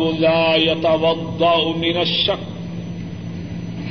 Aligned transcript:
باب 0.00 0.20
لا 0.20 0.56
يتوضا 0.56 1.76
من 1.76 1.96
الشك 1.96 2.38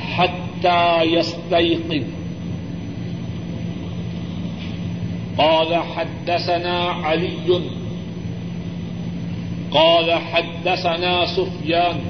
حتى 0.00 1.02
يستيقظ. 1.02 2.04
قال 5.38 5.74
حدثنا 5.76 6.78
علي، 6.90 7.60
قال 9.70 10.12
حدثنا 10.12 11.26
سفيان، 11.26 12.00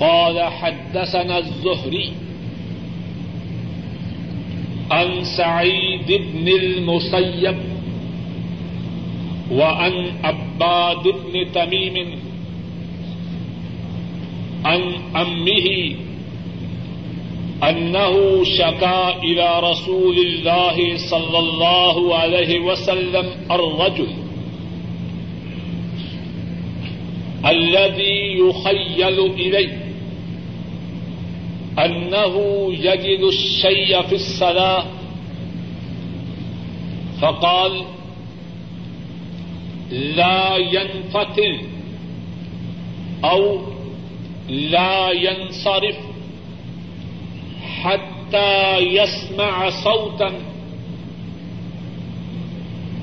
قال 0.00 0.42
حدثنا 0.42 1.38
الزهري 1.38 2.12
عن 4.90 5.24
سعيد 5.24 6.06
بن 6.06 6.48
المسيب 6.48 7.58
وعن 9.52 10.12
عباد 10.24 11.02
بن 11.02 11.52
تميم، 11.52 12.18
عن 14.64 14.82
أمه، 15.16 15.96
أنه 17.68 18.44
شكا 18.44 19.22
إلى 19.22 19.60
رسول 19.60 20.18
الله 20.18 20.96
صلى 20.96 21.38
الله 21.38 22.16
عليه 22.16 22.60
وسلم 22.60 23.26
الرجل 23.50 24.08
الذي 27.46 28.38
يخيل 28.38 29.18
إليه، 29.18 29.78
أنه 31.78 32.34
يجد 32.72 33.20
الشيء 33.20 34.02
في 34.02 34.14
الصلاة، 34.14 34.84
فقال 37.20 37.82
لا 39.90 40.56
ينفتل 40.56 41.58
أو 43.24 43.60
لا 44.48 45.10
ينصرف 45.10 45.96
حتى 47.82 48.78
يسمع 48.78 49.70
صوتا 49.70 50.28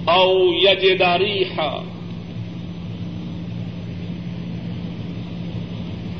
أو 0.09 0.53
يجد 0.53 1.01
ريحا. 1.01 1.83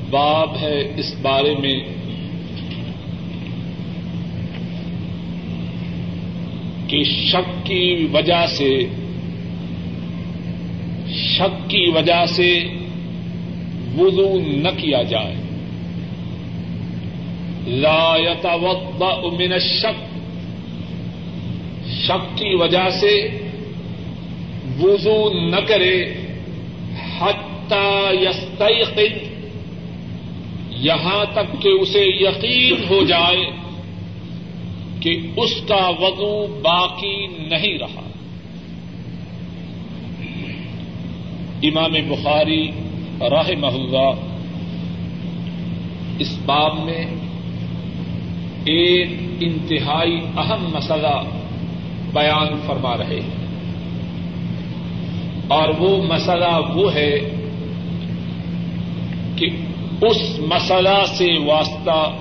باب 0.10 0.58
ہے 0.58 0.94
اس 0.98 1.14
بارے 1.22 1.56
میں 1.60 1.80
کہ 6.88 7.04
شک 7.04 7.66
کی 7.66 8.08
وجہ 8.12 8.46
سے 8.48 8.88
شک 11.26 11.70
کی 11.70 11.92
وجہ 11.96 12.26
سے 12.26 12.60
وضو 13.98 14.40
نہ 14.48 14.68
کیا 14.78 15.04
جائے۔ 15.04 15.36
لا 17.68 18.16
يتوضا 18.18 19.16
من 19.16 19.54
الشک 19.54 20.16
شک 22.06 22.38
کی 22.38 22.56
وجہ 22.56 22.90
سے 22.90 23.28
وضو 24.80 25.34
نہ 25.34 25.56
کرے۔ 25.68 26.06
حتی 27.20 28.08
یستیقظ۔ 28.12 29.36
یہاں 30.70 31.26
تک 31.34 31.62
کہ 31.62 31.68
اسے 31.68 32.04
یقین 32.06 32.84
ہو 32.90 33.06
جائے 33.06 33.52
کہ 35.00 35.20
اس 35.38 35.54
کا 35.68 35.92
وضو 36.00 36.60
باقی 36.62 37.28
نہیں 37.28 37.80
رہا۔ 37.80 38.05
امام 41.64 41.94
بخاری 42.10 42.72
راہ 43.22 43.52
محلہ 43.60 44.12
اس 46.20 46.38
باب 46.46 46.80
میں 46.84 47.06
ایک 48.66 49.10
انتہائی 49.40 50.20
اہم 50.38 50.70
مسئلہ 50.74 51.22
بیان 52.14 52.48
فرما 52.68 52.98
رہے 52.98 53.20
ہیں۔ 53.20 53.46
اور 55.48 55.70
وہ 55.78 56.04
مسئلہ 56.04 56.76
وہ 56.76 56.94
ہے 56.94 57.20
کہ 59.36 59.48
اس 60.02 60.40
مسئلہ 60.40 61.06
سے 61.06 61.34
واسطہ 61.46 62.14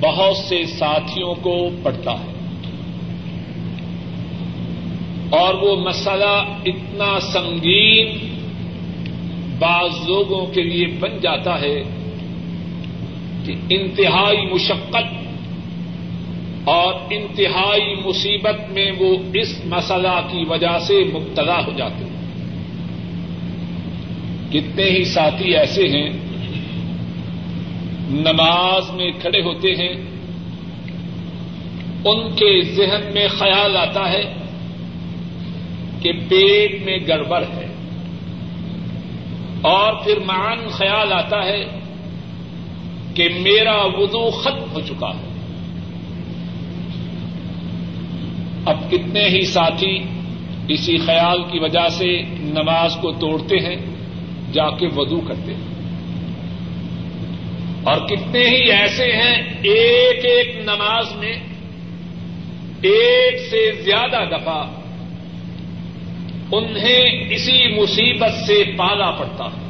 بہت 0.00 0.36
سے 0.36 0.66
ساتھیوں 0.66 1.34
کو 1.34 1.68
پڑتا 1.82 2.12
ہے۔ 2.12 2.32
اور 5.30 5.54
وہ 5.54 5.76
مسئلہ 5.76 6.42
اتنا 6.66 7.20
سنگین 7.20 8.35
بعض 9.58 10.08
لوگوں 10.08 10.46
کے 10.46 10.62
لیے 10.62 10.86
بن 10.86 11.18
جاتا 11.22 11.60
ہے 11.60 11.82
کہ 13.44 13.54
انتہائی 13.70 14.54
مشقت 14.54 15.26
اور 16.64 16.94
انتہائی 17.10 17.94
مصیبت 17.94 18.70
میں 18.70 18.92
وہ 18.98 19.16
اس 19.34 19.64
مسئلہ 19.64 20.20
کی 20.30 20.44
وجہ 20.48 20.78
سے 20.78 21.04
مبتلا 21.14 21.66
ہو 21.66 21.72
جاتے 21.76 22.04
ہیں۔ 22.04 22.16
کتنے 24.52 24.84
ہی 24.84 25.04
ساتھی 25.04 25.56
ایسے 25.56 25.88
ہیں، 25.88 26.10
نماز 28.10 28.90
میں 28.90 29.10
کھڑے 29.20 29.42
ہوتے 29.42 29.74
ہیں، 29.74 29.92
ان 32.04 32.30
کے 32.36 32.62
ذہن 32.62 33.10
میں 33.14 33.28
خیال 33.28 33.76
آتا 33.76 34.12
ہے 34.12 34.34
کہ 36.00 36.12
پیٹ 36.28 36.82
میں 36.82 36.98
گڑبڑ 37.08 37.42
ہے۔ 37.42 37.65
اور 39.66 40.04
پھر 40.04 40.18
مان 40.18 40.68
خیال 40.68 41.12
آتا 41.12 41.44
ہے 41.44 41.64
کہ 43.14 43.28
میرا 43.40 43.84
وضو 43.84 44.30
ختم 44.30 44.72
ہو 44.72 44.80
چکا 44.80 45.08
ہے۔ 45.08 45.28
اب 48.66 48.90
کتنے 48.90 49.28
ہی 49.28 49.42
ساتھی 49.42 50.02
اسی 50.68 50.96
خیال 50.96 51.42
کی 51.42 51.58
وجہ 51.58 51.88
سے 51.88 52.22
نماز 52.40 52.96
کو 53.00 53.12
توڑتے 53.12 53.56
ہیں، 53.56 53.76
جا 54.52 54.70
کے 54.70 54.86
وضو 54.86 55.20
کرتے 55.20 55.54
ہیں۔ 55.54 55.60
اور 57.84 58.08
کتنے 58.08 58.40
ہی 58.40 58.72
ایسے 58.72 59.12
ہیں، 59.12 59.42
ایک 59.62 60.24
ایک 60.24 60.56
نماز 60.64 61.16
میں 61.16 61.34
ایک 62.82 63.50
سے 63.50 63.82
زیادہ 63.82 64.24
دفعہ 64.30 64.75
انہیں 66.52 67.30
اسی 67.30 67.82
مصیبت 67.82 68.46
سے 68.46 68.64
پالا 68.76 69.10
پڑتا۔ 69.10 69.44
ہے 69.44 69.66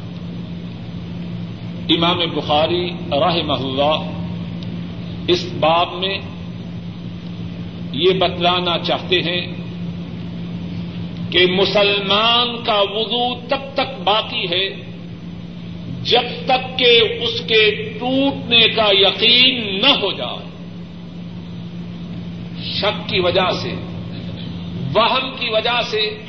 امام 1.95 2.19
بخاری 2.37 2.91
راہ 3.11 3.37
اللہ 3.49 4.11
اس 5.29 5.53
باب 5.61 5.93
میں 5.93 6.19
یہ 7.93 8.13
بتلانا 8.13 8.79
چاہتے 8.79 9.23
ہیں 9.23 9.47
کہ 11.31 11.47
مسلمان 11.47 12.65
کا 12.65 12.81
وضو 12.81 13.41
تب 13.49 13.75
تک 13.75 14.01
باقی 14.05 14.45
ہے 14.51 14.71
جب 16.03 16.47
تک 16.47 16.79
کہ 16.79 17.01
اس 17.23 17.41
کے 17.41 17.95
ٹوٹنے 17.99 18.69
کا 18.69 18.87
یقین 18.91 19.81
نہ 19.83 19.89
ہو 19.89 20.13
جائے۔ 20.13 20.47
شک 22.75 23.09
کی 23.09 23.21
وجہ 23.21 23.51
سے، 23.63 23.73
وہم 24.95 25.31
کی 25.39 25.49
وجہ 25.49 25.81
سے 25.91 26.26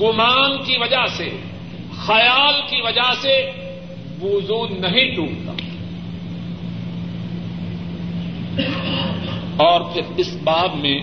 گمان 0.00 0.64
کی 0.64 0.76
وجہ 0.76 1.06
سے، 1.16 1.30
خیال 1.96 2.54
کی 2.70 2.82
وجہ 2.82 3.14
سے 3.22 3.50
وضو 4.22 4.66
نہیں 4.66 5.14
ٹوٹتا۔ 5.14 5.52
اور 9.56 9.80
پھر 9.80 10.02
اس 10.16 10.36
باب 10.44 10.74
میں 10.74 10.98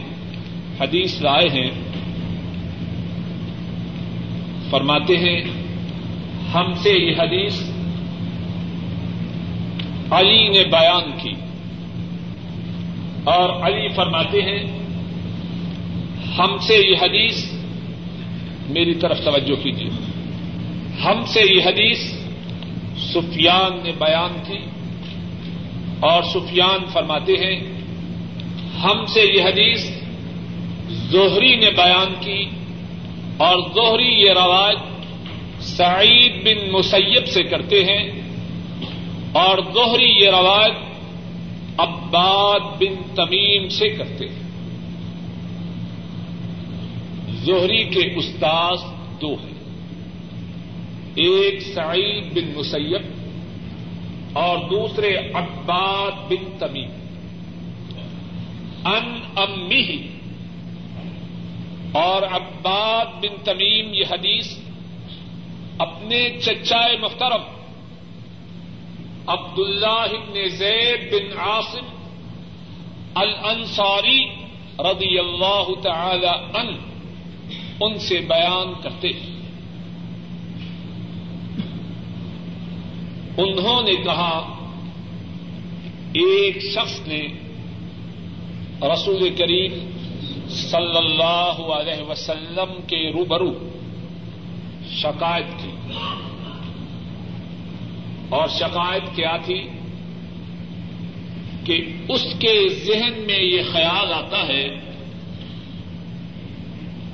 حدیث 0.82 1.22
رائے 1.22 1.50
ہیں، 1.50 1.72
فرماتے 4.70 5.18
ہیں، 5.18 5.44
ہم 6.54 6.74
سے 6.74 6.90
یہ 6.90 7.16
حدیث 7.20 7.62
علی 10.12 10.48
نے 10.50 10.64
بیان 10.64 11.12
کی۔ 11.22 11.34
اور 13.24 13.50
علی 13.50 13.88
فرماتے 13.88 14.42
ہیں، 14.42 14.84
ہم 16.38 16.58
سے 16.58 16.74
یہ 16.74 16.96
حدیث 17.02 17.53
میری 18.70 18.94
طرف 18.94 19.20
توجہ 19.24 19.64
کیجیے۔ 19.64 19.90
ہم 21.04 21.26
سے 21.26 21.40
یہ 21.40 21.64
حدیث 21.66 22.00
سفیان 22.98 23.80
نے 23.84 23.92
بیان 23.92 24.44
کی 24.48 24.66
اور 26.00 26.24
سفیان 26.24 26.86
فرماتے 26.86 27.34
ہیں، 27.34 27.60
ہم 28.84 29.06
سے 29.06 29.22
یہ 29.22 29.42
حدیث 29.44 29.90
زہری 30.90 31.56
نے 31.56 31.72
بیان 31.72 32.14
کی 32.20 32.50
اور 33.38 33.58
زہری 33.76 34.24
یہ 34.24 34.32
روایت 34.32 34.78
سعید 35.64 36.44
بن 36.44 36.72
مسیب 36.72 37.28
سے 37.28 37.44
کرتے 37.44 37.84
ہیں 37.84 38.22
اور 39.32 39.58
زہری 39.58 40.24
یہ 40.24 40.30
روایت 40.30 40.74
عباد 41.78 42.60
بن 42.60 43.16
تمیم 43.16 43.70
سے 43.70 43.90
کرتے 43.90 44.30
ہیں۔ 44.30 44.43
زہری 47.44 47.84
کے 47.84 48.16
استاذ 48.16 48.80
دو 49.22 49.34
ہیں۔ 49.34 49.54
ایک 51.16 51.62
سعید 51.62 52.34
بن 52.34 52.60
مسیب 52.60 53.02
اور 54.34 54.58
دوسرے 54.58 55.18
عباد 55.34 56.12
بن 56.12 56.58
تمیم۔ 56.60 56.90
ان 58.86 59.20
امی 59.36 60.08
اور 61.92 62.22
عباد 62.22 63.06
بن 63.06 63.44
تمیم 63.44 63.94
یہ 63.94 64.04
حدیث 64.12 64.58
اپنے 65.78 66.30
چچائے 66.42 66.98
محترم 66.98 67.42
عبد 69.28 69.60
اللہ 69.60 70.08
بن 70.12 70.50
زید 70.50 71.14
بن 71.14 71.38
عاصم 71.38 71.86
الانصاری 73.16 74.26
رضی 74.80 75.20
اللہ 75.20 75.82
تعالی 75.82 76.58
ان 76.58 76.93
ان 77.82 78.00
سے 78.00 78.20
بیان 78.20 78.82
کرتے 78.84 79.08
ہیں۔ 79.08 79.34
انہوں 83.38 83.82
نے 83.82 83.94
کہا، 84.04 84.60
ایک 86.14 86.62
شخص 86.62 87.08
نے 87.08 87.28
رسول 88.94 89.36
کریم 89.38 89.74
صلی 90.50 90.98
اللہ 90.98 91.74
علیہ 91.74 92.02
وسلم 92.02 92.82
کے 92.88 93.12
روبرو 93.12 93.70
شکایت 94.92 95.46
کی۔ 95.64 95.92
اور 98.30 98.48
شکایت 98.48 99.16
کیا 99.16 99.38
تھی؟ 99.38 99.68
کہ 101.64 101.86
اس 102.10 102.24
کے 102.40 102.70
ذہن 102.70 103.14
میں 103.26 103.40
یہ 103.40 103.62
خیال 103.72 104.14
آتا 104.14 104.48
ہے 104.48 104.70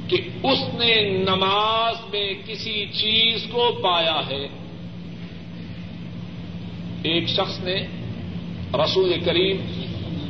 کہ 0.10 0.18
اس 0.44 0.60
نے 0.74 1.24
نماز 1.26 1.96
میں 2.14 2.34
کسی 2.46 2.86
چیز 2.86 3.44
کو 3.52 3.80
پایا 3.84 4.22
ہے۔ 4.30 4.48
ایک 7.04 7.28
شخص 7.28 7.60
نے 7.60 7.88
رسول 8.74 9.20
کریم 9.26 9.58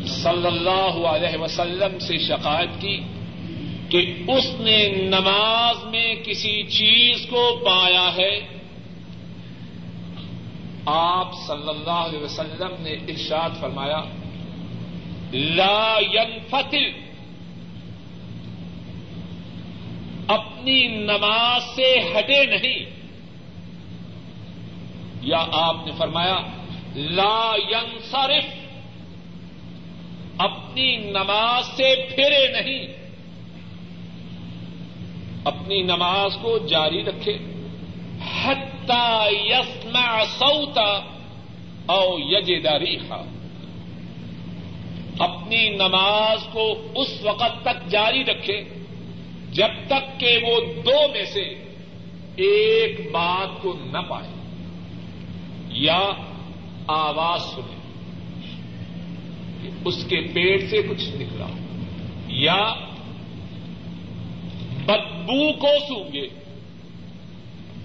صلی 0.05 0.47
اللہ 0.47 1.07
علیہ 1.07 1.37
وسلم 1.37 1.99
سے 1.99 2.17
شکایت 2.17 2.81
کی 2.81 2.99
کہ 3.89 4.13
اس 4.27 4.55
نے 4.59 4.87
نماز 4.87 5.85
میں 5.85 6.15
کسی 6.15 6.63
چیز 6.63 7.25
کو 7.29 7.59
پایا 7.65 8.15
ہے۔ 8.17 8.39
آپ 10.85 11.33
صلی 11.47 11.69
اللہ 11.69 11.89
علیہ 11.89 12.19
وسلم 12.19 12.75
نے 12.79 12.91
ارشاد 12.91 13.49
فرمایا، 13.59 14.01
لا 15.33 15.99
ينفتل 16.13 17.08
اپنی 20.29 20.87
نماز 20.87 21.63
سے 21.75 21.95
ہٹے 22.11 22.45
نہیں۔ 22.45 22.89
یا 25.21 25.45
آپ 25.51 25.75
نے 25.85 25.91
فرمایا، 25.97 26.39
لا 26.95 27.55
ينصرف 27.69 28.45
اپنی 30.37 30.97
نماز 30.97 31.65
سے 31.65 31.95
پھرے 32.15 32.47
نہیں۔ 32.51 32.87
اپنی 35.43 35.81
نماز 35.81 36.37
کو 36.41 36.57
جاری 36.57 37.03
رکھے۔ 37.03 37.37
حتی 38.43 39.27
یسمع 39.31 40.23
سوتا 40.23 41.01
او 41.85 42.17
یجداری 42.19 42.97
اپنی 45.19 45.69
نماز 45.69 46.39
کو 46.51 46.87
اس 46.95 47.07
وقت 47.21 47.61
تک 47.61 47.89
جاری 47.89 48.23
رکھے۔ 48.23 48.63
جب 49.59 49.88
تک 49.88 50.19
کہ 50.19 50.39
وہ 50.44 50.59
دو 50.85 51.07
میں 51.11 51.25
سے 51.25 51.41
ایک 52.35 53.11
بات 53.11 53.61
کو 53.61 53.73
نہ 53.85 53.97
پائے 53.97 54.29
یا 55.69 56.11
آواز 56.88 57.41
سنے 57.41 57.75
کہ 59.61 59.69
اس 59.85 60.06
کے 60.09 60.21
پیٹ 60.33 60.69
سے 60.69 60.81
کچھ 60.89 61.03
نکلا 61.15 61.47
یا 62.27 62.73
بدبو 64.85 65.53
کو 65.53 65.67
سونگے۔ 65.88 66.27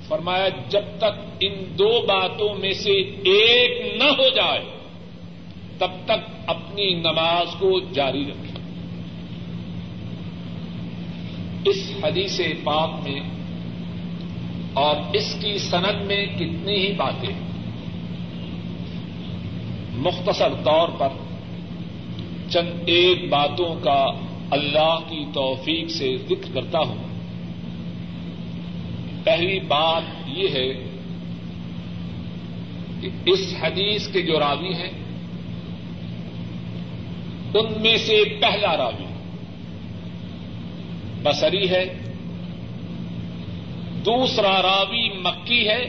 فرمایا، 0.08 0.48
جب 0.48 0.82
تک 0.98 1.20
ان 1.40 1.52
دو 1.78 2.06
باتوں 2.06 2.54
میں 2.54 2.72
سے 2.72 2.92
ایک 3.24 3.94
نہ 3.96 4.04
ہو 4.04 4.28
جائے، 4.28 4.64
تب 5.78 5.90
تک 6.04 6.30
اپنی 6.46 6.94
نماز 6.94 7.46
کو 7.58 7.80
جاری 7.92 8.24
رکھے۔ 8.24 8.53
اس 11.64 11.92
حدیث 12.04 12.40
پاک 12.64 12.90
میں 13.02 13.20
اور 14.72 14.96
اس 15.12 15.36
کی 15.40 15.58
سند 15.58 16.04
میں 16.04 16.26
کتنی 16.26 16.86
ہی 16.86 16.92
باتیں 16.92 17.34
مختصر 19.92 20.48
طور 20.64 20.88
پر 20.88 21.08
چند 22.50 22.68
ایک 22.86 23.28
باتوں 23.28 23.74
کا 23.74 24.06
اللہ 24.50 24.98
کی 25.08 25.24
توفیق 25.34 25.90
سے 25.90 26.16
ذکر 26.28 26.54
کرتا 26.54 26.78
ہوں۔ 26.78 26.96
پہلی 29.24 29.60
بات 29.60 30.02
یہ 30.26 30.48
ہے 30.48 30.68
کہ 33.00 33.08
اس 33.26 33.54
حدیث 33.60 34.08
کے 34.08 34.22
جو 34.22 34.40
راوی 34.40 34.74
ہیں، 34.74 34.90
ان 37.54 37.82
میں 37.82 37.96
سے 37.96 38.24
پہلا 38.40 38.76
راوی 38.76 39.13
بسری 41.24 41.68
ہے، 41.70 41.84
دوسرا 44.04 44.54
راوی 44.62 45.08
مکی 45.18 45.68
ہے، 45.68 45.82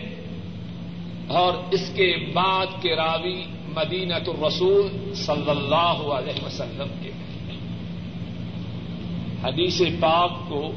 اور 1.27 1.53
اس 1.71 1.89
کے 1.95 2.07
بعد 2.33 2.81
کے 2.81 2.95
راوی 2.95 3.43
مدینت 3.67 4.29
الرسول 4.29 5.13
صلی 5.15 5.49
اللہ 5.49 6.01
علیہ 6.13 6.45
وسلم 6.45 6.87
کے 7.01 7.11
حدیث 9.43 9.81
پاک 9.99 10.31
کو 10.49 10.71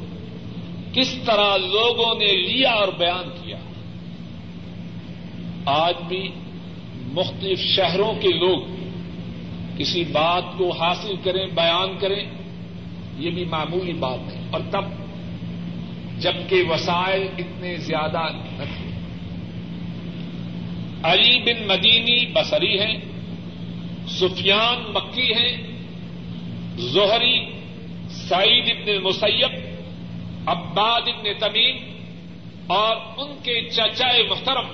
کس 0.93 1.13
طرح 1.25 1.55
لوگوں 1.57 2.13
نے 2.19 2.31
لیا 2.33 2.71
اور 2.71 2.87
بیان 2.97 3.29
کیا۔ 3.43 3.57
آج 5.65 5.95
بھی 6.07 6.27
مختلف 7.13 7.59
شہروں 7.59 8.13
کے 8.21 8.29
لوگ 8.29 8.59
کسی 9.77 10.03
بات 10.03 10.57
کو 10.57 10.69
حاصل 10.71 11.15
کریں، 11.23 11.45
بیان 11.45 11.97
کریں 11.99 12.23
یہ 13.19 13.31
بھی 13.31 13.45
معمولی 13.45 13.93
بات 13.93 14.19
ہے۔ 14.19 14.47
اور 14.51 14.61
تب 14.71 14.85
جبکہ 16.19 16.63
وسائل 16.69 17.27
اتنے 17.37 17.77
زیادہ 17.77 18.21
نہ 18.33 18.63
تھے 18.63 18.89
علی 21.03 21.39
بن 21.39 21.67
مدینی 21.67 22.25
بصری 22.25 22.79
ہیں، 22.79 22.97
سفیان 24.07 24.93
مکی 24.93 25.33
ہیں، 25.33 25.57
زہری 26.77 27.45
سعید 28.09 28.69
ابن 28.69 28.89
المسیب، 28.89 29.51
عباد 30.45 31.01
ابن 31.07 31.27
تمیم 31.39 31.77
اور 32.67 32.95
ان 33.17 33.35
کے 33.43 33.69
چچائے 33.69 34.23
محترم 34.29 34.67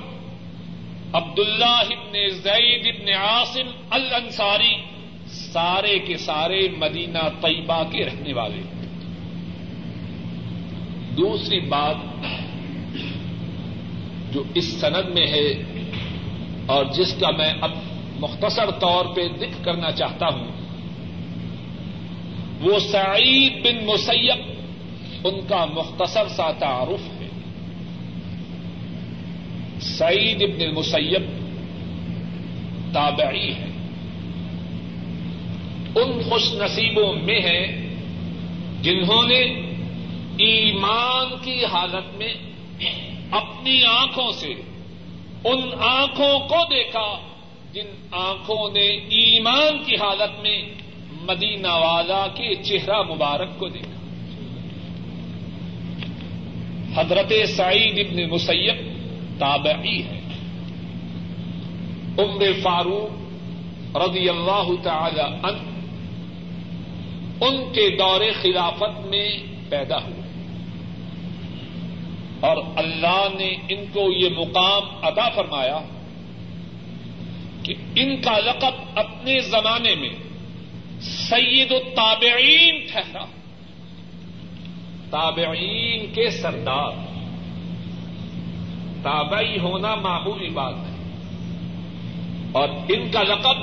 عبداللہ 1.14 1.84
ابن 1.90 2.30
زید 2.30 2.88
ابن 2.88 3.10
عاصم 3.10 3.72
الانصاری۔ 3.90 4.95
سارے 5.56 6.00
کے 6.00 6.18
سارے 6.18 6.68
مدینہ 6.78 7.30
طیبہ 7.42 7.84
کے 7.92 8.06
رہنے 8.06 8.34
والے۔ 8.34 8.62
دوسری 11.18 11.60
بات 11.60 11.96
جو 14.34 14.44
اس 14.54 14.66
سند 14.66 15.14
میں 15.14 15.28
ہے 15.28 15.64
اور 16.66 16.86
جس 16.86 17.14
کا 17.14 17.32
میں 17.32 17.54
اب 17.62 17.72
مختصر 18.20 18.72
طور 18.72 19.06
پہ 19.06 19.22
ذکر 19.40 19.64
کرنا 19.64 19.92
چاہتا 19.92 20.28
ہوں، 20.28 20.48
وہ 22.62 22.80
سعید 22.80 23.54
بن 23.54 23.86
مسیب، 23.86 24.52
ان 25.24 25.48
کا 25.48 25.66
مختصر 25.66 26.28
سا 26.28 26.52
تعارف 26.52 27.22
ہے۔ 27.22 27.28
سعید 29.80 30.56
بن 30.56 30.62
المسیب 30.62 31.24
تابعی 32.94 33.54
ہے۔ 33.54 33.75
ان 35.96 36.30
خوش 36.30 36.54
نصیبوں 36.54 37.14
میں 37.14 37.40
ہیں 37.40 37.90
جنہوں 38.82 39.24
نے 39.28 39.40
ایمان 40.38 41.38
کی 41.44 41.66
حالت 41.66 42.18
میں 42.18 42.34
اپنی 43.32 43.84
آنکھوں 43.84 44.32
سے 44.32 44.54
ان 45.44 45.60
آنکھوں 45.80 46.40
کو 46.40 46.56
دیکھا، 46.70 47.20
جن 47.74 47.86
آنکھوں 48.12 48.70
نے 48.70 48.88
ایمان 49.20 49.84
کی 49.86 49.96
حالت 49.96 50.42
میں 50.42 50.62
مدینہ 51.22 51.68
والا 51.68 52.28
کے 52.28 52.56
چہرہ 52.56 53.02
مبارک 53.02 53.60
کو 53.60 53.68
دیکھا۔ 53.68 53.90
حضرت 56.96 57.34
سعید 57.48 58.00
ابن 58.00 58.30
مسیب 58.30 58.76
تابعی 59.40 60.04
ہے 60.04 60.20
عمر 62.18 62.44
فاروق 62.64 63.98
رضی 63.98 64.30
اللہ 64.30 64.72
تعالی 64.84 65.22
ان 65.22 65.75
ان 67.42 67.74
کے 67.74 67.98
دور 67.98 68.22
خلافت 68.42 69.06
میں 69.06 69.38
پیدا 69.70 69.98
ہوئے۔ 69.98 70.26
اور 72.40 72.58
اللہ 72.76 73.28
نے 73.38 73.56
ان 73.70 73.86
کو 73.94 74.12
یہ 74.12 74.30
مقام 74.38 74.84
عطا 75.02 75.30
فرمایا 75.30 75.80
کہ 77.64 77.74
ان 77.96 78.22
کا 78.22 78.40
لقب 78.40 79.00
اپنے 79.00 79.40
زمانے 79.40 79.96
میں 79.96 80.10
سید 81.02 81.72
التابعین 81.72 82.86
ٹھہرا۔ 82.92 83.26
تابعین 85.10 86.14
کے 86.14 86.30
سردار۔ 86.30 86.92
تابعی 89.04 89.60
ہونا 89.60 89.96
معمولی 89.96 90.50
بات 90.50 90.74
ہے۔ 90.74 90.96
اور 92.52 92.70
ان 92.70 93.12
کا 93.12 93.24
لقب 93.24 93.58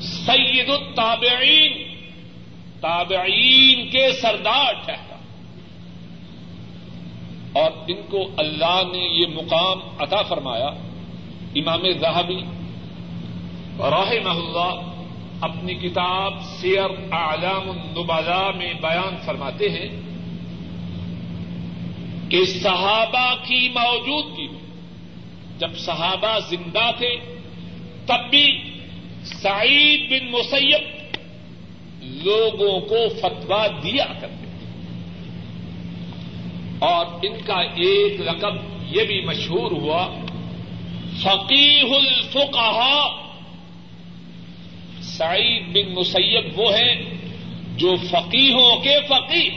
سید 0.00 0.68
التابعین 0.68 1.91
تابعین 2.82 3.90
کے 3.90 4.12
سردار 4.12 4.72
ٹھہرا 4.84 5.16
اور 7.52 7.70
ان 7.88 8.02
کو 8.10 8.30
اللہ 8.36 8.82
نے 8.92 9.20
یہ 9.20 9.26
مقام 9.26 9.80
عطا 9.98 10.22
فرمایا۔ 10.22 10.68
امام 11.54 11.82
زہبی 12.00 12.40
رحمہ 13.78 14.28
اللہ 14.28 14.88
اپنی 15.40 15.74
کتاب 15.74 16.32
سیر 16.42 16.90
اعلام 17.10 17.70
النبلاء 17.70 18.50
میں 18.56 18.72
بیان 18.80 19.16
فرماتے 19.24 19.68
ہیں 19.68 19.88
کہ 22.30 22.44
صحابہ 22.44 23.34
کی 23.44 23.68
موجودگی 23.68 24.48
میں 24.48 24.62
جب 25.58 25.78
صحابہ 25.78 26.38
زندہ 26.48 26.90
تھے، 26.98 27.16
تب 28.06 28.30
بھی 28.30 28.46
سعید 29.24 30.10
بن 30.10 30.30
مسیب 30.30 31.01
لوگوں 32.02 32.80
کو 32.80 33.08
فتوا 33.20 33.66
دیا 33.66 34.04
کرتے 34.20 34.46
اور 36.78 37.06
ان 37.22 37.32
کا 37.46 37.60
ایک 37.60 38.20
رقب 38.20 38.54
یہ 38.96 39.04
بھی 39.04 39.24
مشہور 39.24 39.70
ہوا 39.70 40.08
فقیح 41.16 41.94
الفقہا 41.96 43.22
سعید 45.02 45.66
بن 45.66 45.94
مسیب 45.94 46.60
وہ 46.60 46.72
ہیں 46.72 47.02
جو 47.76 47.96
فقیحوں 47.96 48.80
کے 48.80 48.96
فقیر 49.08 49.52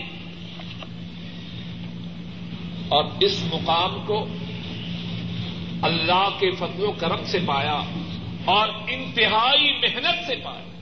اور 2.89 3.03
اس 3.19 3.43
مقام 3.53 4.05
کو 4.05 4.27
اللہ 5.81 6.29
کے 6.39 6.51
فضل 6.51 6.83
و 6.83 6.91
کرم 6.91 7.25
سے 7.25 7.37
پایا 7.45 7.81
اور 8.45 8.67
انتہائی 8.87 9.71
محنت 9.71 10.27
سے 10.27 10.35
پایا۔ 10.35 10.75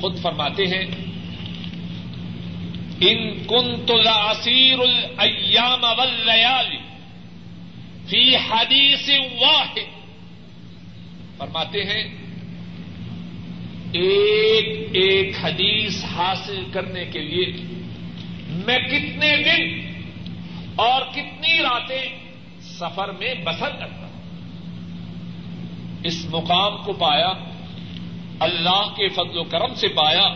خود 0.00 0.18
فرماتے 0.18 0.66
ہیں، 0.66 0.84
ان 3.00 3.44
کن 3.46 3.86
تلاسیر 3.86 4.78
الایام 4.78 5.84
واللیالی 5.84 6.78
فی 8.08 8.36
حدیث 8.36 9.08
واحد. 9.40 9.78
فرماتے 11.38 11.84
ہیں، 11.84 12.02
ایک 13.92 14.88
ایک 14.92 15.36
حدیث 15.42 16.04
حاصل 16.04 16.62
کرنے 16.72 17.04
کے 17.04 17.18
لیے 17.18 17.46
میں 18.66 18.78
کتنے 18.78 19.36
دن 19.36 19.64
اور 20.76 21.02
کتنی 21.12 21.58
راتیں 21.58 22.08
سفر 22.60 23.12
میں 23.12 23.34
بسر 23.44 23.70
کرتا 23.70 24.06
ہوں؟ 24.06 24.14
اس 26.04 26.26
مقام 26.30 26.76
کو 26.84 26.92
پایا 26.92 27.32
اللہ 28.40 28.94
کے 28.96 29.08
فضل 29.08 29.38
و 29.38 29.44
کرم 29.44 29.74
سے 29.74 29.88
پایا 29.88 30.26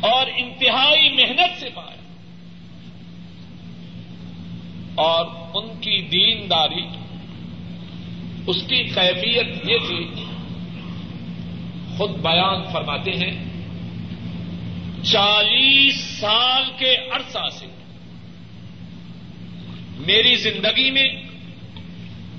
اور 0.00 0.26
انتہائی 0.36 1.08
محنت 1.08 1.60
سے 1.60 1.68
پایا 1.74 1.96
اور 4.94 5.26
ان 5.54 5.68
کی 5.80 6.00
دینداری، 6.02 6.86
اس 8.46 8.56
کی 8.68 8.82
کیفیت 8.84 9.70
یہ 9.70 9.78
تھی، 9.86 10.24
خود 11.96 12.10
بیان 12.10 12.72
فرماتے 12.72 13.10
ہیں، 13.10 13.32
چالیس 15.02 16.00
سال 16.20 16.70
کے 16.78 16.94
عرصہ 17.12 17.48
سے 17.58 17.66
میری 19.98 20.34
زندگی 20.34 20.90
میں 20.90 21.08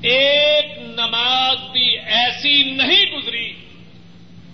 ایک 0.01 0.77
نماز 0.77 1.57
بھی 1.71 1.97
ایسی 1.97 2.63
نہیں 2.63 3.05
گزری 3.17 3.53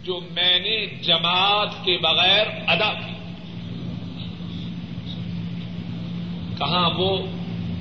جو 0.08 0.20
میں 0.32 0.60
نے 0.60 0.86
جماعت 0.86 1.86
کے 1.86 1.98
بغیر 1.98 2.46
ادا 2.68 2.94
کی۔ 2.94 3.14
کہاں 6.58 6.90
وہ 6.90 7.18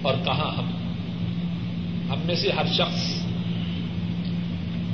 اور 0.02 0.14
کہاں 0.24 0.50
ہم۔ 0.58 0.64
ہم 2.10 2.18
میں 2.24 2.34
سے 2.34 2.52
ہر 2.52 2.66
شخص 2.66 3.26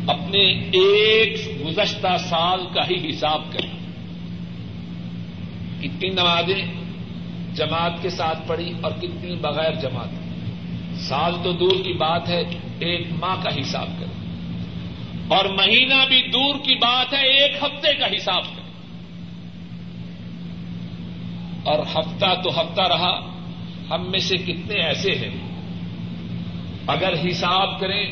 اپنے 0.06 0.40
ایک 0.72 1.60
گزشتہ 1.66 2.16
سال 2.18 2.60
کا 2.74 2.80
ہی 2.90 3.10
حساب 3.10 3.42
کرے۔ 3.52 3.66
کتنی 5.80 6.08
نمازیں 6.08 6.66
جماعت 7.54 7.92
کے 8.02 8.10
ساتھ 8.10 8.38
پڑھی 8.46 8.72
اور 8.80 8.92
کتنی 8.92 9.36
بغیر 9.36 9.74
جماعت۔ 9.74 10.08
سال 10.94 11.34
تو 11.42 11.52
دور 11.52 11.84
کی 11.84 11.92
بات 11.92 12.28
ہے 12.28 12.42
ایک 12.78 13.06
ماہ 13.10 13.36
کا 13.42 13.60
حساب 13.60 13.88
کرے۔ 13.98 14.11
اور 15.32 15.44
مہینہ 15.44 16.04
بھی 16.08 16.20
دور 16.28 16.54
کی 16.54 16.74
بات 16.74 17.12
ہے، 17.12 17.22
ایک 17.28 17.56
ہفتے 17.62 17.94
کا 17.94 18.06
حساب 18.06 18.44
کرے 18.44 18.70
اور 21.64 21.78
ہفتہ 21.94 22.34
تو 22.44 22.50
ہفتہ 22.60 22.82
رہا، 22.82 23.14
ہم 23.90 24.10
میں 24.10 24.18
سے 24.18 24.36
کتنے 24.36 24.74
ایسے 24.74 25.14
ہیں؟ 25.14 25.34
اگر 26.86 27.14
حساب 27.26 27.80
کریں 27.80 28.04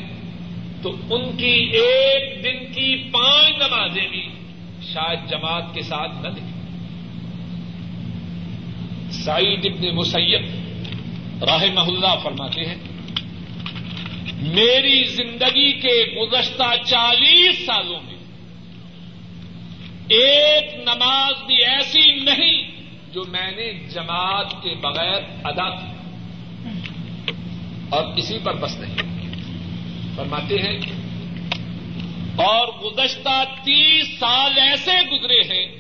تو 0.83 0.91
ان 1.11 1.37
کی 1.37 1.55
ایک 1.77 2.45
دن 2.45 2.65
کی 2.73 2.97
پانچ 3.11 3.57
نمازیں 3.59 4.09
بھی 4.09 4.23
شاید 4.93 5.29
جماعت 5.31 5.75
کے 5.75 5.83
ساتھ 5.83 6.12
نہ 6.23 6.29
دکھیں 6.29 6.59
سعید 9.11 9.67
ابن 9.67 9.97
مسیب 9.97 11.43
راہ 11.43 11.65
محلہ 11.75 12.15
فرماتے 12.23 12.65
ہیں 12.65 12.77
میری 14.42 15.04
زندگی 15.04 15.73
کے 15.73 16.23
گزشتہ 16.23 16.85
چالیس 16.85 17.66
سالوں 17.66 18.00
میں 18.02 18.14
ایک 20.09 20.75
نماز 20.75 21.42
بھی 21.47 21.64
ایسی 21.64 22.14
نہیں 22.14 22.70
جو 23.12 23.25
میں 23.28 23.50
نے 23.50 23.73
جماعت 23.73 24.50
کے 24.62 24.75
بغیر 24.75 25.23
ادا 25.44 25.70
کی۔ 25.70 25.90
اور 27.88 28.04
اسی 28.16 28.38
پر 28.44 28.52
بس 28.52 28.76
نہیں۔ 28.76 28.97
فرماتے 30.16 30.54
ہیں 30.54 30.78
اور 32.37 32.68
گزشتہ 32.68 33.44
تیس 33.64 34.18
سال 34.18 34.52
ایسے 34.56 35.11
گزرے 35.11 35.40
ہیں 35.42 35.76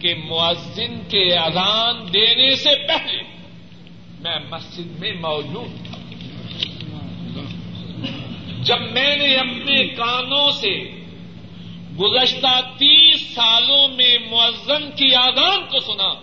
کہ 0.00 0.14
مؤذن 0.14 1.00
کے 1.08 1.34
اذان 1.36 2.12
دینے 2.12 2.56
سے 2.56 2.86
پہلے 2.88 3.22
میں 4.20 4.38
مسجد 4.50 5.00
میں 5.00 5.12
موجود 5.12 5.86
تھا۔ 5.86 5.91
جب 8.62 8.80
میں 8.80 9.16
نے 9.16 9.36
اپنے 9.36 9.88
کانوں 9.88 10.50
سے 10.50 10.90
گزشتہ 12.00 12.60
تیس 12.76 13.34
سالوں 13.34 13.88
میں 13.88 14.18
معذن 14.30 14.90
کی 14.96 15.14
آدان 15.14 15.60
کو 15.70 15.80
سنا، 15.80 16.14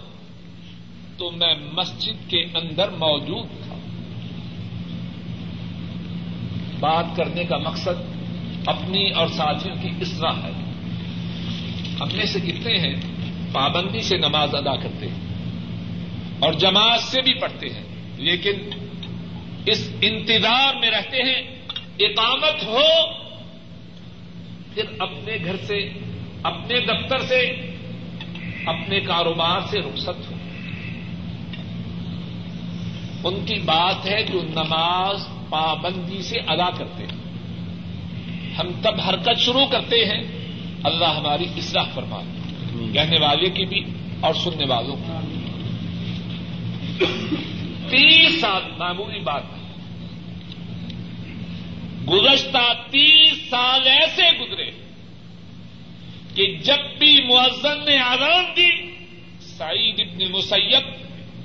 تو 1.17 1.31
میں 1.31 1.55
مسجد 1.73 2.29
کے 2.29 2.43
اندر 2.43 2.89
موجود 2.89 3.63
تھا۔ 3.63 3.75
بات 6.79 7.05
کرنے 7.17 7.43
کا 7.43 7.57
مقصد 7.57 8.19
اپنی 8.65 9.09
اور 9.09 9.27
ساتھیوں 9.27 9.75
کی 9.81 9.89
اصلاح 10.01 10.33
ہے۔ 10.33 10.51
ہم 12.01 12.07
میں 12.15 12.25
سے 12.25 12.39
کتنے 12.39 12.77
ہیں، 12.77 12.95
پابندی 13.53 14.01
سے 14.01 14.17
نماز 14.17 14.55
ادا 14.55 14.75
کرتے 14.75 15.07
ہیں 15.07 15.19
اور 16.39 16.53
جماعت 16.53 16.99
سے 16.99 17.21
بھی 17.21 17.33
پڑھتے 17.33 17.69
ہیں، 17.69 17.83
لیکن 18.17 18.53
اس 19.65 19.91
انتظار 20.01 20.73
میں 20.75 20.91
رہتے 20.91 21.17
ہیں 21.17 21.58
اقامت 21.99 22.63
ہو، 22.63 22.81
پھر 24.73 24.83
اپنے 24.99 25.37
گھر 25.45 25.55
سے، 25.57 25.89
اپنے 26.43 26.79
دفتر 26.79 27.17
سے، 27.19 27.39
اپنے 28.65 28.99
کاروبار 28.99 29.59
سے 29.69 29.79
رخصت 29.79 30.31
ہو۔ 30.31 30.35
ان 33.23 33.45
کی 33.45 33.55
بات 33.65 34.07
ہے 34.07 34.23
جو 34.23 34.41
نماز 34.41 35.27
پابندی 35.49 36.21
سے 36.21 36.39
ادا 36.39 36.69
کرتے 36.69 37.03
ہیں۔ 37.03 37.19
ہم 38.55 38.71
تب 38.81 39.01
حرکت 39.09 39.39
شروع 39.39 39.65
کرتے 39.65 40.05
ہیں، 40.05 40.23
اللہ 40.83 41.05
ہماری 41.05 41.45
اصلاح 41.57 41.83
فرما 41.93 42.21
کہنے 42.93 43.19
والے 43.21 43.49
کی 43.49 43.65
بھی 43.65 43.83
اور 44.19 44.33
سننے 44.33 44.65
والوں 44.65 44.95
کی 44.95 45.35
تیس 47.89 48.41
سال، 48.41 48.61
معمولی 48.77 49.19
بات 49.19 49.43
ہے۔ 49.53 49.58
گزشتہ 52.07 52.73
تیس 52.91 53.49
سال 53.49 53.87
ایسے 53.87 54.39
گزرے 54.39 54.71
کہ 56.35 56.55
جب 56.55 56.99
بھی 56.99 57.23
مؤذن 57.23 57.85
نے 57.85 57.97
آرام 57.97 58.45
دی، 58.55 58.69
سعید 59.41 59.99
ابن 59.99 60.31
مسیب 60.31 60.83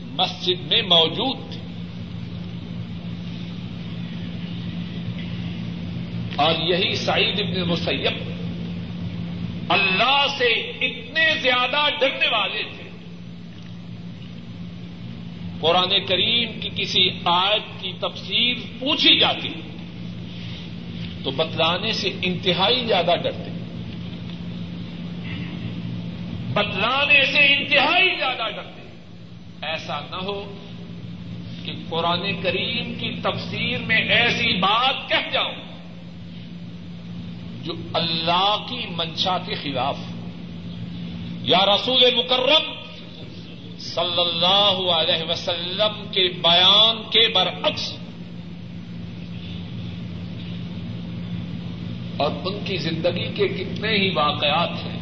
مسجد 0.00 0.60
میں 0.60 0.82
موجود 0.82 1.52
تھے 1.52 1.60
اور 6.36 6.54
یہی 6.62 6.94
سعید 6.94 7.40
ابن 7.40 7.60
مسیب 7.60 8.34
اللہ 9.68 10.26
سے 10.38 10.52
اتنے 10.70 11.40
زیادہ 11.42 11.88
ڈرنے 12.00 12.28
والے 12.28 12.62
تھے۔ 12.62 12.90
قرآن 15.60 16.06
کریم 16.06 16.60
کی 16.60 16.70
کسی 16.76 17.08
آیت 17.24 17.82
کی 17.82 17.92
تفسیر 18.00 18.56
پوچھی 18.80 19.18
جاتی۔ 19.18 19.48
تو 21.24 21.30
بتلانے 21.30 21.92
سے 21.92 22.10
انتہائی 22.22 22.84
زیادہ 22.86 23.14
ڈرتے 23.22 23.50
بتلانے 26.52 27.22
سے 27.24 27.46
انتہائی 27.54 28.16
زیادہ 28.18 28.48
ڈرتے 28.50 28.82
ایسا 29.66 30.00
نہ 30.10 30.16
ہو 30.16 30.42
کہ 31.64 31.72
قرآن 31.90 32.42
کریم 32.42 32.94
کی 32.94 33.10
تفسیر 33.22 33.78
میں 33.78 34.00
ایسی 34.14 34.52
بات 34.58 35.08
کہہ 35.08 35.30
جاؤں 35.32 35.62
جو 37.62 37.74
اللہ 37.92 38.56
کی 38.68 38.84
منشا 38.90 39.38
کے 39.38 39.54
خلاف 39.54 39.98
یا 41.42 41.64
رسول 41.66 42.04
مکرم 42.16 42.72
صلی 43.78 44.20
اللہ 44.20 44.80
علیہ 44.92 45.30
وسلم 45.30 46.02
کے 46.10 46.28
بیان 46.42 47.02
کے 47.10 47.28
برعکس 47.28 47.92
اور 52.16 52.30
ان 52.44 52.58
کی 52.64 52.76
زندگی 52.76 53.28
کے 53.34 53.48
کتنے 53.48 53.88
ہی 53.88 54.10
واقعات 54.14 54.70
ہیں 54.70 54.98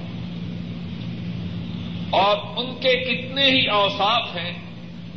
اور 2.11 2.37
ان 2.57 2.75
کے 2.81 3.04
کتنے 3.04 3.45
ہی 3.45 3.66
اوساف 3.66 4.37
ہیں، 4.37 4.52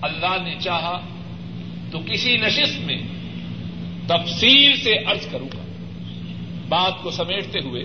اللہ 0.01 0.43
نے 0.43 0.55
چاہا 0.59 1.01
تو 1.91 1.99
کسی 2.05 2.37
نشست 2.37 2.79
میں 2.79 3.01
تفصیل 4.07 4.77
سے 4.77 4.91
ارض 4.91 5.27
کروں 5.31 5.47
گا۔ 5.47 5.63
بات 6.69 7.03
کو 7.03 7.11
سمیٹتے 7.11 7.59
ہوئے، 7.63 7.83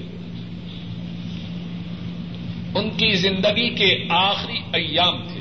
ان 2.75 2.90
کی 2.90 3.17
زندگی 3.17 3.71
کے 3.71 4.05
آخری 4.09 4.59
ایام 4.73 5.23
تھے۔ 5.29 5.40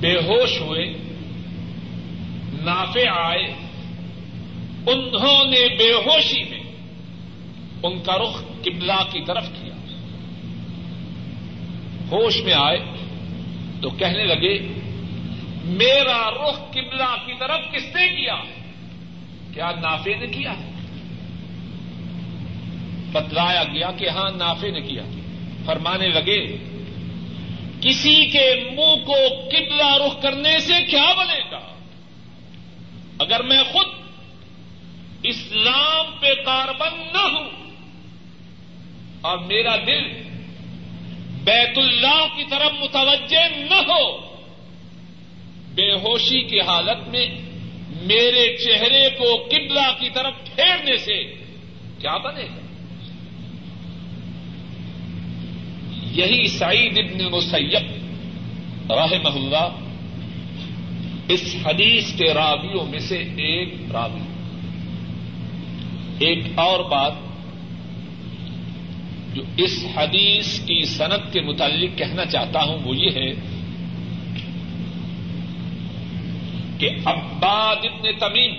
بے 0.00 0.14
ہوش 0.14 0.60
ہوئے 0.60 0.84
نافے 2.64 3.04
آئے 3.08 3.67
انہوں 4.86 5.44
نے 5.44 5.76
بے 5.76 5.92
ہوشی 5.92 6.44
میں 6.44 6.60
ان 7.82 8.02
کا 8.02 8.18
رخ 8.18 8.42
قبلہ 8.62 9.02
کی 9.12 9.20
طرف 9.24 9.46
کیا۔ 9.46 9.74
ہوش 12.10 12.42
میں 12.42 12.54
آئے 12.54 12.78
تو 13.82 13.90
کہنے 13.90 14.24
لگے، 14.24 14.58
میرا 15.64 16.30
رخ 16.30 16.70
قبلہ 16.70 17.16
کی 17.26 17.32
طرف 17.38 17.60
کس 17.72 17.96
نے 17.96 18.08
کیا؟ 18.08 18.34
کیا 19.54 19.70
نافے 19.70 20.14
نے 20.14 20.26
کیا؟ 20.26 20.54
بتلایا 23.12 23.64
گیا 23.64 23.90
کہ 23.90 24.08
ہاں 24.08 24.30
نافے 24.30 24.70
نے 24.70 24.80
کیا۔ 24.80 25.02
فرمانے 25.64 26.08
لگے، 26.08 26.56
کسی 27.80 28.26
کے 28.26 28.54
منہ 28.70 29.04
کو 29.04 29.14
قبلہ 29.48 30.06
رخ 30.06 30.22
کرنے 30.22 30.58
سے 30.58 30.72
کیا 30.90 31.12
بنے 31.16 31.50
گا؟ 31.50 31.60
اگر 33.18 33.42
میں 33.42 33.62
خود 33.72 33.86
اسلام 35.22 36.18
پہ 36.20 36.34
کاربن 36.44 36.98
نہ 36.98 37.22
ہوں 37.22 37.50
اور 39.20 39.38
میرا 39.38 39.76
دل 39.76 40.22
بیت 41.44 41.78
اللہ 41.78 42.26
کی 42.36 42.44
طرف 42.50 42.72
متوجہ 42.80 43.48
نہ 43.56 43.92
ہو۔ 43.92 44.16
بے 45.74 45.92
ہوشی 45.92 46.42
کی 46.42 46.60
حالت 46.60 47.08
میں 47.08 47.26
میرے 48.02 48.56
چہرے 48.56 49.08
کو 49.10 49.48
قبلہ 49.50 50.00
کی 50.00 50.10
طرف 50.10 50.32
پھیرنے 50.54 50.96
سے 50.96 51.34
کیا 51.98 52.16
بنے؟ 52.16 52.42
گا 52.42 52.68
یہی 56.10 56.46
سعید 56.46 56.98
ابن 56.98 57.24
مسیب 57.24 57.74
رحمہ 58.90 59.28
اللہ 59.28 59.68
اس 61.28 61.56
حدیث 61.66 62.14
کے 62.14 62.34
راویوں 62.34 62.84
میں 62.84 62.98
سے 62.98 63.18
ایک 63.18 63.74
راوی۔ 63.92 64.37
ایک 66.18 66.44
اور 66.54 66.80
بات 66.80 67.12
جو 69.34 69.42
اس 69.56 69.84
حدیث 69.96 70.58
کی 70.60 70.84
صنعت 70.84 71.32
کے 71.32 71.40
متعلق 71.40 71.98
کہنا 71.98 72.24
چاہتا 72.24 72.62
ہوں 72.62 72.78
وہ 72.84 72.96
یہ 72.96 73.10
ہے 73.10 73.34
کہ 76.78 76.90
عباد 77.04 77.76
ابن 77.84 78.18
تمیم 78.20 78.54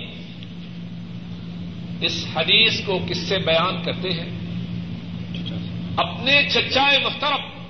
اس 2.00 2.26
حدیث 2.36 2.84
کو 2.84 2.98
کس 3.08 3.18
سے 3.18 3.38
بیان 3.38 3.82
کرتے 3.82 4.08
ہیں۔ 4.10 4.30
اپنے 5.96 6.48
چچائے 6.50 6.98
محترم 6.98 7.60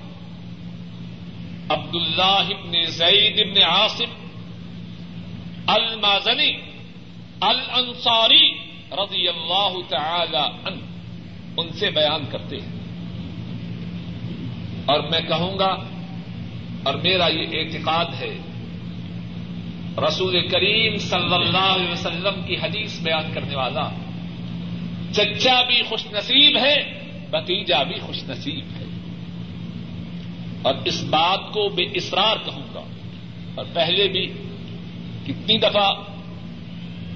عبد 1.69 1.95
اللہ 1.95 2.49
ابن 2.49 2.85
زید 2.85 3.39
ابن 3.39 3.63
عاصم 3.63 4.27
المازنی 5.67 6.57
الانصاری 7.41 8.60
رضی 8.91 9.27
اللہ 9.27 9.77
تعالی 9.89 10.37
عنہ، 10.37 10.79
ان 11.57 11.71
سے 11.71 11.89
بیان 11.89 12.25
کرتے 12.31 12.55
ہیں۔ 12.55 12.81
اور 14.85 14.99
میں 14.99 15.19
کہوں 15.19 15.59
گا، 15.59 15.75
اور 16.83 16.93
میرا 16.93 17.27
یہ 17.27 17.47
اعتقاد 17.51 18.05
ہے، 18.19 18.37
رسول 20.07 20.47
کریم 20.47 20.97
صلی 20.97 21.33
اللہ 21.33 21.57
علیہ 21.57 21.91
وسلم 21.91 22.43
کی 22.47 22.55
حدیث 22.55 22.99
بیان 22.99 23.33
کرنے 23.33 23.55
والا، 23.55 23.89
چچا 25.11 25.63
بھی 25.63 25.81
خوش 25.81 26.05
نصیب 26.11 26.57
ہے 26.57 26.99
بتیجا 27.29 27.83
بھی 27.83 27.99
خوش 27.99 28.23
نصیب 28.23 28.65
ہے۔ 28.79 28.85
اور 30.61 30.73
اس 30.85 31.03
بات 31.03 31.39
کو 31.53 31.69
بے 31.69 31.83
اسرار 31.93 32.37
کہوں 32.45 32.73
گا، 32.73 32.81
اور 33.55 33.65
پہلے 33.73 34.07
بھی 34.07 34.25
کتنی 35.25 35.57
دفعہ 35.57 35.93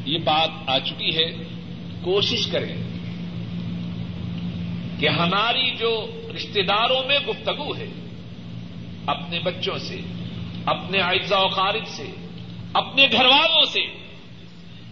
یہ 0.06 0.18
بات 0.18 0.50
آ 0.68 0.80
چکی 0.80 1.18
ہے۔ 1.18 1.55
کوشش 2.02 2.48
کریں 2.48 2.76
کہ 5.00 5.10
ہماری 5.10 5.76
جو 5.76 6.12
رشتے 6.36 6.62
داروں 6.62 7.08
میں 7.08 7.20
گفتگو 7.28 7.76
ہے، 7.76 7.88
اپنے 9.06 9.40
بچوں 9.40 9.78
سے، 9.78 10.02
اپنے 10.66 10.98
اعزا 10.98 11.40
و 11.40 11.48
خارج 11.48 11.88
سے، 11.88 12.06
اپنے 12.74 13.08
گھر 13.12 13.26
والوں 13.26 13.64
سے، 13.66 13.80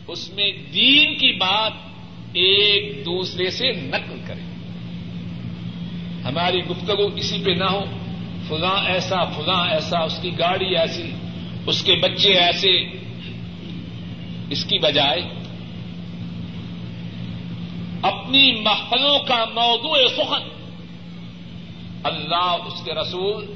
اس 0.07 0.33
میں 0.33 0.51
دین 0.73 1.13
کی 1.13 1.37
بات 1.37 1.71
ایک 2.33 3.05
دوسرے 3.05 3.49
سے 3.49 3.71
نقل 3.71 4.19
کریں۔ 4.27 4.53
ہماری 6.23 6.57
گفتگو 6.57 7.09
کسی 7.09 7.43
پہ 7.45 7.51
نہ 7.51 7.63
ہو، 7.63 7.85
فلاں 8.47 8.85
ایسا 8.85 9.23
فلاں 9.23 9.69
ایسا، 9.69 9.99
اس 9.99 10.19
کی 10.21 10.31
گاڑی 10.39 10.77
ایسی، 10.77 11.11
اس 11.65 11.83
کے 11.83 11.95
بچے 11.95 12.33
ایسے۔ 12.33 13.03
اس 14.49 14.65
کی 14.65 14.79
بجائے 14.79 15.21
اپنی 18.03 18.61
محفلوں 18.61 19.19
کا 19.19 19.45
موضوع 19.45 19.97
سخن۔ 20.17 20.49
اللہ 22.03 22.57
اس 22.65 22.83
کے 22.85 22.93
رسول 22.93 23.53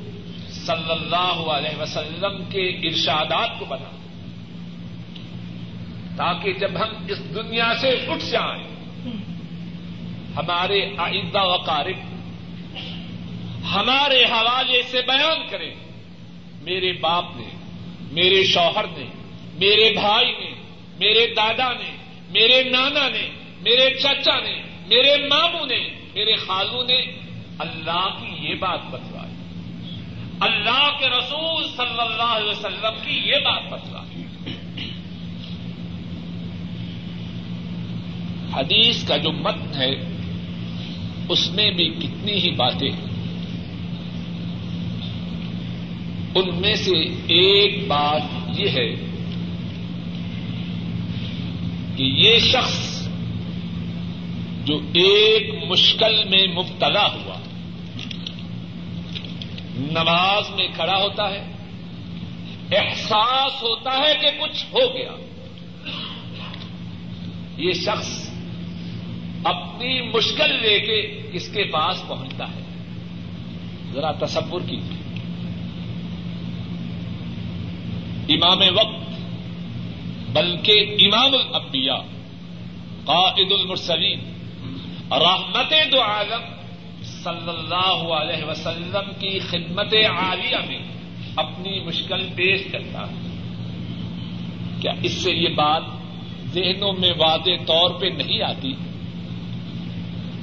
صلی 0.49 0.91
اللہ 0.91 1.51
علیہ 1.51 1.81
وسلم 1.81 2.43
کے 2.49 2.69
ارشادات 2.69 3.59
کو 3.59 3.65
بنا۔ 3.65 3.89
تاکہ 6.17 6.53
جب 6.53 6.71
ہم 6.75 7.05
اس 7.09 7.35
دنیا 7.35 7.73
سے 7.81 7.89
اٹھ 7.89 8.25
جائیں، 8.25 8.63
ہمارے 10.35 10.89
آئندہ 10.97 11.43
وقارب، 11.43 12.17
ہمارے 13.75 14.23
حوالے 14.23 14.81
سے 14.83 15.01
بیان 15.01 15.47
کریں۔ 15.49 15.75
میرے 16.61 16.93
باپ 16.93 17.25
نے، 17.35 17.49
میرے 18.11 18.43
شوہر 18.43 18.85
نے، 18.97 19.05
میرے 19.53 19.93
بھائی 19.93 20.31
نے، 20.31 20.51
میرے 20.99 21.33
دادا 21.33 21.73
نے، 21.73 21.95
میرے 22.29 22.63
نانا 22.63 23.09
نے 23.09 23.29
میرے 23.61 23.99
چچا 23.99 24.39
نے، 24.39 24.61
میرے 24.87 25.27
ماموں 25.27 25.65
نے، 25.65 25.89
میرے 26.15 26.35
خالو 26.35 26.83
نے 26.83 27.01
اللہ 27.59 28.09
کی 28.19 28.49
یہ 28.49 28.55
بات 28.55 28.79
بتلائی۔ 28.91 29.33
اللہ 30.39 30.89
کے 30.99 31.09
رسول 31.09 31.63
صلی 31.63 31.99
اللہ 31.99 32.23
علیہ 32.23 32.49
وسلم 32.49 32.93
کی 33.05 33.29
یہ 33.29 33.35
بات 33.35 33.63
بتلائی۔ 33.71 34.23
حدیث 38.53 39.07
کا 39.07 39.17
جو 39.17 39.31
متن 39.31 39.75
ہے، 39.75 39.91
اس 41.29 41.51
میں 41.51 41.71
بھی 41.71 41.89
کتنی 41.89 42.33
ہی 42.33 42.51
باتیں 42.51 42.91
ہیں۔ 42.91 43.07
ان 46.35 46.61
میں 46.61 46.75
سے 46.75 46.97
ایک 47.27 47.87
بات 47.87 48.21
یہ 48.59 48.69
ہے 48.69 48.93
کہ 51.95 52.03
یہ 52.03 52.39
شخص 52.39 52.96
جو 54.67 54.79
ایک 54.93 55.63
مشکل 55.69 56.23
میں 56.23 56.47
مبتلا 56.47 57.07
ہوا۔ 57.13 57.35
نماز 59.75 60.49
میں 60.49 60.67
کھڑا 60.75 60.95
ہوتا 60.95 61.29
ہے۔ 61.29 61.51
احساس 62.71 63.63
ہوتا 63.63 63.91
ہے 63.91 64.13
کہ 64.21 64.41
کچھ 64.41 64.65
ہو 64.73 64.93
گیا۔ 64.93 65.11
یہ 67.57 67.73
شخص 67.73 68.29
اپنی 69.43 70.01
مشکل 70.01 70.55
لے 70.61 70.79
کے 70.79 71.21
کس 71.33 71.47
کے 71.47 71.63
پاس 71.63 72.07
پہنچتا 72.07 72.45
ہے۔ 72.45 72.61
ذرا 73.93 74.11
تصور 74.11 74.61
کی 74.61 74.79
امام 78.29 78.59
وقت، 78.75 79.09
بلکہ 80.29 80.95
امام 80.99 81.31
الانبیاء، 81.33 82.03
قائد 83.05 83.51
المرسلین۔ 83.51 84.36
رحمت 85.11 85.73
دو 85.91 86.01
عالم 86.01 86.41
صلی 87.03 87.49
اللہ 87.49 88.13
علیہ 88.13 88.43
وسلم 88.43 89.13
کی 89.19 89.39
خدمت 89.39 89.93
عالیہ 89.93 90.57
میں 90.67 90.79
اپنی 91.35 91.79
مشکل 91.79 92.27
پیش 92.35 92.61
کرتا 92.71 93.05
کیا 94.81 94.91
اس 95.03 95.11
سے 95.11 95.31
یہ 95.31 95.49
بات 95.49 95.81
ذہنوں 96.53 96.93
میں 96.93 97.11
واضح 97.17 97.63
طور 97.67 97.99
پہ 98.01 98.05
نہیں 98.05 98.41
آتی 98.41 98.73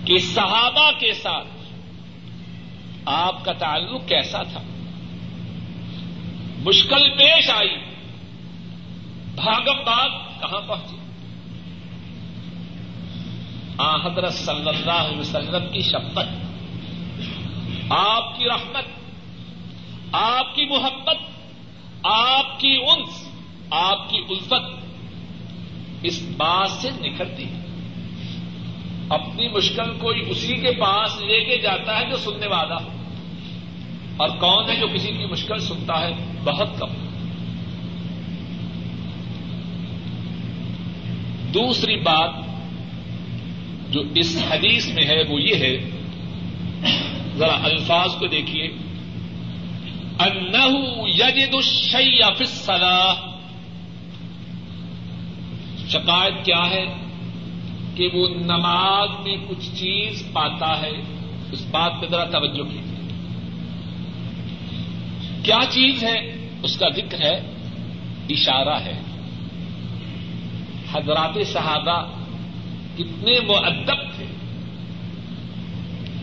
کہ 0.04 0.18
صحابہ 0.18 0.90
کے 0.98 1.12
ساتھ 1.12 1.46
آپ 3.06 3.44
کا 3.44 3.52
تعلق 3.52 4.08
کیسا 4.08 4.42
تھا؟ 4.42 4.60
مشکل 6.58 7.10
پیش 7.10 7.50
آئی، 7.50 7.76
بھاگم 9.34 9.84
باغ 9.84 10.08
کہاں 10.40 10.60
پہنچی 10.60 10.96
آ، 13.78 13.96
حضرت 13.96 14.34
صلی 14.34 14.68
اللہ 14.68 14.90
علیہ 14.90 15.18
وسلم 15.18 15.72
کی 15.72 15.82
شفقت، 15.82 16.28
آپ 17.90 18.38
کی 18.38 18.44
رحمت، 18.44 18.84
آپ 20.12 20.54
کی 20.54 20.64
محبت، 20.64 21.16
آپ 22.02 22.60
کی 22.60 22.78
انس، 22.88 23.28
آپ 23.70 24.10
کی 24.10 24.18
الفت 24.30 24.84
اس 26.02 26.22
بات 26.36 26.70
سے 26.70 26.90
نکھرتی 27.00 27.44
ہے۔ 27.44 27.64
اپنی 29.08 29.48
مشکل 29.48 29.98
کوئی 29.98 30.30
اسی 30.30 30.56
کے 30.56 30.70
پاس 30.70 31.20
لے 31.20 31.44
کے 31.44 31.58
جاتا 31.58 32.00
ہے 32.00 32.10
جو 32.10 32.16
سننے 32.16 32.46
والا۔ 32.46 32.76
اور 34.16 34.28
کون 34.28 34.70
ہے 34.70 34.76
جو 34.76 34.86
کسی 34.94 35.08
کی 35.08 35.26
مشکل 35.26 35.58
سنتا 35.58 36.00
ہے؟ 36.00 36.10
بہت 36.44 36.68
کم۔ 36.78 36.88
دوسری 41.54 41.96
بات 41.96 42.53
جو 43.94 44.02
اس 44.14 44.42
حدیث 44.50 44.88
میں 44.88 45.04
ہے 45.04 45.22
وہ 45.28 45.40
یہ 45.40 45.54
ہے، 45.54 45.90
ذرا 47.36 47.58
الفاظ 47.62 48.14
کو 48.18 48.26
دیکھیے۔ 48.26 48.64
انہو 50.18 51.08
یجد 51.08 51.54
الشیء 51.54 52.26
فی 52.38 52.44
الصلاح۔ 52.44 53.14
شکایت 55.88 56.44
کیا 56.44 56.70
ہے؟ 56.70 56.84
کہ 57.94 58.08
وہ 58.12 58.28
نماز 58.28 59.08
میں 59.24 59.36
کچھ 59.48 59.74
چیز 59.74 60.22
پاتا 60.32 60.80
ہے۔ 60.82 60.92
اس 61.52 61.66
بات 61.70 61.92
پہ 62.00 62.06
ذرا 62.06 62.24
توجہ 62.24 62.62
کی 62.62 62.78
کیا 65.42 65.60
چیز 65.70 66.04
ہے؟ 66.04 66.48
اس 66.62 66.76
کا 66.76 66.88
ذکر 66.96 67.20
ہے، 67.20 67.52
اشارہ 68.30 68.78
ہے۔ 68.84 69.00
حضرات 70.92 71.46
صحابہ 71.46 72.23
کتنے 72.96 73.40
معدب 73.40 74.16
تھے، 74.16 74.24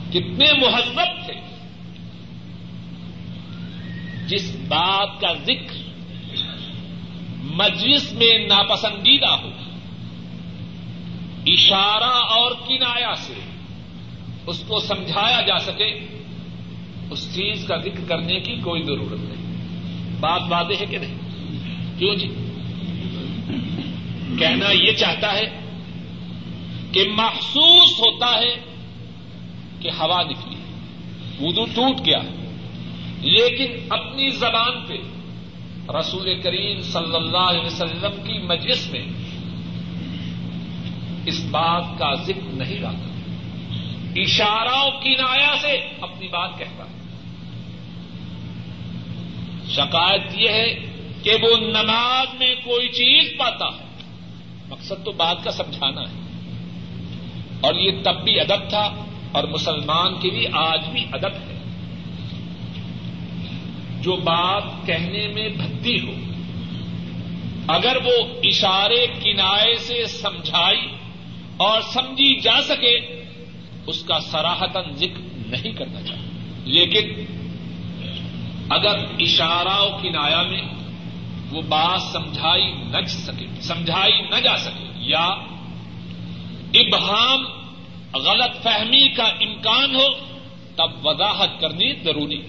کتنے 0.09 0.45
مہذب 0.53 1.25
تھے۔ 1.25 1.33
جس 4.27 4.55
بات 4.67 5.21
کا 5.21 5.33
ذکر 5.33 5.75
مجلس 7.43 8.13
میں 8.13 8.47
ناپسندیدہ 8.47 9.29
ہو 9.29 9.49
اشارہ 11.45 12.13
اور 12.13 12.51
کنایا 12.51 13.15
سے 13.15 13.33
اس 14.47 14.63
کو 14.67 14.79
سمجھایا 14.79 15.41
جا 15.41 15.57
سکے، 15.59 16.05
اس 17.11 17.35
چیز 17.35 17.65
کا 17.67 17.77
ذکر 17.77 18.03
کرنے 18.07 18.39
کی 18.39 18.55
کوئی 18.55 18.83
ضرورت 18.83 19.19
نہیں۔ 19.19 19.41
بات 20.19 20.41
واضح 20.49 20.73
ہے 20.79 20.85
کہ 20.85 20.97
نہیں؟ 20.97 21.15
کیوں 21.99 22.15
جی؟ 22.15 22.27
کہنا 24.39 24.71
یہ 24.71 24.91
چاہتا 24.93 25.33
ہے 25.33 25.60
کہ 26.91 27.03
محسوس 27.11 27.99
ہوتا 27.99 28.39
ہے 28.39 28.55
کہ 29.79 29.89
ہوا 29.89 30.21
نکلی، 30.21 30.55
وضو 31.47 31.65
ٹوٹ 31.65 32.05
گیا۔ 32.05 32.19
لیکن 33.21 33.87
اپنی 33.89 34.29
زبان 34.29 34.85
پہ 34.85 34.93
رسول 35.91 36.41
کریم 36.41 36.81
صلی 36.81 37.15
اللہ 37.15 37.37
علیہ 37.37 37.65
وسلم 37.65 38.23
کی 38.23 38.37
مجلس 38.37 38.91
میں 38.91 39.05
اس 41.25 41.45
بات 41.51 41.83
کا 41.99 42.13
ذکر 42.13 42.41
نہیں 42.43 42.79
رہتا 42.81 43.07
اشارہ 44.15 44.89
کنایا 45.03 45.55
سے 45.61 45.87
اپنی 46.01 46.27
بات 46.27 46.57
کہتا۔ 46.57 46.83
ہے 46.83 47.01
شکایت 49.69 50.21
یہ 50.33 50.49
ہے 50.49 50.73
کہ 51.23 51.31
وہ 51.41 51.57
نماز 51.57 52.27
میں 52.39 52.55
کوئی 52.63 52.87
چیز 52.87 53.37
پاتا۔ 53.37 53.65
ہے 53.65 53.85
مقصد 54.69 55.05
تو 55.05 55.11
بات 55.11 55.43
کا 55.43 55.51
سمجھانا 55.51 56.01
ہے۔ 56.01 56.20
اور 57.61 57.75
یہ 57.75 57.91
تب 58.03 58.23
بھی 58.23 58.39
ادب 58.39 58.69
تھا 58.69 59.03
اور 59.31 59.43
مسلمان 59.43 60.19
کے 60.19 60.29
لیے 60.29 60.47
آج 60.53 60.89
بھی 60.89 61.05
ادب 61.11 61.33
ہے۔ 61.33 61.57
جو 64.01 64.15
بات 64.15 64.63
کہنے 64.85 65.27
میں 65.27 65.49
بھتی 65.49 65.99
ہو، 65.99 66.31
اگر 67.67 67.97
وہ 68.05 68.39
اشارے 68.43 69.05
کنائے 69.23 69.75
سے 69.77 70.05
سمجھائی 70.07 70.87
اور 71.57 71.81
سمجھی 71.81 72.39
جا 72.39 72.61
سکے، 72.61 73.23
اس 73.87 74.03
کا 74.03 74.19
سراہتن 74.19 74.95
ذکر 74.95 75.21
نہیں 75.47 75.71
کرنا 75.71 76.01
چاہیے 76.01 76.27
لیکن 76.65 77.25
اگر 78.69 78.97
اشارہ 79.19 79.81
و 79.81 79.97
کنایا 80.01 80.41
میں 80.41 80.61
وہ 81.51 81.61
بات 81.61 82.01
سمجھائی 82.01 82.71
نہ 82.71 83.05
سکے، 83.07 83.45
سمجھائی 83.61 84.21
نہ 84.21 84.35
جا 84.35 84.57
سکے، 84.57 84.85
یا 84.95 85.27
ابہام، 86.73 87.45
غلط 88.15 88.63
فہمی 88.63 89.09
کا 89.09 89.23
امکان 89.23 89.95
ہو، 89.95 90.07
تب 90.75 91.07
وضاحت 91.07 91.61
کرنی 91.61 91.93
ضروری۔ 92.03 92.41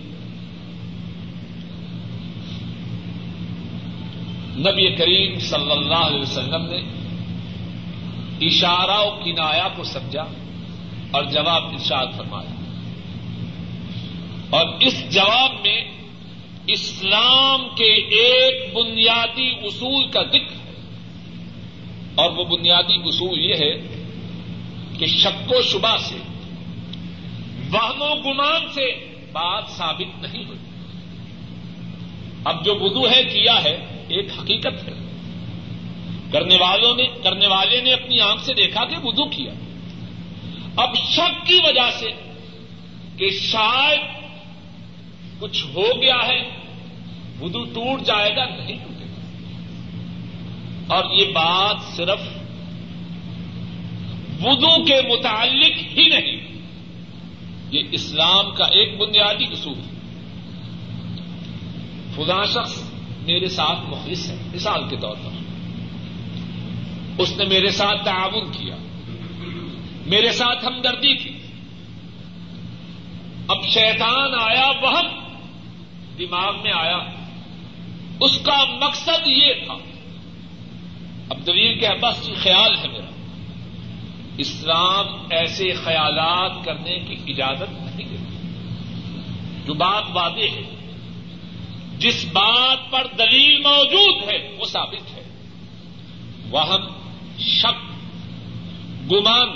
نبی 4.56 4.96
کریم 4.96 5.38
صلی 5.38 5.70
اللہ 5.70 5.94
علیہ 5.94 6.20
وسلم 6.20 6.66
نے 6.66 7.02
اشارہ 8.46 8.98
و 8.98 9.24
کنایا 9.24 9.68
کو 9.76 9.84
سمجھا 9.84 10.24
اور 11.10 11.24
جواب 11.24 11.64
ارشاد 11.64 12.06
فرمایا۔ 12.16 12.50
اور 14.50 14.66
اس 14.80 15.14
جواب 15.14 15.52
میں 15.52 15.84
اسلام 16.66 17.60
کے 17.76 17.92
ایک 17.94 18.74
بنیادی 18.74 19.50
اصول 19.62 20.10
کا 20.10 20.22
ذکر 20.22 20.52
ہے۔ 20.52 20.74
اور 22.14 22.30
وہ 22.30 22.44
بنیادی 22.44 22.94
اصول 22.94 23.38
یہ 23.38 23.54
ہے 23.54 23.91
کہ 25.02 25.08
شک 25.08 25.52
و 25.52 25.62
شبہ 25.62 25.96
سے، 25.96 26.16
وہم 27.72 28.02
و 28.02 28.14
گمان 28.14 28.68
سے 28.74 28.86
بات 29.32 29.68
ثابت 29.68 30.22
نہیں 30.22 30.44
ہوئی۔ 30.44 30.58
اب 32.44 32.64
جو 32.64 32.74
بدو 32.74 33.10
ہے، 33.10 33.24
کیا 33.24 33.64
ہے، 33.64 34.04
ایک 34.08 34.32
حقیقت 34.38 34.88
ہے۔ 34.88 34.92
کرنے 36.32 36.56
والوں 36.60 36.96
نے، 36.96 37.04
کرنے 37.22 37.46
والے 37.46 37.80
نے 37.80 37.92
اپنی 37.92 38.20
آنکھ 38.20 38.44
سے 38.44 38.54
دیکھا 38.54 38.84
کہ 38.84 38.96
وضو 39.02 39.24
کیا۔ 39.24 39.52
اب 40.76 40.96
شک 40.96 41.46
کی 41.46 41.58
وجہ 41.64 41.90
سے 41.98 42.06
کہ 43.16 43.30
شاید 43.30 44.00
کچھ 45.40 45.64
ہو 45.64 46.02
گیا 46.02 46.26
ہے، 46.26 46.48
وضو 47.40 47.64
ٹوٹ 47.64 48.02
جائے 48.02 48.36
گا، 48.36 48.44
نہیں 48.44 48.78
ٹوٹے 48.78 49.04
گا۔ 49.04 49.20
اور 50.94 51.04
یہ 51.10 51.32
بات 51.32 51.96
صرف 51.96 52.41
وضو 54.40 54.84
کے 54.84 54.94
متعلق 54.94 55.98
ہی 55.98 56.08
نہیں۔ 56.08 56.52
یہ 57.70 57.82
اسلام 57.92 58.54
کا 58.54 58.64
ایک 58.64 58.98
بنیادی 58.98 59.44
اصول 59.44 59.78
ہے۔ 59.78 59.92
خدا 62.16 62.44
شخص 62.44 62.90
میرے 63.26 63.48
ساتھ 63.48 63.78
مخلص 63.88 64.30
ہے، 64.30 64.36
مثال 64.54 64.88
کے 64.88 64.96
طور 64.96 65.16
پر۔ 65.24 65.30
اس 67.18 67.36
نے 67.36 67.44
میرے 67.44 67.70
ساتھ 67.70 68.04
تعاون 68.04 68.52
کیا، 68.52 68.76
میرے 70.06 70.32
ساتھ 70.32 70.64
ہمدردی 70.64 71.16
کی۔ 71.16 71.38
اب 73.48 73.64
شیطان 73.64 74.30
آیا 74.40 74.66
وہ 74.82 75.00
دماغ 76.18 76.62
میں 76.62 76.72
آیا۔ 76.72 76.98
اس 78.20 78.38
کا 78.38 78.64
مقصد 78.80 79.26
یہ 79.26 79.52
تھا۔ 79.66 79.74
اب 81.28 81.46
دلیل 81.46 81.78
کے 81.78 81.88
بس 82.02 82.30
خیال 82.42 82.78
ہے 82.78 82.88
میرا۔ 82.88 83.21
اسلام 84.38 85.06
ایسے 85.30 85.72
خیالات 85.72 86.64
کرنے 86.64 86.98
کی 86.98 87.32
اجازت 87.32 87.96
نہیں 87.96 88.08
دیتا۔ 88.08 88.48
جو 89.66 89.74
بات 89.74 90.04
واضح 90.12 90.56
ہے، 90.56 90.76
جس 91.98 92.26
بات 92.32 92.90
پر 92.90 93.06
دلیل 93.18 93.62
موجود 93.62 94.32
ہے، 94.32 94.56
وہ 94.58 94.66
ثابت 94.66 95.16
ہے۔ 95.16 95.22
وہم 96.50 96.84
شک، 97.38 97.92
گمان۔ 99.12 99.48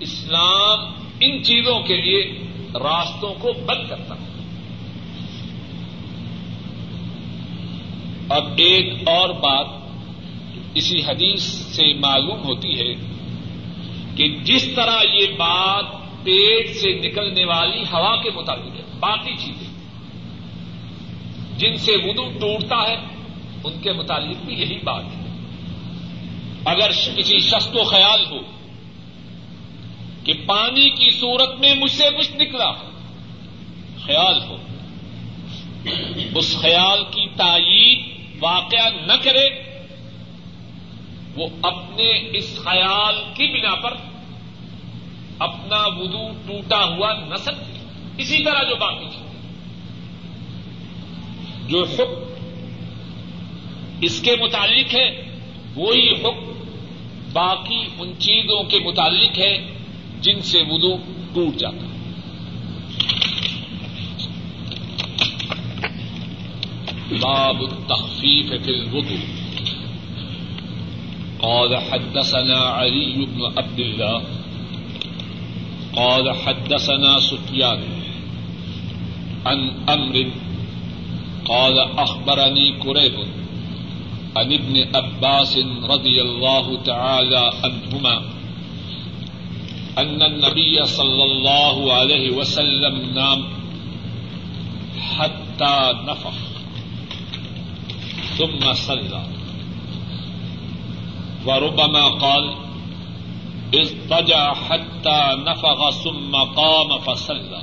اسلام 0.00 1.04
ان 1.20 1.42
چیزوں 1.42 1.80
کے 1.80 1.96
لیے 1.96 2.42
راستوں 2.74 3.34
کو 3.34 3.52
بند 3.66 3.88
کرتا 3.88 4.14
ہے۔ 4.14 4.34
اب 8.28 8.48
ایک 8.56 9.08
اور 9.08 9.28
بات 9.28 9.83
اسی 10.74 11.02
حدیث 11.02 11.42
سے 11.42 11.94
معلوم 11.94 12.44
ہوتی 12.44 12.80
ہے 12.80 12.94
کہ 14.16 14.28
جس 14.28 14.68
طرح 14.76 15.02
یہ 15.12 15.26
بات 15.36 15.84
پیٹ 16.24 16.76
سے 16.76 16.92
نکلنے 16.92 17.44
والی 17.44 17.82
ہوا 17.82 18.22
کے 18.22 18.30
مطابق 18.30 18.76
ہے 18.76 18.82
باقی 19.00 19.32
چیزیں 19.36 19.74
جن 21.58 21.76
سے 21.76 21.92
وضو 22.04 22.30
ٹوٹتا 22.40 22.76
ہے، 22.76 22.96
ان 23.64 23.72
کے 23.82 23.92
متعلق 23.92 24.36
بھی 24.44 24.54
یہی 24.54 24.78
بات 24.84 25.04
ہے۔ 25.04 25.24
اگر 26.64 26.90
کسی 27.16 27.38
شخص 27.38 27.72
کو 27.72 27.84
خیال 27.84 28.24
ہو 28.30 28.38
کہ 30.24 30.32
پانی 30.46 30.90
کی 30.90 31.10
صورت 31.10 31.60
میں 31.60 31.74
مجھ 31.74 31.90
سے 31.90 32.04
کچھ 32.18 32.36
نکلا، 32.36 32.72
خیال 34.06 34.40
ہو، 34.48 34.56
اس 36.34 36.58
خیال 36.60 37.04
کی 37.10 37.28
تائید 37.36 37.98
واقعہ 38.40 38.90
نہ 39.06 39.12
کرے 39.22 39.73
وہ 41.36 41.48
اپنے 41.62 42.36
اس 42.38 42.58
خیال 42.64 43.14
کی 43.34 43.60
بنا 43.60 43.74
پر 43.74 43.94
اپنا 45.38 45.86
وضو 45.86 46.28
ٹوٹا 46.46 46.84
ہوا 46.84 47.12
نہ 47.12 47.34
سکتے 47.34 47.78
اسی 48.18 48.44
طرح 48.44 48.62
جو 48.62 48.76
باقی 48.76 49.04
چیزیں۔ 49.04 49.24
جو 51.68 51.84
حکم 51.84 52.20
اس 54.00 54.22
کے 54.22 54.36
متعلق 54.36 54.94
ہے، 54.94 55.24
وہی 55.76 56.12
حکم 56.12 56.52
باقی 57.32 57.84
ان 57.98 58.12
چیزوں 58.18 58.62
کے 58.64 58.78
متعلق 58.78 59.38
ہے 59.38 59.74
جن 60.20 60.40
سے 60.40 60.62
وضو 60.68 60.96
ٹوٹ 61.34 61.56
جاتا۔ 61.56 61.76
ہے 61.76 61.94
باب 67.20 67.60
التخفيف 67.60 68.48
في 68.48 68.72
الوضوء 68.72 69.33
قال 71.44 71.76
حدثنا 71.76 72.58
علي 72.58 73.26
بن 73.26 73.40
عبد 73.58 73.80
الله. 73.80 74.22
قال 75.96 76.36
حدثنا 76.36 77.20
سفيان 77.20 77.80
عن 79.46 79.70
أمر. 79.88 80.30
قال 81.48 81.78
أخبرني 81.78 82.72
كريب 82.72 83.16
عن 84.36 84.52
ابن 84.52 84.96
عباس 84.96 85.58
رضي 85.82 86.22
الله 86.22 86.82
تعالى 86.82 87.52
عنهما 87.64 88.22
أن 89.98 90.22
النبي 90.22 90.86
صلى 90.86 91.24
الله 91.24 91.92
عليه 91.94 92.30
وسلم 92.30 93.14
نام 93.14 93.44
حتى 95.18 95.92
نفخ، 96.08 96.38
ثم 98.38 98.72
صلى. 98.72 99.33
وربما 101.46 102.08
قال 102.08 102.54
اضطجع 103.74 104.54
حتى 104.54 105.20
نفغ 105.46 105.90
ثم 105.90 106.36
قام 106.36 106.98
فصلى. 106.98 107.62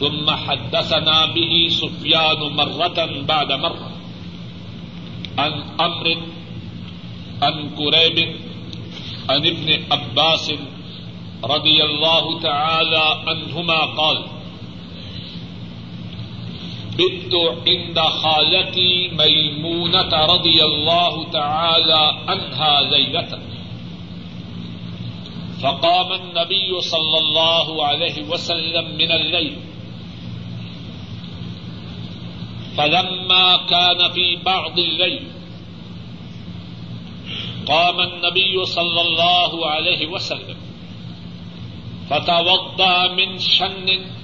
ثم 0.00 0.30
حدثنا 0.30 1.26
به 1.26 1.68
سفيان 1.70 2.40
مرة 2.56 2.98
بعد 3.28 3.52
مرة 3.52 3.90
عن 5.38 5.52
أمر، 5.80 6.06
عن 7.42 7.70
كريب، 7.70 8.36
عن 9.28 9.46
ابن 9.46 9.92
عباس 9.92 10.52
رضي 11.44 11.84
الله 11.84 12.40
تعالى 12.40 13.04
عنهما 13.26 13.80
قال 13.84 14.37
بت 16.98 17.34
عند 17.66 17.98
خالتي 18.00 19.08
ميمونة 19.08 20.12
رضي 20.34 20.64
الله 20.64 21.30
تعالى 21.30 22.02
عنها 22.28 22.82
ليلة. 22.82 23.38
فقام 25.62 26.12
النبي 26.12 26.80
صلى 26.80 27.18
الله 27.18 27.86
عليه 27.86 28.22
وسلم 28.22 28.96
من 28.96 29.12
الليل. 29.12 29.56
فلما 32.76 33.56
كان 33.56 34.12
في 34.12 34.36
بعض 34.36 34.78
الليل، 34.78 35.22
قام 37.66 38.00
النبي 38.00 38.64
صلى 38.64 39.00
الله 39.00 39.66
عليه 39.66 40.06
وسلم. 40.06 40.56
فتوضا 42.10 43.08
من 43.08 43.38
شن 43.38 44.17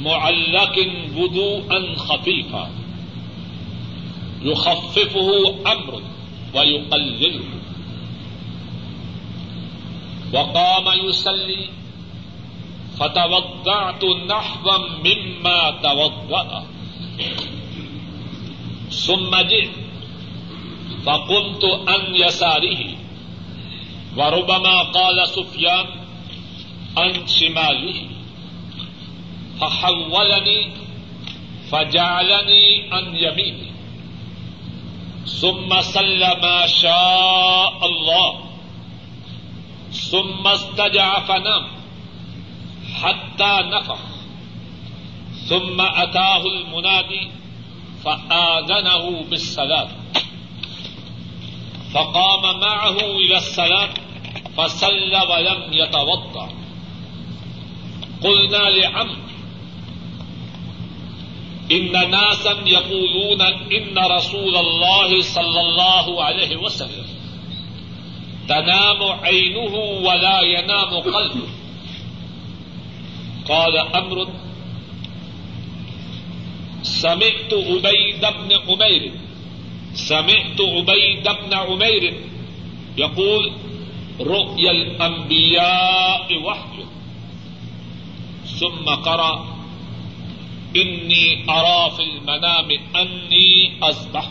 معلق 0.00 0.78
ودو 0.78 1.22
وضوءا 1.22 1.96
خفيفا 1.96 2.70
يخففه 4.42 5.54
امر 5.72 6.02
و 6.54 6.58
ويقلله 6.58 7.40
وقام 10.32 11.08
يصلي 11.08 11.68
فتوضعت 12.98 14.04
نحوا 14.04 14.78
مما 14.78 15.70
توضأ. 15.82 16.64
ثم 18.90 19.36
جئت 19.36 19.70
فقمت 21.06 21.64
عن 21.88 22.14
يساره. 22.14 22.94
وربما 24.16 24.82
قال 24.82 25.28
سفيان 25.28 25.86
عن 26.96 27.26
شماله. 27.26 28.19
فحولني، 29.60 30.70
فجعلني 31.70 32.88
عن 32.92 33.16
يميني. 33.16 33.70
ثم 35.26 35.80
صلى 35.80 36.36
ما 36.42 36.66
شاء 36.66 37.86
الله. 37.86 38.40
ثم 39.92 40.46
استجع 40.46 41.20
فنام 41.20 41.68
حتى 43.02 43.56
نفخ. 43.62 43.98
ثم 45.48 45.80
أتاه 45.80 46.42
المنادي، 46.46 47.30
فآذنه 48.04 49.24
بالصلاة 49.30 49.88
فقام 51.94 52.60
معه 52.60 52.96
إلى 53.00 53.36
الصلاة 53.36 53.88
فصلى 54.56 55.20
ولم 55.30 55.72
يتوضأ. 55.72 56.48
قلنا 58.24 58.56
لعمرو 58.56 59.29
ان 61.72 62.10
ناسا 62.10 62.62
يقولون 62.66 63.42
ان 63.72 63.98
رسول 63.98 64.56
الله 64.56 65.22
صلى 65.22 65.60
الله 65.60 66.24
عليه 66.24 66.56
وسلم. 66.56 67.06
تنام 68.48 69.02
عينه 69.02 69.74
ولا 70.06 70.40
ينام 70.40 70.94
قلبه. 70.94 71.48
قال 73.48 73.78
امر 73.78 74.28
سمعت 76.82 77.52
عبيد 77.52 78.20
بن 78.20 78.52
عمير 78.68 79.12
سمعت 79.94 80.60
عبيد 80.60 81.28
بن 81.28 81.54
عمير 81.54 82.14
يقول 82.98 83.52
رؤيا 84.20 84.70
الانبياء 84.70 86.42
وحي 86.42 86.84
ثم 88.44 88.84
قرأ. 88.84 89.59
انی 90.74 91.34
اراف 91.48 92.00
المنام 92.00 92.68
انی 92.94 93.66
ازبح 93.80 94.28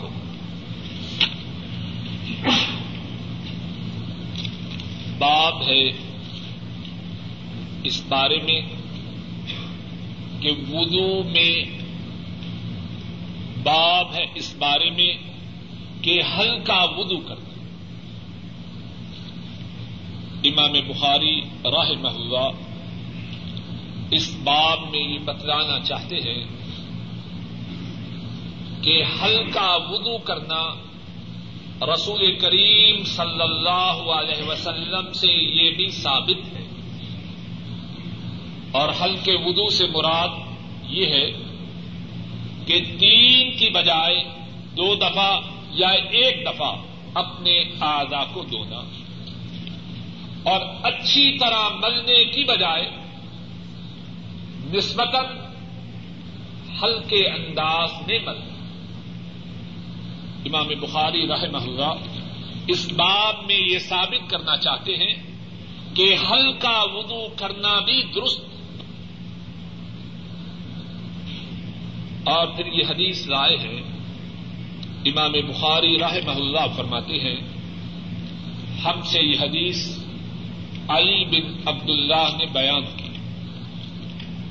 باب 5.18 5.62
ہے 5.62 5.90
اس 7.82 8.02
بارے 8.08 8.36
میں 8.42 8.60
کہ 10.40 10.50
وضو 10.70 11.22
میں 11.22 11.64
باب 13.62 14.14
ہے 14.14 14.26
اس 14.34 14.54
بارے 14.58 14.90
میں 14.90 15.12
کہ 16.02 16.20
ہلکا 16.38 16.84
وضو 16.84 17.20
کرنا. 17.20 17.50
امام 20.44 20.72
بخاری 20.72 21.40
راہ 21.64 21.90
محلہ 22.00 22.50
اس 24.10 24.36
باب 24.44 24.80
میں 24.90 25.00
یہ 25.00 25.18
بتلانا 25.18 25.80
چاہتے 25.84 26.16
ہیں 26.16 26.44
کہ 28.82 29.02
ہلکا 29.22 29.76
وضو 29.76 30.18
کرنا 30.18 30.74
رسول 31.94 32.38
کریم 32.38 33.04
صلی 33.04 33.42
اللہ 33.42 34.12
علیہ 34.12 34.48
وسلم 34.48 35.12
سے 35.12 35.26
یہ 35.26 35.70
بھی 35.70 35.88
ثابت 35.90 36.56
ہے۔ 36.56 36.66
اور 38.70 38.88
ہلکے 39.00 39.32
وضو 39.32 39.70
سے 39.70 39.86
مراد 39.86 40.28
یہ 40.88 41.06
ہے 41.06 41.30
کہ 42.66 42.78
تین 42.98 43.56
کی 43.56 43.70
بجائے 43.70 44.24
دو 44.76 44.94
دفعہ 44.94 45.40
یا 45.70 45.88
ایک 45.88 46.46
دفعہ 46.46 46.76
اپنے 47.14 47.62
آزا 47.80 48.24
کو 48.24 48.42
دھونا 48.42 48.82
اور 50.50 50.60
اچھی 50.82 51.38
طرح 51.38 51.68
ملنے 51.68 52.24
کی 52.24 52.44
بجائے 52.44 52.90
نسبتاً 54.72 55.24
ہلکے 56.82 57.28
انداز 57.28 57.90
میں 58.06 58.18
امام 60.44 60.66
بخاری 60.80 61.28
رحمہ 61.28 61.58
اللہ 61.58 61.94
اس 62.66 62.92
باب 62.92 63.34
میں 63.46 63.72
یہ 63.72 63.78
ثابت 63.78 64.30
کرنا 64.30 64.56
چاہتے 64.56 64.92
ہیں 64.92 65.14
کہ 65.94 66.16
ہلکا 66.30 66.82
وضو 66.82 67.28
کرنا 67.36 67.78
بھی 67.80 68.02
درست۔ 68.02 68.40
اور 72.24 72.46
پھر 72.46 72.66
یہ 72.66 72.82
حدیث 72.90 73.26
لائے 73.26 73.56
ہیں۔ 73.56 73.82
امام 75.04 75.32
بخاری 75.32 75.98
رحمہ 75.98 76.30
اللہ 76.30 76.76
فرماتے 76.76 77.20
ہیں، 77.20 77.36
ہم 78.84 79.02
سے 79.02 79.20
یہ 79.20 79.36
حدیث 79.40 79.98
علی 80.88 81.24
بن 81.24 81.68
عبد 81.68 81.90
اللہ 81.90 82.36
نے 82.38 82.46
بیان 82.46 82.84
کی۔ 82.96 82.99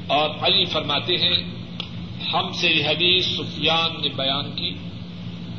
اور 0.10 0.30
علی 0.42 0.66
فرماتے 0.66 1.14
ہیں، 1.16 1.44
ہم 2.34 2.52
سے 2.54 2.70
یہ 2.70 2.86
حدیث 2.86 3.26
سفیان 3.26 4.02
نے 4.02 4.10
بیان 4.10 4.52
کی۔ 4.56 4.74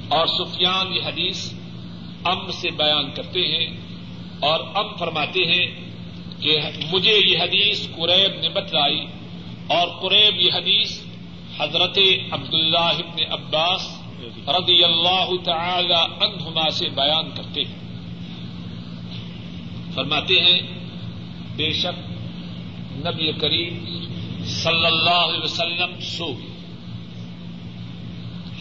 اور 0.09 0.27
سفیان 0.27 0.95
یہ 0.95 1.01
حدیث 1.03 1.53
ام 2.25 2.51
سے 2.51 2.71
بیان 2.71 3.11
کرتے 3.11 3.41
ہیں 3.41 3.67
اور 4.41 4.61
ام 4.75 4.97
فرماتے 4.97 5.45
ہیں 5.45 5.67
کہ 6.41 6.59
مجھے 6.93 7.19
یہ 7.27 7.39
حدیث 7.39 7.87
قریب 7.97 8.41
نے 8.41 8.49
بتلائی۔ 8.49 9.07
اور 9.67 9.89
قریب 9.89 10.41
یہ 10.41 10.51
حدیث 10.55 11.01
حضرت 11.61 11.99
عبداللہ 12.31 12.79
ابن 12.79 13.33
عباس 13.33 14.03
رضی 14.49 14.85
اللہ 14.85 15.31
تعالی 15.45 15.95
عنہما 15.95 16.71
سے 16.71 16.89
بیان 16.89 17.31
کرتے 17.37 17.63
ہیں۔ 17.65 17.79
فرماتے 19.95 20.41
ہیں، 20.41 20.61
بے 21.57 21.73
شک 21.73 22.11
نبی 22.93 23.33
کریم 23.33 24.01
صلی 24.51 24.87
اللہ 24.87 25.11
علیہ 25.11 25.45
وسلم 25.45 26.01
سو۔ 26.01 26.35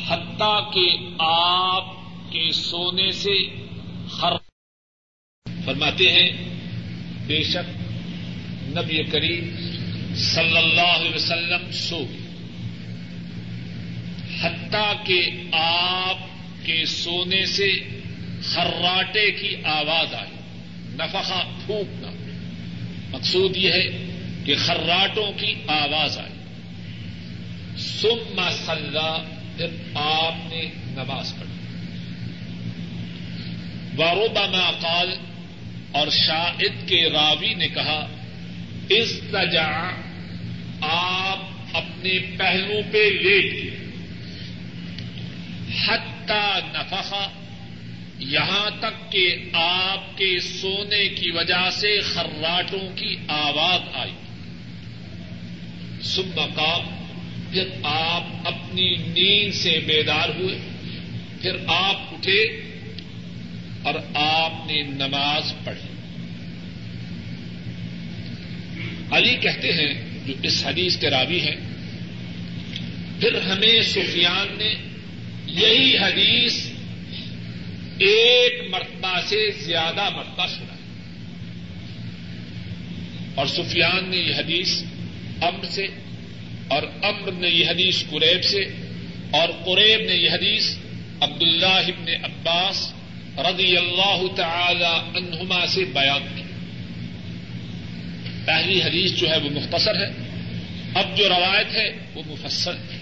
حتیٰ 0.08 0.73
کہ 0.73 0.89
آپ 1.19 1.86
کے 2.32 2.52
سونے 2.52 3.12
سے 3.12 3.65
ہر 4.21 4.34
فرماتے 5.65 6.12
ہیں، 6.12 6.30
بے 7.28 7.43
شک 7.43 7.82
نبی 8.63 9.04
کریم 9.04 9.56
صلی 10.15 10.58
اللہ 10.58 10.82
علیہ 10.82 11.15
وسلم 11.15 11.71
سو۔ 11.71 12.04
حتیٰ 14.41 15.06
کہ 15.06 15.30
آپ 15.56 16.17
کے 16.65 16.86
سونے 16.86 17.45
سے 17.45 17.71
خراٹے 18.43 19.32
کی 19.32 19.65
آواز 19.65 20.13
آئی۔ 20.13 20.32
نفقہ 20.73 21.43
پھونکنا۔ 21.65 22.12
مقصود 23.10 23.58
یہ 23.58 23.71
ہے 23.71 24.09
کہ 24.50 24.56
خراٹوں 24.56 25.32
کی 25.38 25.54
آواز 25.68 26.18
آئی۔ 26.18 26.34
سم 27.78 28.42
مسلح 28.42 29.18
پھر 29.58 29.68
آپ 29.96 30.34
نے 30.46 30.62
نماز 30.76 31.34
پڑھی۔ 31.40 31.54
واروبا 33.96 34.72
قال، 34.72 35.16
اور 35.92 36.08
شاہد 36.08 36.90
کے 36.90 37.10
راوی 37.10 37.54
نے 37.54 37.68
کہا 37.68 38.08
اس 38.90 39.20
تجا 39.32 39.92
آپ 40.82 41.40
اپنے 41.74 42.20
پہلو 42.38 42.82
پہ 42.92 42.98
لیٹ 42.98 43.54
گئے۔ 43.54 43.86
حتی 45.88 46.60
نفخا 46.66 47.28
یہاں 48.20 48.70
تک 48.80 49.12
کہ 49.12 49.36
آپ 49.54 50.18
کے 50.18 50.40
سونے 50.40 51.08
کی 51.08 51.32
وجہ 51.32 51.70
سے 51.72 52.00
خراٹوں 52.00 52.96
کی 52.96 53.16
آواز 53.28 53.96
آئی۔ 53.96 54.12
مقام 56.06 57.06
پھر 57.52 57.68
آپ 57.84 58.48
اپنی 58.48 58.96
نیند 58.96 59.54
سے 59.54 59.80
بیدار 59.86 60.30
ہوئے۔ 60.30 60.58
پھر 61.42 61.52
آپ 61.68 62.14
اٹھے 62.14 62.44
اور 63.84 63.94
آپ 64.14 64.68
نے 64.68 64.84
نماز 64.84 65.54
پڑھی۔ 65.64 65.90
علی 69.12 69.36
کہتے 69.36 69.74
ہیں، 69.74 69.94
جو 70.26 70.34
اس 70.44 70.66
حدیث 70.66 70.98
کے 70.98 71.10
راوی 71.10 71.42
ہیں، 71.42 71.56
پھر 73.20 73.42
ہمیں 73.42 73.82
سفیان 73.82 74.48
نے 74.58 74.76
یہی 75.46 75.98
حدیث 75.98 76.68
ایک 77.98 78.70
مرتبہ 78.70 79.20
سے 79.28 79.52
زیادہ 79.52 80.10
مرتبہ 80.16 80.48
سنا 80.48 80.74
اور 83.36 83.46
سفیان 83.46 84.10
نے 84.10 84.18
یہ 84.18 84.36
حدیث 84.36 84.84
امر 85.41 85.65
سے 85.65 85.88
اور 86.67 86.84
امر 87.04 87.32
نے 87.32 87.47
یہ 87.47 87.69
حدیث 87.69 88.04
قریب 88.10 88.43
سے 88.43 88.60
اور 89.32 89.49
قریب 89.65 90.02
نے 90.02 90.15
یہ 90.15 90.30
حدیث 90.30 90.78
عبد 91.21 91.41
اللہ 91.41 91.65
ابن 91.65 92.10
عباس 92.23 92.93
رضی 93.38 93.78
اللہ 93.78 94.21
تعالی 94.36 95.17
عنہما 95.17 95.67
سے 95.67 95.86
بیان 95.86 96.28
کی۔ 96.36 96.41
پہلی 98.45 98.84
حدیث 98.84 99.12
جو 99.12 99.30
ہے 99.30 99.38
وہ 99.38 99.49
مختصر 99.49 99.95
ہے۔ 99.95 100.13
اب 100.95 101.17
جو 101.17 101.30
روایت 101.30 101.75
ہے 101.75 101.97
وہ 102.13 102.21
مفصل 102.28 102.75
ہے۔ 102.75 102.99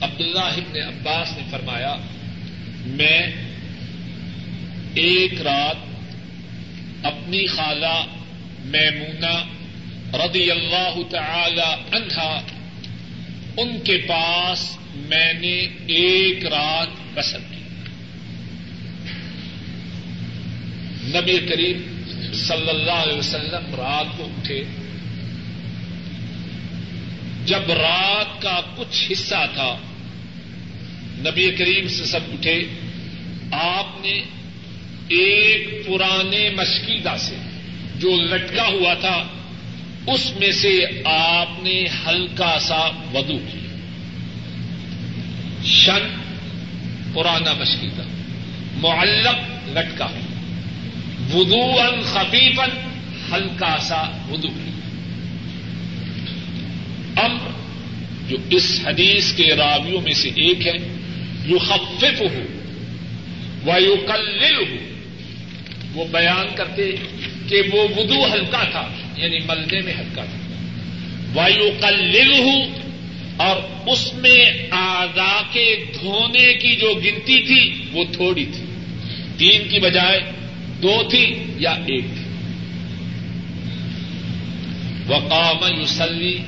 عبد 0.00 0.20
اللہ 0.20 0.38
ابن 0.38 0.82
عباس 0.82 1.32
نے 1.36 1.42
فرمایا، 1.50 1.96
میں 2.86 3.22
ایک 4.94 5.40
رات 5.42 5.76
اپنی 7.02 7.46
خالہ 7.46 8.04
میمونہ 8.64 9.61
رضی 10.14 10.50
اللہ 10.50 10.98
تعالی 11.10 11.96
عنہا، 11.96 12.40
ان 13.56 13.80
کے 13.80 13.96
پاس 13.96 14.78
میں 14.94 15.32
نے 15.32 15.68
ایک 15.86 16.46
رات 16.46 16.88
بسر 17.14 17.38
کی۔ 17.38 17.62
نبی 21.04 21.38
کریم 21.38 22.02
صلی 22.32 22.68
اللہ 22.68 22.92
علیہ 22.92 23.18
وسلم 23.18 23.74
رات 23.74 24.18
کو 24.18 24.24
اٹھے۔ 24.24 24.64
جب 27.44 27.72
رات 27.72 28.42
کا 28.42 28.60
کچھ 28.76 29.12
حصہ 29.12 29.44
تھا، 29.54 29.76
نبی 31.18 31.50
کریم 31.50 31.88
سے 31.88 32.04
سب 32.04 32.20
اٹھے۔ 32.32 32.64
آپ 33.52 33.86
نے 34.00 34.22
ایک 35.08 35.86
پرانے 35.86 36.50
مشکیدہ 36.56 37.14
سے 37.18 37.36
جو 37.96 38.16
لٹکا 38.16 38.66
ہوا 38.66 38.94
تھا 38.94 39.24
اس 40.06 40.32
میں 40.36 40.50
سے 40.50 40.78
آپ 41.04 41.62
نے 41.62 41.84
ہلکا 42.06 42.58
سا 42.60 42.78
ودو 43.14 43.38
کیا۔ 43.38 43.76
شن، 45.64 46.08
پرانا 47.14 47.52
مشکل 47.52 47.88
معلق، 48.74 49.34
لٹکا۔ 49.68 50.06
ودو 51.34 51.80
ان 51.80 52.02
خفیفن 52.02 52.70
ہلکا 53.32 53.76
سا 53.78 54.02
ودو 54.30 54.48
کیا۔ 54.48 54.90
امر، 57.24 57.50
جو 58.28 58.36
اس 58.50 58.80
حدیث 58.86 59.32
کے 59.32 59.54
راویوں 59.56 60.00
میں 60.00 60.14
سے 60.14 60.28
ایک 60.28 60.66
ہے 60.66 60.78
جو 61.46 61.58
خفف 61.58 62.20
ہو 62.20 62.42
وہ 63.64 63.96
کل 64.06 64.44
ہو 64.44 64.76
وہ 65.92 66.04
بیان 66.04 66.46
کرتے 66.54 66.92
کہ 67.48 67.62
وہ 67.72 67.82
ودو 67.96 68.24
ہلکا 68.32 68.64
تھا۔ 68.64 68.88
یعنی 69.22 69.38
ملنے 69.38 69.80
میں 69.84 69.94
ہلکا 69.94 70.24
تھا 70.24 70.38
وایو 71.34 71.70
کل 71.80 72.32
ہوں 72.38 72.64
اور 73.36 73.56
اس 73.88 74.14
میں 74.14 74.44
آزا 74.70 75.42
کے 75.52 75.84
دھونے 76.00 76.54
کی 76.54 76.76
جو 76.76 76.94
گنتی 76.94 77.42
تھی، 77.42 77.84
وہ 77.92 78.04
تھوڑی 78.12 78.44
تھی۔ 78.44 78.64
تین 79.36 79.68
کی 79.68 79.78
بجائے 79.78 80.18
دو 80.82 81.02
تھی 81.10 81.44
یا 81.58 81.70
ایک 81.70 82.04
تھی۔ 82.04 82.22
وقام 85.06 85.78
یوسلی 85.78 86.38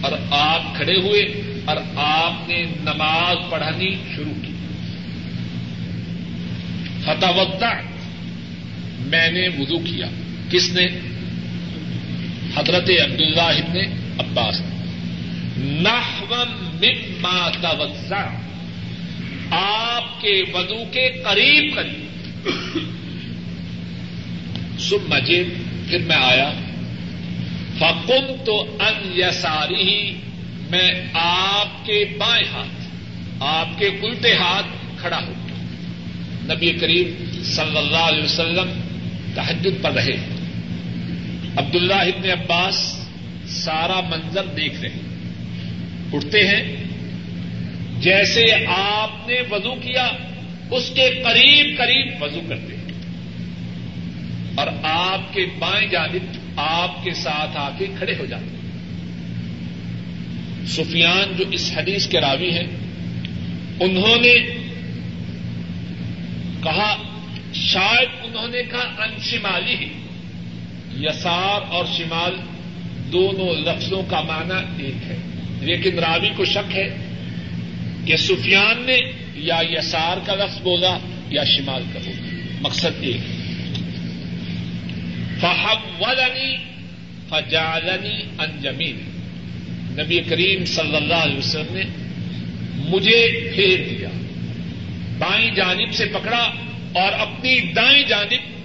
اور 0.00 0.12
آپ 0.30 0.76
کھڑے 0.76 1.00
ہوئے، 1.00 1.22
اور 1.64 1.76
آپ 1.96 2.48
نے 2.48 2.62
نماز 2.62 3.50
پڑھانی 3.50 3.94
شروع 4.16 4.34
کی۔ 4.42 4.52
فتح 7.04 7.26
وقت 7.36 7.64
میں 8.98 9.30
نے 9.30 9.48
وضو 9.48 9.78
کیا۔ 9.78 10.06
کس 10.50 10.72
نے؟ 10.72 10.86
حضرت 12.56 12.90
عبداللہ 12.90 13.40
ابن 13.40 13.78
عباس 14.18 14.60
مما 16.82 17.50
توسع 17.60 18.26
آپ 19.50 20.20
کے 20.20 20.42
ودو 20.54 20.84
کے 20.92 21.08
قریب 21.24 21.74
قریب۔ 21.74 22.06
سب 24.78 24.96
مجھے 25.08 25.44
پھر 25.88 25.98
میں 25.98 26.16
آیا۔ 26.16 26.52
فکم 27.78 28.44
تو 28.44 28.76
ان 28.80 29.12
یساری 29.14 29.88
ہی 29.88 30.20
میں 30.70 30.90
آپ 31.14 31.86
کے 31.86 32.04
بائیں 32.18 32.48
ہاتھ، 32.52 32.88
آپ 33.40 33.78
کے 33.78 33.86
الٹے 33.86 34.34
ہاتھ 34.34 35.00
کھڑا 35.00 35.20
ہو 35.26 35.32
نبی 36.42 36.72
کریم 36.72 37.24
صلی 37.42 37.76
اللہ 37.76 37.96
علیہ 37.96 38.24
وسلم 38.24 38.80
تحجد 39.34 39.82
پر 39.82 39.90
رہے۔ 39.92 40.39
عبداللہ 41.60 41.94
ابن 41.94 42.30
عباس 42.30 43.06
سارا 43.46 44.00
منظر 44.00 44.44
دیکھ 44.44 44.80
رہے 44.80 45.00
اٹھتے 46.12 46.48
ہیں۔ 46.48 46.76
جیسے 48.00 48.44
آپ 48.66 49.28
نے 49.28 49.40
وضو 49.50 49.74
کیا، 49.74 50.08
اس 50.70 50.90
کے 50.94 51.10
قریب 51.24 51.78
قریب 51.78 52.22
وضو 52.22 52.40
کرتے 52.48 52.76
ہیں۔ 52.76 52.84
اور 54.54 54.66
آپ 54.82 55.34
کے 55.34 55.46
بائیں 55.58 55.88
جانب 55.88 56.36
آپ 56.56 57.04
کے 57.04 57.14
ساتھ 57.14 57.50
آ 57.54 57.70
کے 57.78 57.86
کھڑے 57.98 58.14
ہو 58.18 58.26
جاتے 58.26 58.44
ہیں۔ 58.44 58.60
سفیان 60.66 61.36
جو 61.36 61.44
اس 61.50 61.72
حدیث 61.76 62.06
کے 62.06 62.20
راوی 62.20 62.50
ہیں، 62.50 62.66
انہوں 63.80 64.16
نے 64.16 64.34
کہا، 66.62 66.96
شاید 67.54 68.08
انہوں 68.24 68.48
نے 68.48 68.62
کہا 68.62 69.04
ان 69.04 69.10
شمالی 69.20 69.74
ہی۔ 69.74 69.99
یسار 71.00 71.60
اور 71.68 71.84
شمال 71.96 72.36
دونوں 73.12 73.54
لفظوں 73.54 74.02
کا 74.02 74.20
معنی 74.20 74.84
ایک 74.84 75.10
ہے۔ 75.10 75.16
لیکن 75.60 75.98
راوی 75.98 76.28
کو 76.36 76.44
شک 76.44 76.76
ہے 76.76 76.96
کہ 78.04 78.16
سفیان 78.16 78.82
نے 78.82 78.98
یا 79.34 79.60
یسار 79.70 80.16
کا 80.26 80.34
لفظ 80.34 80.60
بولا 80.60 80.98
یا 81.30 81.44
شمال 81.44 81.82
کا 81.92 81.98
بولا۔ 82.04 82.48
مقصد 82.60 82.86
ایک 83.00 83.16
ہے۔ 83.16 83.40
فحولنی 85.40 86.56
فجالنی 87.28 88.22
انجمین 88.38 88.98
نبی 90.02 90.20
کریم 90.28 90.64
صلی 90.64 90.96
اللہ 90.96 91.14
علیہ 91.14 91.38
وسلم 91.38 91.66
نے 91.70 91.82
مجھے 92.74 93.50
پھیر 93.54 93.78
دیا۔ 93.90 94.08
بائیں 95.18 95.50
جانب 95.50 95.92
سے 95.92 96.04
پکڑا 96.04 96.52
اور 96.92 97.12
اپنی 97.12 97.60
دائیں 97.60 98.02
جانب 98.02 98.59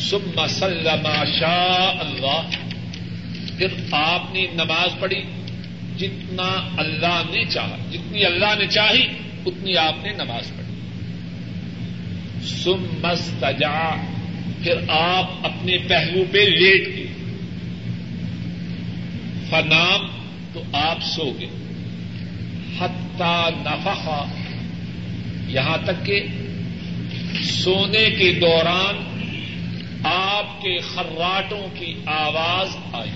سم 0.00 0.46
سلم 0.48 1.08
شاہ 1.40 2.00
اللہ۔ 2.00 2.50
پھر 3.58 3.66
آپ 3.92 4.34
نے 4.34 4.46
نماز 4.54 5.00
پڑھی، 5.00 5.22
جتنا 5.98 6.68
اللہ 6.76 7.22
نے 7.30 7.44
چاہا، 7.44 7.76
جتنی 7.90 8.24
اللہ 8.24 8.58
نے 8.58 8.66
چاہی، 8.66 9.06
اتنی 9.46 9.76
آپ 9.76 10.04
نے 10.04 10.12
نماز 10.12 10.48
پڑھی۔ 10.48 10.74
سم 12.46 12.86
مستجا 13.02 13.94
پھر 14.62 14.74
آپ 14.88 15.30
اپنے 15.42 15.78
پہلو 15.88 16.24
پہ 16.30 16.38
لیٹ 16.38 16.96
گئے۔ 16.96 17.06
فنام 19.50 20.06
تو 20.52 20.62
آپ 20.72 20.98
سو 21.02 21.32
گئے۔ 21.40 21.48
حتا 22.80 23.48
نفخا۔ 23.56 24.24
یہاں 25.48 25.76
تک 25.84 26.06
کہ 26.06 26.20
سونے 27.42 28.10
کے 28.10 28.32
دوران 28.32 29.09
آپ 30.04 30.62
کے 30.62 30.78
خراٹوں 30.80 31.66
کی 31.74 31.94
آواز 32.06 32.76
آئی۔ 32.92 33.10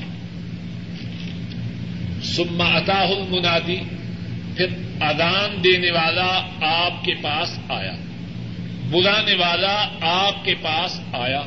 سما 2.23 2.65
اطاح 2.65 3.07
المنادی، 3.07 3.81
پھر 4.57 4.67
ادان 5.01 5.65
دینے 5.65 5.91
والا 5.91 6.47
آپ 6.61 7.05
کے 7.05 7.15
پاس 7.15 7.59
آیا۔ 7.69 7.93
بلانے 8.91 9.35
والا 9.35 9.89
آپ 10.01 10.45
کے 10.45 10.55
پاس 10.63 11.01
آیا۔ 11.13 11.43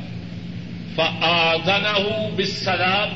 فآذنہ 0.96 2.08
بالسلام، 2.36 3.10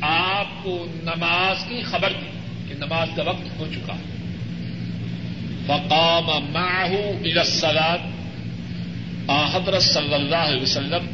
آپ 0.00 0.64
کو 0.64 0.86
نماز 0.94 1.64
کی 1.68 1.82
خبر 1.82 2.12
دی 2.20 2.26
کہ 2.68 2.74
نماز 2.74 3.08
کا 3.16 3.22
وقت 3.22 3.58
ہو 3.58 3.66
چکا۔ 3.74 3.94
ہے 3.94 4.12
فقام 5.66 6.52
معه 6.52 7.00
الى 7.20 7.38
الصلاة 7.38 8.11
حضرت 9.28 9.82
صلی 9.82 10.14
اللہ 10.14 10.36
علیہ 10.36 10.62
وسلم 10.62 11.06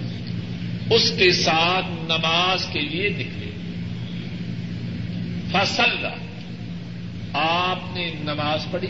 اس 0.91 1.13
کے 1.19 1.33
ساتھ 1.33 1.87
نماز 1.91 2.67
کے 2.73 2.81
لیے 2.81 3.09
نکلے۔ 3.09 3.51
فصل 5.53 6.07
آپ 7.33 7.97
نے 7.97 8.11
نماز 8.21 8.67
پڑھی۔ 8.71 8.89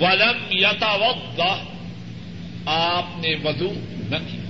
ولم 0.00 0.46
یتا 0.50 0.96
آپ 2.66 3.18
نے 3.18 3.34
وضو 3.44 3.72
نہ 4.10 4.16
کیا۔ 4.16 4.40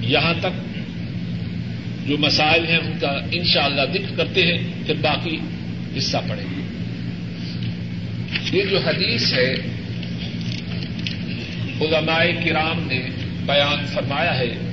یہاں 0.00 0.34
تک 0.40 0.74
جو 2.08 2.18
مسائل 2.18 2.66
ہیں 2.66 2.78
ان 2.78 2.92
کا 3.00 3.20
انشاءاللہ 3.32 3.82
ذکر 3.92 4.16
کرتے 4.16 4.42
ہیں، 4.42 4.86
پھر 4.86 4.94
باقی 4.94 5.38
حصہ 5.98 6.16
پڑیں 6.28 6.46
گے۔ 6.56 6.63
یہ 8.52 8.62
جو 8.62 8.78
حدیث 8.78 9.32
ہے، 9.32 9.54
علماء 11.80 12.24
کرام 12.44 12.86
نے 12.86 13.02
بیان 13.46 13.86
فرمایا 13.86 14.38
ہے 14.38 14.72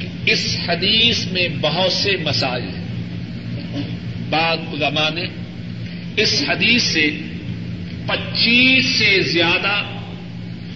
کہ 0.00 0.30
اس 0.30 0.56
حدیث 0.68 1.26
میں 1.26 1.48
بہت 1.60 1.92
سے 1.92 2.16
مسائل 2.16 2.62
ہیں۔ 2.62 2.86
بعض 4.30 4.58
علماء 4.72 5.10
نے 5.10 5.24
اس 6.16 6.44
حدیث 6.48 6.82
سے 6.82 7.10
پچیس 8.06 8.86
سے 8.86 9.20
زیادہ 9.20 9.82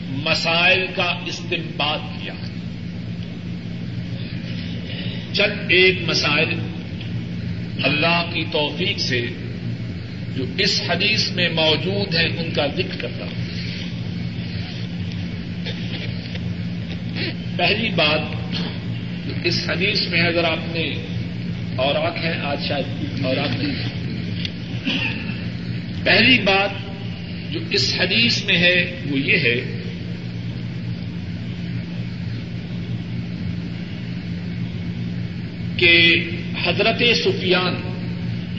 مسائل 0.09 0.87
کا 0.95 1.19
استعمال 1.27 1.99
کیا۔ 2.21 2.35
ہے 2.35 2.51
چند 5.33 5.61
ایک 5.69 5.99
مسائل 6.07 6.59
اللہ 7.83 8.31
کی 8.35 8.45
توفیق 8.53 8.99
سے 8.99 9.27
جو 10.37 10.45
اس 10.59 10.83
حدیث 10.89 11.31
میں 11.31 11.49
موجود 11.49 12.15
ہیں، 12.15 12.29
ان 12.29 12.51
کا 12.55 12.67
ذکر 12.67 12.97
کرتا 13.01 13.25
ہوں۔ 13.25 13.61
پہلی 17.57 17.91
بات 17.91 18.21
جو 19.27 19.33
اس 19.45 19.71
حدیث 19.71 20.09
میں 20.09 20.21
اگر 20.21 20.45
آپ 20.45 20.77
نے 20.77 20.95
اور 21.77 21.95
آنکھ 21.95 22.25
ہے، 22.25 22.41
آج 22.43 22.69
شاید 22.69 23.25
اور 23.25 23.37
آنکھ 23.37 23.57
نہیں 23.57 23.89
پہلی 26.05 26.39
بات 26.39 26.71
جو 27.53 27.61
اس 27.71 27.95
حدیث 28.01 28.45
میں 28.45 28.59
ہے، 28.59 29.01
وہ 29.11 29.19
یہ 29.19 29.39
ہے 29.39 29.81
کہ 35.77 36.25
حضرت 36.65 37.03
سفیان 37.25 37.90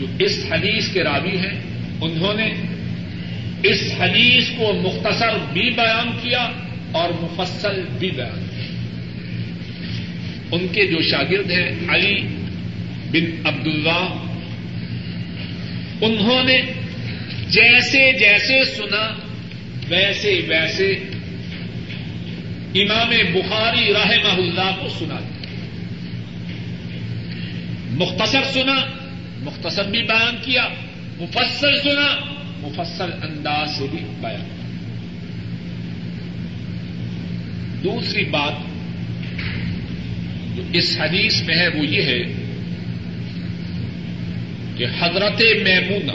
جو 0.01 0.07
اس 0.19 0.45
حدیث 0.51 0.93
کے 0.93 1.03
راوی 1.03 1.37
ہیں، 1.37 1.59
انہوں 2.01 2.33
نے 2.33 2.53
اس 3.63 3.93
حدیث 3.99 4.49
کو 4.57 4.73
مختصر 4.73 5.37
بھی 5.53 5.69
بیان 5.69 6.09
کیا 6.21 6.51
اور 6.91 7.09
مفصل 7.09 7.85
بھی 7.99 8.11
بیان 8.11 8.47
کیا۔ 8.49 8.65
ان 10.51 10.67
کے 10.71 10.87
جو 10.87 11.01
شاگرد 11.01 11.51
ہیں، 11.51 11.71
علی 11.87 12.27
بن 13.11 13.47
عبد 13.47 13.67
اللہ 13.67 14.27
انہوں 16.01 16.43
نے 16.43 16.61
جیسے 17.49 18.11
جیسے 18.19 18.63
سنا، 18.65 19.15
ویسے 19.89 20.41
ویسے 20.47 20.91
امام 22.75 23.09
بخاری 23.09 23.93
رحمہ 23.93 24.41
اللہ 24.41 24.75
کو 24.81 24.89
سنا 24.89 25.19
دیا۔ 25.19 25.41
مختصر 27.91 28.43
سنا 28.53 29.00
مختصر 29.41 29.83
بھی 29.83 30.01
بیان 30.03 30.35
کیا، 30.41 30.67
مفصل 31.19 31.81
سنا، 31.83 32.07
مفصل 32.57 33.09
انداز 33.23 33.77
سے 33.77 33.87
بھی 33.91 33.99
بیان 34.21 34.41
کیا۔ 34.41 34.61
دوسری 37.83 38.23
بات 38.23 38.53
جو 40.55 40.63
اس 40.73 40.97
حدیث 40.99 41.43
میں 41.43 41.55
ہے 41.55 41.67
وہ 41.67 41.85
یہ 41.85 42.01
ہے 42.01 42.23
کہ 44.77 44.85
حضرت 44.99 45.41
میمونہ 45.63 46.11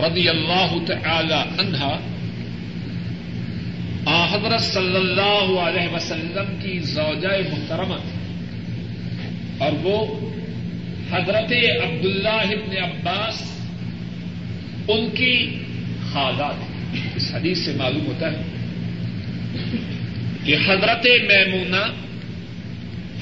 رضی 0.00 0.28
اللہ 0.28 0.76
تعالی 0.86 1.34
عنہا 1.34 1.98
آ 4.06 4.34
حضرت 4.34 4.60
صلی 4.60 4.96
اللہ 4.96 5.60
علیہ 5.60 5.94
وسلم 5.94 6.56
کی 6.62 6.78
زوجہ 6.78 7.28
محترمہ 7.28 7.96
اور 9.58 9.72
وہ 9.82 10.25
حضرت 11.10 11.52
عبداللہ 11.82 12.46
ابن 12.52 12.76
عباس، 12.82 13.42
ان 14.88 15.08
کی 15.10 15.34
خالہ 16.12 16.50
تھی 16.58 17.00
اس 17.16 17.34
حدیث 17.34 17.64
سے 17.64 17.72
معلوم 17.76 18.06
ہوتا 18.06 18.30
ہے 18.32 18.42
کہ 20.44 20.56
حضرت 20.66 21.06
میمونہ، 21.28 21.84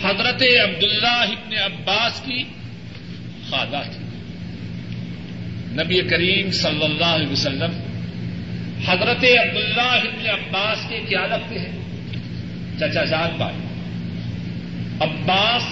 حضرت 0.02 0.42
عبداللہ 0.62 1.24
ابن 1.28 1.52
عباس 1.64 2.20
کی 2.20 2.42
خالہ 3.50 3.82
تھی 3.92 4.02
نبی 5.76 6.00
کریم 6.10 6.50
صلی 6.50 6.84
اللہ 6.84 7.14
علیہ 7.14 7.32
وسلم 7.32 7.72
حضرت 8.86 9.24
عبداللہ 9.24 9.94
ابن 10.02 10.26
عباس 10.30 10.78
کے 10.88 11.00
کیا 11.08 11.26
لگتے 11.26 11.58
ہیں؟ 11.58 11.72
چچا 12.78 13.04
جان 13.04 13.36
بھائی، 13.36 13.58
عباس 15.00 15.66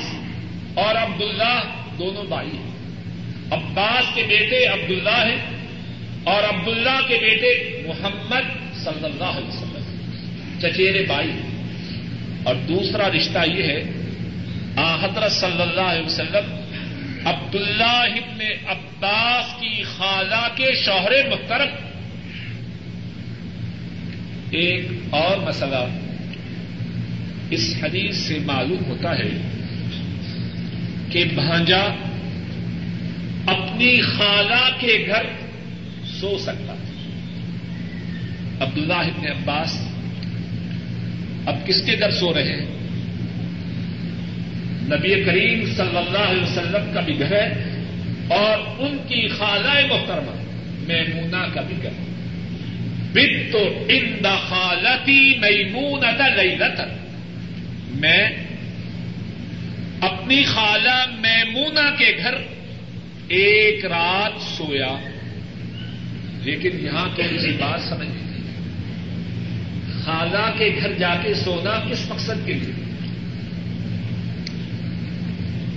اور 0.74 0.94
عبداللہ 0.94 1.60
دونوں 2.02 2.24
بھائی 2.24 2.48
ہیں۔ 2.48 2.70
عباس 3.50 4.14
کے 4.14 4.22
بیٹے 4.22 4.64
عبداللہ 4.66 5.24
ہیں 5.24 5.66
اور 6.24 6.42
عبداللہ 6.42 7.08
کے 7.08 7.18
بیٹے 7.20 7.82
محمد 7.86 8.74
صلی 8.76 9.04
اللہ 9.04 9.24
علیہ 9.24 9.48
وسلم 9.48 9.82
چچیرے 10.60 11.04
بھائی۔ 11.06 11.30
اور 12.44 12.54
دوسرا 12.54 13.08
رشتہ 13.08 13.38
یہ 13.46 13.62
ہے، 13.62 13.82
آ 14.76 14.96
حضرت 14.96 15.32
صلی 15.32 15.62
اللہ 15.62 15.80
علیہ 15.80 16.06
وسلم 16.06 16.60
عبداللہ 17.24 18.06
ابن 18.16 18.40
عباس 18.68 19.60
کی 19.60 19.82
خالہ 19.82 20.48
کے 20.54 20.74
شوہر 20.84 21.28
محترم۔ 21.28 21.68
ایک 24.50 24.86
اور 25.10 25.36
مسئلہ 25.36 25.86
اس 27.50 27.74
حدیث 27.82 28.16
سے 28.16 28.38
معلوم 28.46 28.84
ہوتا 28.84 29.18
ہے 29.18 29.61
کہ 31.12 31.24
بھانجا 31.34 31.82
اپنی 33.46 34.00
خالہ 34.00 34.68
کے 34.78 35.06
گھر 35.06 35.22
سو 36.20 36.38
سکتا 36.38 36.74
تھا۔ 36.74 36.88
عبداللہ 38.64 38.94
ابن 38.94 39.26
عباس 39.26 39.88
اب 41.46 41.66
کس 41.66 41.82
کے 41.82 41.96
گھر 41.98 42.10
سو 42.10 42.34
رہے 42.34 42.42
ہیں؟ 42.42 42.66
نبی 44.82 45.24
کریم 45.24 45.74
صلی 45.74 45.96
اللہ 45.96 46.30
علیہ 46.30 46.42
وسلم 46.42 46.90
کا 46.94 47.00
بھی 47.00 47.18
گھر 47.18 47.32
ہے 47.32 47.78
اور 48.28 48.58
ان 48.78 48.96
کی 49.08 49.28
خالہ 49.28 49.86
محترمہ 49.86 50.42
میمونہ 50.88 51.46
کا 51.54 51.60
بھی 51.60 51.76
گھر 51.82 51.90
بت 53.12 53.52
تو 53.52 53.84
ان 53.88 54.22
خالتی 54.22 55.38
میمون 55.38 56.00
لیلتن۔ 56.36 57.06
میں 57.90 58.41
اپنی 60.02 60.44
خالہ 60.44 61.04
میمونہ 61.20 61.96
کے 61.98 62.16
گھر 62.18 62.34
ایک 63.28 63.86
رات 63.86 64.42
سویا۔ 64.42 64.96
لیکن 66.42 66.70
یہاں 66.80 67.08
تو 67.16 67.22
کسی 67.22 67.50
بات 67.50 67.80
سمجھ 67.80 68.08
نہیں 68.08 68.22
خالہ 70.04 70.58
کے 70.58 70.78
گھر 70.82 70.92
جا 70.92 71.14
کے 71.22 71.34
سونا 71.34 71.84
کس 71.90 72.10
مقصد 72.10 72.46
کے 72.46 72.52
لیے؟ 72.52 72.72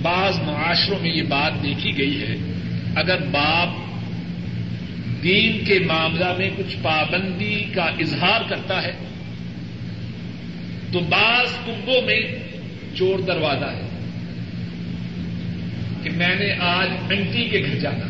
بعض 0.02 0.38
معاشروں 0.38 0.98
میں 1.02 1.10
یہ 1.10 1.22
بات 1.22 1.62
دیکھی 1.62 1.98
گئی 1.98 2.22
ہے، 2.22 2.36
اگر 2.96 3.16
باپ 3.30 3.68
دین 5.22 5.64
کے 5.64 5.78
معاملہ 5.78 6.34
میں 6.38 6.50
کچھ 6.56 6.76
پابندی 6.82 7.64
کا 7.74 7.84
اظہار 7.84 8.40
کرتا 8.48 8.82
ہے، 8.82 8.92
تو 10.92 11.00
بعض 11.00 11.46
کنبوں 11.66 12.02
میں 12.02 12.20
چور 12.94 13.18
دروازہ 13.18 13.64
ہے۔ 13.64 13.85
کہ 16.06 16.16
میں 16.16 16.34
نے 16.38 16.52
آج 16.60 16.88
انٹی 17.10 17.44
کے 17.44 17.62
گھر 17.66 17.78
جانا 17.78 18.06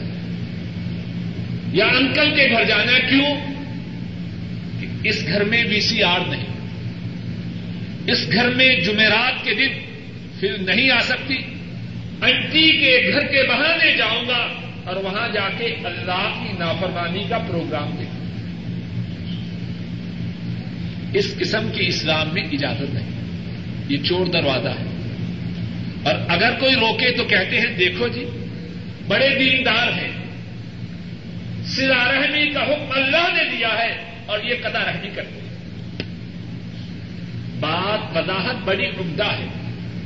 یا 1.73 1.87
انکل 1.87 2.31
کے 2.31 2.51
گھر 2.53 2.65
جانا 2.65 2.99
کیوں؟ 3.09 3.37
کہ 4.81 5.09
اس 5.09 5.25
گھر 5.27 5.45
میں 5.45 5.65
وی 5.65 5.81
سی 5.81 6.03
آر 6.03 6.21
نہیں۔ 6.29 6.47
اس 8.07 8.33
گھر 8.33 8.49
میں 8.49 8.81
جمعرات 8.81 9.45
کے 9.45 9.55
دن 9.55 9.69
پھر 10.41 10.59
نہیں 10.59 10.91
آ 10.91 11.01
سکتی۔ 11.01 11.35
انٹی 12.23 12.71
کے 12.71 13.11
گھر 13.13 13.21
کے 13.21 13.49
بہانے 13.49 13.97
جاؤں 13.97 14.29
گا 14.29 14.49
اور 14.85 14.97
وہاں 14.97 15.29
جا 15.29 15.49
کے 15.59 15.65
اللہ 15.85 16.43
کی 16.43 16.53
نافرمانی 16.59 17.25
کا 17.29 17.39
پروگرام 17.39 17.91
دیکھوں۔ 17.99 18.27
اس 21.15 21.35
قسم 21.39 21.69
کی 21.75 21.87
اسلام 21.87 22.29
میں 22.33 22.43
اجازت 22.43 22.95
نہیں۔ 22.95 23.11
یہ 23.89 23.97
چور 23.97 24.27
دروازہ 24.27 24.69
ہے۔ 24.69 24.96
اور 26.07 26.15
اگر 26.29 26.51
کوئی 26.61 26.75
روکے 26.75 27.11
تو 27.11 27.25
کہتے 27.25 27.61
ہیں، 27.61 27.77
دیکھو 27.79 28.09
جی 28.09 28.25
بڑے 29.09 29.29
دیندار 29.39 29.89
ہیں۔ 29.89 30.13
سلا 31.65 32.13
رحمی 32.13 32.51
کا 32.51 32.63
حکم 32.63 32.91
اللہ 32.91 33.35
نے 33.35 33.57
دیا 33.59 33.69
ہے 33.69 33.97
اور 34.27 34.39
یہ 34.43 34.55
قدا 34.63 34.79
رحمی 34.79 35.09
کرتے 35.15 35.41
ہیں۔ 35.41 35.47
بات 37.61 38.17
وضاحت 38.17 38.57
بڑی 38.65 38.87
عمدہ 38.87 39.25
ہے، 39.25 39.47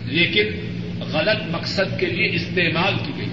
لیکن 0.05 0.77
غلط 1.13 1.43
مقصد 1.51 2.01
کے 2.01 2.07
لیے 2.07 2.29
استعمال 2.33 2.95
کی 3.07 3.13
گئی۔ 3.19 3.29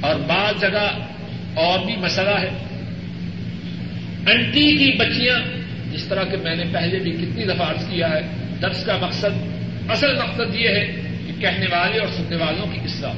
اور 0.00 0.14
بعض 0.14 0.60
جگہ 0.60 0.98
اور 1.54 1.78
بھی 1.78 1.96
مسئلہ 1.96 2.30
ہے۔ 2.30 2.48
انٹی 4.26 4.76
کی 4.76 4.96
بچیاں، 4.98 5.38
جس 5.92 6.04
طرح 6.04 6.24
کہ 6.24 6.36
میں 6.36 6.54
نے 6.54 6.64
پہلے 6.72 6.98
بھی 6.98 7.12
کتنی 7.12 7.44
دفعہ 7.44 7.70
عرض 7.70 7.90
کیا 7.90 8.08
ہے، 8.08 8.20
درس 8.62 8.84
کا 8.84 8.96
مقصد 8.96 9.57
اصل 9.88 10.14
مقصد 10.14 10.54
یہ 10.54 10.68
ہے 10.68 10.86
کہ 11.26 11.40
کہنے 11.40 11.66
والے 11.70 11.98
اور 11.98 12.08
سننے 12.08 12.36
والوں 12.36 12.66
کی 12.66 12.80
اصلاح۔ 12.80 13.12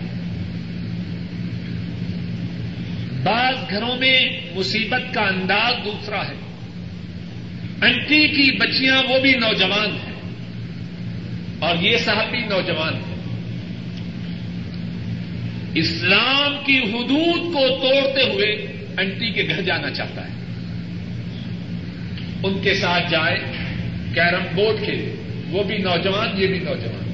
بعض 3.23 3.55
گھروں 3.71 3.97
میں 3.97 4.21
مصیبت 4.55 5.15
کا 5.15 5.21
انداز 5.21 5.85
دوسرا 5.85 6.29
ہے۔ 6.29 6.35
انٹی 7.83 8.29
کی 8.29 8.57
بچیاں 8.57 9.03
وہ 9.09 9.19
بھی 9.19 9.33
نوجوان 9.33 9.91
ہیں۔ 9.91 10.13
اور 11.59 11.77
یہ 11.83 11.97
صاحب 11.97 12.31
بھی 12.31 12.39
نوجوان 12.39 12.95
ہیں۔ 12.95 13.15
اسلام 15.75 16.65
کی 16.67 16.79
حدود 16.79 17.55
کو 17.55 17.69
توڑتے 17.69 18.23
ہوئے 18.23 18.47
انٹی 18.99 19.33
کے 19.33 19.47
گھر 19.49 19.63
جانا 19.63 19.91
چاہتا 19.91 20.25
ہے۔ 20.25 20.33
ان 22.43 22.61
کے 22.63 22.75
ساتھ 22.75 23.11
جائے 23.11 23.39
کیرم 24.15 24.43
بورڈ 24.55 24.85
کھیلے 24.85 25.20
وہ 25.51 25.63
بھی 25.63 25.79
نوجوان، 25.79 26.43
یہ 26.43 26.47
بھی 26.47 26.59
نوجوان۔ 26.59 27.11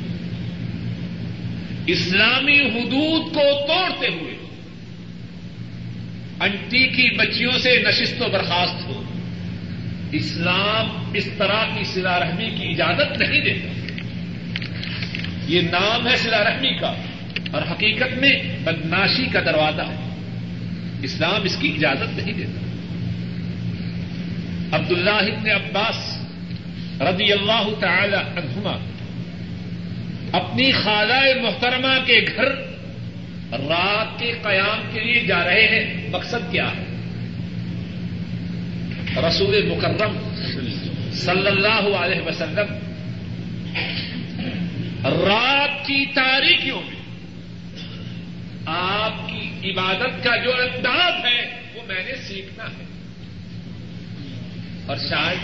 اسلامی 1.87 2.61
حدود 2.61 3.35
کو 3.35 3.67
توڑتے 3.67 4.09
ہوئے 4.09 4.37
انٹی 6.41 6.87
کی 6.87 7.17
بچیوں 7.17 7.53
سے 7.53 7.83
نشست 7.89 8.23
و 8.23 8.25
برخاست 8.33 8.87
ہو۔ 8.87 9.03
اسلام 10.13 11.11
اس 11.15 11.29
طرح 11.39 11.65
کی 11.79 11.85
سلا 11.85 12.21
رحمی 12.21 12.51
کی 12.51 12.69
اجازت 12.69 13.19
نہیں 13.19 13.41
دیتا۔ 13.41 13.69
یہ 15.49 15.61
نام 15.61 16.09
ہے 16.09 16.17
سلا 16.17 16.45
رحمی 16.45 16.79
کا 16.79 16.95
اور 17.53 17.63
حقیقت 17.71 18.19
میں 18.19 18.33
بدناشی 18.65 19.27
کا 19.33 19.41
دروازہ 19.41 19.83
ہے۔ 19.83 20.17
اسلام 21.03 21.43
اس 21.43 21.57
کی 21.61 21.73
اجازت 21.75 22.19
نہیں 22.19 22.33
دیتا۔ 22.33 22.61
عبد 24.77 24.93
اللہ 24.93 25.11
ابن 25.11 25.51
عباس 25.51 26.16
رضی 27.01 27.33
اللہ 27.33 27.69
تعالی 27.81 28.17
عنہما، 28.17 28.79
اپنی 30.33 30.73
خالہ 30.73 31.43
محترمہ 31.43 32.05
کے 32.07 32.21
گھر 32.37 32.47
رات 33.53 34.19
کے 34.19 34.33
قیام 34.43 34.91
کے 34.93 35.01
لیے 35.01 35.23
جا 35.27 35.45
رہے 35.45 35.67
ہیں۔ 35.67 36.09
مقصد 36.11 36.53
کیا 36.53 36.71
ہے؟ 36.71 36.83
رسول 39.29 39.67
مکرم 39.67 40.35
صلی 41.13 41.47
اللہ 41.47 41.97
علیہ 41.97 42.21
وسلم، 42.21 42.75
رات 45.07 45.87
کی 45.87 46.07
تاریخیوں 46.07 46.83
میں 46.83 46.97
آپ 48.67 49.29
کی 49.29 49.71
عبادت 49.71 50.25
کا 50.25 50.37
جو 50.37 50.51
انداز 50.51 51.25
ہے، 51.25 51.61
وہ 51.75 51.81
میں 51.87 52.05
نے 52.07 52.13
سیکھنا 52.29 52.65
ہے۔ 52.65 52.85
اور 54.87 54.97
شاید 54.97 55.39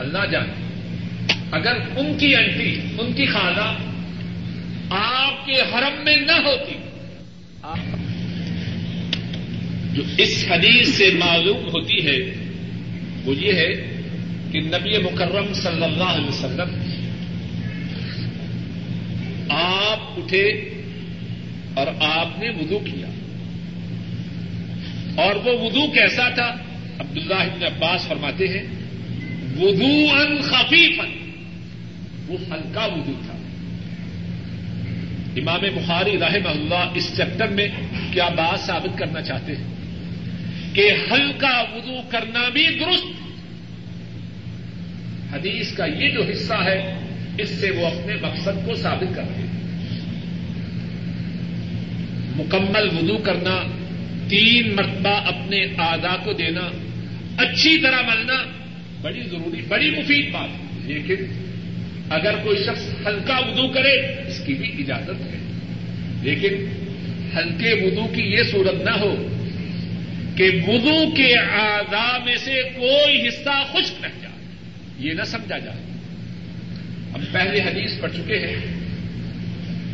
اللہ 0.00 0.26
جانے۔ 0.30 0.61
اگر 1.50 1.72
ان 1.96 2.18
کی 2.18 2.36
انٹی، 2.36 2.80
ان 2.98 3.12
کی 3.12 3.26
خالہ 3.26 3.76
آپ 4.90 5.46
کے 5.46 5.52
حرم 5.52 6.04
میں 6.04 6.16
نہ 6.16 6.32
ہوتی، 6.32 6.74
جو 9.92 10.02
اس 10.18 10.46
حدیث 10.50 10.88
سے 10.88 11.10
معلوم 11.18 11.56
ہوتی 11.56 12.06
ہے، 12.06 12.34
وہ 13.24 13.34
یہ 13.34 13.52
ہے 13.52 13.72
کہ 14.52 14.60
نبی 14.60 14.98
مکرم 14.98 15.52
صلی 15.52 15.84
اللہ 15.84 16.04
علیہ 16.04 16.28
وسلم 16.28 16.92
آپ 19.50 20.18
اٹھے 20.18 20.48
اور 21.74 21.86
آپ 22.00 22.38
نے 22.38 22.50
وضو 22.50 22.78
کیا۔ 22.78 23.06
اور 25.24 25.34
وہ 25.34 25.66
وضو 25.66 25.90
کیسا 25.90 26.28
تھا؟ 26.28 26.56
عبداللہ 26.98 27.34
ابن 27.34 27.62
عباس 27.62 28.08
فرماتے 28.08 28.48
ہیں 28.48 28.62
وضو 29.60 30.14
ان 30.14 30.40
خفیفن 30.42 31.21
وہ 32.32 32.38
ہلکا 32.50 32.84
وضو 32.84 33.12
تھا۔ 33.26 33.32
امام 35.36 35.60
بخاری 35.60 36.18
رحم 36.18 36.46
اللہ 36.46 36.92
اس 36.94 37.16
چیپٹر 37.16 37.48
میں 37.48 37.68
کیا 38.12 38.28
بات 38.28 38.60
ثابت 38.60 38.98
کرنا 38.98 39.22
چاہتے 39.22 39.56
ہیں 39.56 39.64
کہ 40.74 40.90
ہلکا 41.10 41.60
وضو 41.60 42.02
کرنا 42.08 42.48
بھی 42.48 42.66
درست۔ 42.66 43.06
حدیث 45.34 45.72
کا 45.72 45.84
یہ 45.86 46.10
جو 46.10 46.22
حصہ 46.32 46.52
ہے، 46.52 46.98
اس 47.38 47.48
سے 47.48 47.70
وہ 47.70 47.86
اپنے 47.86 48.14
مقصد 48.22 48.66
کو 48.66 48.74
ثابت 48.74 49.16
کرتے 49.16 49.40
ہیں۔ 49.40 49.46
مکمل 52.36 52.88
وضو 52.96 53.18
کرنا، 53.18 53.62
تین 54.28 54.76
مرتبہ 54.76 55.10
اپنے 55.10 55.66
آدا 55.78 56.16
کو 56.24 56.32
دینا، 56.32 56.70
اچھی 57.36 57.78
طرح 57.78 58.02
ملنا 58.02 58.34
بڑی 59.02 59.22
ضروری، 59.22 59.62
بڑی 59.68 59.90
مفید 59.90 60.32
بات۔ 60.32 60.48
ہے 60.48 60.92
لیکن 60.92 61.41
اگر 62.10 62.34
کوئی 62.42 62.64
شخص 62.64 63.06
ہلکا 63.06 63.38
وضو 63.38 63.68
کرے، 63.68 63.92
اس 64.28 64.40
کی 64.46 64.54
بھی 64.54 64.74
اجازت 64.78 65.20
ہے۔ 65.20 65.38
لیکن 66.22 66.66
ہلکے 67.36 67.86
وضو 67.86 68.06
کی 68.14 68.22
یہ 68.22 68.42
صورت 68.50 68.74
نہ 68.74 68.90
ہو 68.90 69.28
کہ 70.36 70.50
وضو 70.66 71.14
کے 71.16 71.38
آدھا 71.38 72.18
میں 72.24 72.36
سے 72.36 72.62
کوئی 72.76 73.28
حصہ 73.28 73.62
خشک 73.72 74.04
رہ 74.04 74.08
جائے۔ 74.22 74.44
یہ 74.98 75.12
نہ 75.12 75.22
سمجھا 75.22 75.58
جائے۔ 75.58 75.80
ہم 77.14 77.20
پہلے 77.32 77.60
حدیث 77.60 78.00
پڑھ 78.00 78.12
چکے 78.12 78.38
ہیں۔ 78.38 78.56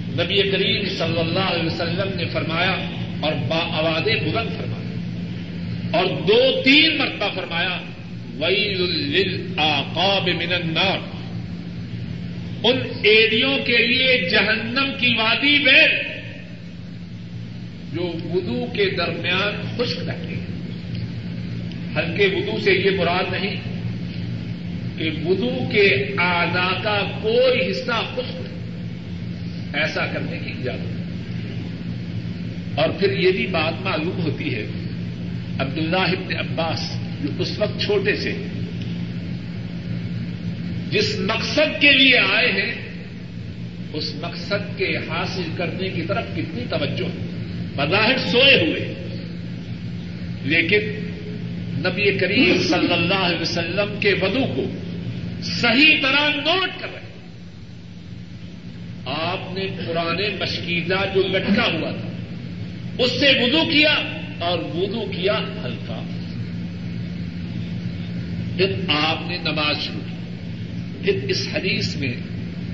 نبی 0.08 0.50
کریم 0.50 0.88
صلی 0.88 1.20
اللہ 1.20 1.38
علیہ 1.38 1.66
وسلم 1.66 2.16
نے 2.16 2.24
فرمایا 2.24 2.90
اور 3.20 3.32
با 3.32 3.58
آواز 3.58 4.02
بلند 4.02 4.56
فرمایا 4.56 4.78
اور 5.98 6.04
دو 6.04 6.62
تین 6.64 6.98
مرتبہ 6.98 7.28
فرمایا 7.34 7.80
ویل 8.34 9.54
آقاب 9.56 10.28
من 10.28 10.52
النار۔ 10.52 11.17
ان 12.64 12.78
ایریوں 13.02 13.58
کے 13.64 13.86
لیے 13.86 14.28
جہنم 14.30 14.90
کی 15.00 15.14
وادی 15.18 15.58
میں 15.58 15.86
جو 17.94 18.12
وضو 18.24 18.66
کے 18.72 18.90
درمیان 18.90 19.76
خشک 19.76 19.98
رہتے 19.98 20.34
ہیں۔ 20.34 20.48
ہلکے 21.96 22.26
وضو 22.26 22.58
سے 22.64 22.72
یہ 22.72 22.90
مراد 22.90 23.24
نہیں 23.32 23.56
کہ 24.98 25.10
وضو 25.24 25.68
کے 25.72 26.14
آدا 26.16 26.72
کا 26.82 27.02
کوئی 27.22 27.70
حصہ 27.70 28.02
خشک 28.14 28.42
ایسا 29.74 30.06
کرنے 30.06 30.38
کی 30.38 30.50
اجازت 30.50 30.86
ہے 30.86 30.98
اور 32.74 32.88
پھر 32.98 33.12
یہ 33.12 33.32
بھی 33.32 33.46
بات 33.46 33.82
معلوم 33.82 34.22
ہوتی 34.22 34.54
ہے 34.54 34.66
عبداللہ 35.58 35.96
ابن 35.96 36.36
عباس 36.36 36.96
جو 37.22 37.28
اس 37.38 37.58
وقت 37.58 37.80
چھوٹے 37.80 38.16
سے 38.16 38.32
جس 40.90 41.18
مقصد 41.18 41.80
کے 41.80 41.92
لیے 41.92 42.18
آئے 42.18 42.52
ہیں، 42.52 42.74
اس 43.92 44.14
مقصد 44.14 44.78
کے 44.78 44.96
حاصل 44.96 45.42
کرنے 45.56 45.88
کی 45.88 46.02
طرف 46.02 46.24
کتنی 46.36 46.64
توجہ 46.70 47.06
بظاہر 47.76 48.18
سوئے 48.18 48.60
ہوئے۔ 48.60 48.94
لیکن 50.42 50.80
نبی 51.78 52.18
کریم 52.18 52.62
صلی 52.62 52.92
اللہ 52.92 53.14
علیہ 53.14 53.40
وسلم 53.40 54.00
کے 54.00 54.12
ودو 54.12 54.52
کو 54.56 54.64
صحیح 55.42 55.94
طرح 56.02 56.28
نوٹ 56.28 56.68
کر 56.80 56.88
رہے 56.94 57.00
آپ 59.06 59.54
نے 59.54 59.66
پرانے 59.86 60.28
مشکیزہ 60.40 61.04
جو 61.14 61.22
لٹکا 61.22 61.66
ہوا 61.72 61.90
تھا، 61.90 62.08
اس 62.98 63.10
سے 63.20 63.30
وضو 63.42 63.64
کیا 63.72 63.94
اور 64.38 64.58
وضو 64.58 65.00
کیا 65.00 65.38
ہلکا۔ 65.38 66.02
پھر 68.56 68.72
آپ 68.88 69.28
نے 69.28 69.36
نماز 69.36 69.76
شروع 69.80 70.00
کی۔ 70.10 70.17
پھر 71.04 71.18
اس 71.28 71.48
حدیث 71.54 71.96
میں 71.96 72.12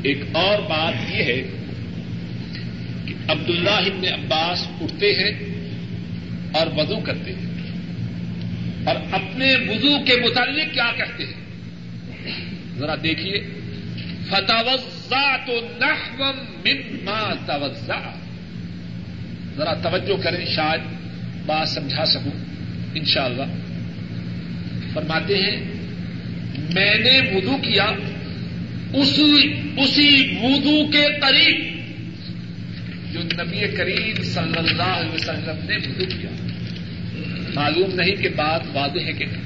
ایک 0.03 0.23
اور 0.33 0.59
بات 0.59 1.11
یہ 1.11 1.25
ہے 1.25 1.43
کہ 3.07 3.15
عبداللہ 3.29 3.71
ابن 3.71 4.13
عباس 4.13 4.69
اٹھتے 4.81 5.15
ہیں 5.15 5.31
اور 6.53 6.67
وضو 6.77 7.01
کرتے 7.01 7.33
ہیں 7.33 7.47
اور 8.87 8.97
اپنے 9.13 9.57
وضو 9.57 10.05
کے 10.05 10.13
متعلق 10.25 10.75
کیا 10.75 10.93
کہتے 10.97 11.25
ہیں؟ 11.25 11.45
ذرا 12.79 12.95
دیکھیے۔ 13.03 13.43
فتوزا 14.31 15.37
تو 15.37 15.61
نحوم 15.81 16.37
مما 16.65 17.35
توزا 17.47 18.15
ذرا 19.57 19.75
توجہ 19.75 20.23
کریں، 20.23 20.47
شاید 20.47 20.81
بات 21.47 21.69
سمجھا 21.69 22.07
سکوں، 22.07 22.45
انشاءاللہ۔ 22.95 23.43
فرماتے 24.93 25.37
ہیں، 25.37 25.57
میں 26.75 26.95
نے 26.99 27.37
وضو 27.37 27.57
کیا۔ 27.57 27.91
اسی 28.95 29.53
اسی 29.77 30.37
وضو 30.43 30.91
کے 30.91 31.21
قریب 31.21 31.75
جو 33.13 33.21
نبی 33.21 33.77
کریم 33.77 34.23
صلی 34.23 34.59
اللہ 34.59 34.83
علیہ 34.83 35.15
وسلم 35.15 35.67
نے 35.69 35.77
وضو 35.77 36.05
کیا۔ 36.05 36.31
معلوم 37.55 37.95
نہیں 37.95 38.17
کہ 38.17 38.29
بات 38.29 38.63
واضح 38.73 39.01
ہے 39.01 39.13
کہ 39.13 39.25
نہیں۔ 39.25 39.45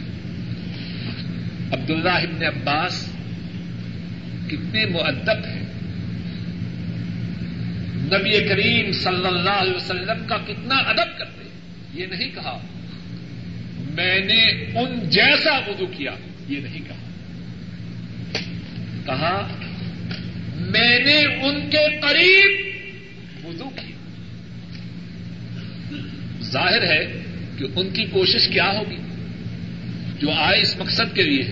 عبداللہ 1.72 2.10
ابن 2.10 2.44
عباس 2.44 3.08
کتنے 4.46 4.86
معدب 4.86 5.46
ہیں۔ 5.46 5.68
نبی 8.00 8.48
کریم 8.48 8.92
صلی 8.92 9.26
اللہ 9.26 9.50
علیہ 9.50 9.74
وسلم 9.74 10.26
کا 10.26 10.36
کتنا 10.36 10.76
ادب 10.76 11.18
کرتے 11.18 11.48
یہ 11.94 12.06
نہیں 12.06 12.30
کہا، 12.34 12.58
میں 13.90 14.20
نے 14.20 14.42
ان 14.78 15.08
جیسا 15.10 15.58
وضو 15.58 15.86
کیا، 15.86 16.10
یہ 16.48 16.60
نہیں 16.60 16.80
کہا۔ 16.88 16.97
کہا، 19.08 19.48
میں 20.56 20.98
نے 20.98 21.24
ان 21.24 21.70
کے 21.70 22.00
قریب 22.00 22.76
وضو 23.46 23.64
کیا۔ 23.64 23.96
ظاہر 26.42 26.82
ہے 26.82 27.22
کہ 27.58 27.64
ان 27.76 27.90
کی 27.90 28.04
کوشش 28.04 28.48
کیا 28.48 28.68
ہوگی؟ 28.68 28.96
جو 30.20 30.30
آئے 30.30 30.60
اس 30.60 30.76
مقصد 30.76 31.14
کے 31.14 31.22
لیے 31.22 31.42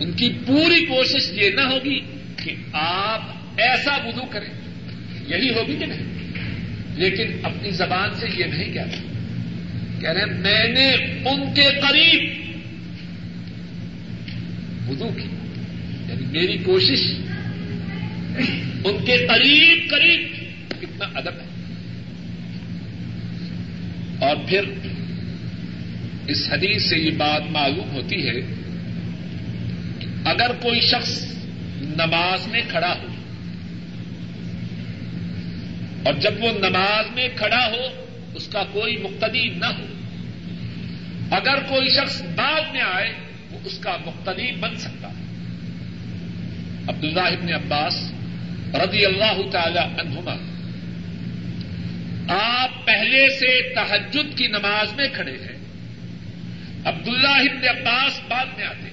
ان 0.00 0.12
کی 0.12 0.32
پوری 0.46 0.84
کوشش 0.84 1.30
یہ 1.32 1.50
نہ 1.50 1.60
ہوگی 1.60 2.00
کہ 2.44 2.54
آپ 2.72 3.20
ایسا 3.56 3.96
وضو 3.96 4.22
کریں۔ 4.30 4.48
یہی 5.28 5.50
ہوگی 5.50 5.76
کہ 5.78 5.86
نہیں؟ 5.86 6.32
لیکن 6.96 7.26
اپنی 7.42 7.70
زبان 7.70 8.14
سے 8.14 8.26
یہ 8.38 8.44
نہیں 8.44 8.72
کہتے 8.72 8.96
کہہ 10.00 10.10
رہے 10.10 10.24
میں 10.24 10.68
نے 10.68 10.90
ان 11.30 11.54
کے 11.54 11.62
قریب 11.62 12.52
وضو 14.90 15.08
کی 15.08 15.28
میری 16.32 16.58
کوشش 16.58 16.98
ان 18.84 19.04
کے 19.04 19.26
قریب 19.26 19.90
قریب 19.90 20.28
کتنا 20.80 21.18
ادب 21.18 21.32
ہے۔ 21.32 21.46
اور 24.26 24.36
پھر 24.48 24.60
اس 26.26 26.48
حدیث 26.52 26.88
سے 26.88 26.98
یہ 26.98 27.10
بات 27.10 27.42
معلوم 27.50 27.90
ہوتی 27.92 28.28
ہے 28.28 28.32
کہ 29.98 30.06
اگر 30.24 30.50
کوئی 30.62 30.80
شخص 30.80 31.24
نماز 31.80 32.46
میں 32.46 32.60
کھڑا 32.68 32.96
ہو 33.02 33.06
اور 36.04 36.14
جب 36.14 36.32
وہ 36.40 36.58
نماز 36.58 37.04
میں 37.14 37.28
کھڑا 37.36 37.66
ہو، 37.66 38.06
اس 38.34 38.48
کا 38.48 38.62
کوئی 38.72 38.96
مقتدی 38.96 39.48
نہ 39.48 39.66
ہو، 39.66 39.86
اگر 41.30 41.58
کوئی 41.68 41.90
شخص 41.90 42.22
بعد 42.36 42.72
میں 42.72 42.80
آئے، 42.80 43.12
وہ 43.50 43.58
اس 43.64 43.78
کا 43.78 43.96
مقتدی 44.06 44.52
بن 44.52 44.76
سکتا 44.76 45.01
عبداللہ 46.92 47.20
ابن 47.20 47.52
عباس 47.52 48.12
رضی 48.74 49.04
اللہ 49.06 49.50
تعالی 49.50 49.78
عنہما، 49.78 50.36
آپ 52.38 52.86
پہلے 52.86 53.28
سے 53.28 53.74
تحجد 53.74 54.38
کی 54.38 54.46
نماز 54.46 54.94
میں 54.94 55.08
کھڑے 55.12 55.32
ہیں۔ 55.32 55.58
عبداللہ 56.84 57.28
ابن 57.28 57.68
عباس 57.68 58.20
بعد 58.28 58.46
میں 58.56 58.64
آتے 58.64 58.82
ہیں۔ 58.82 58.92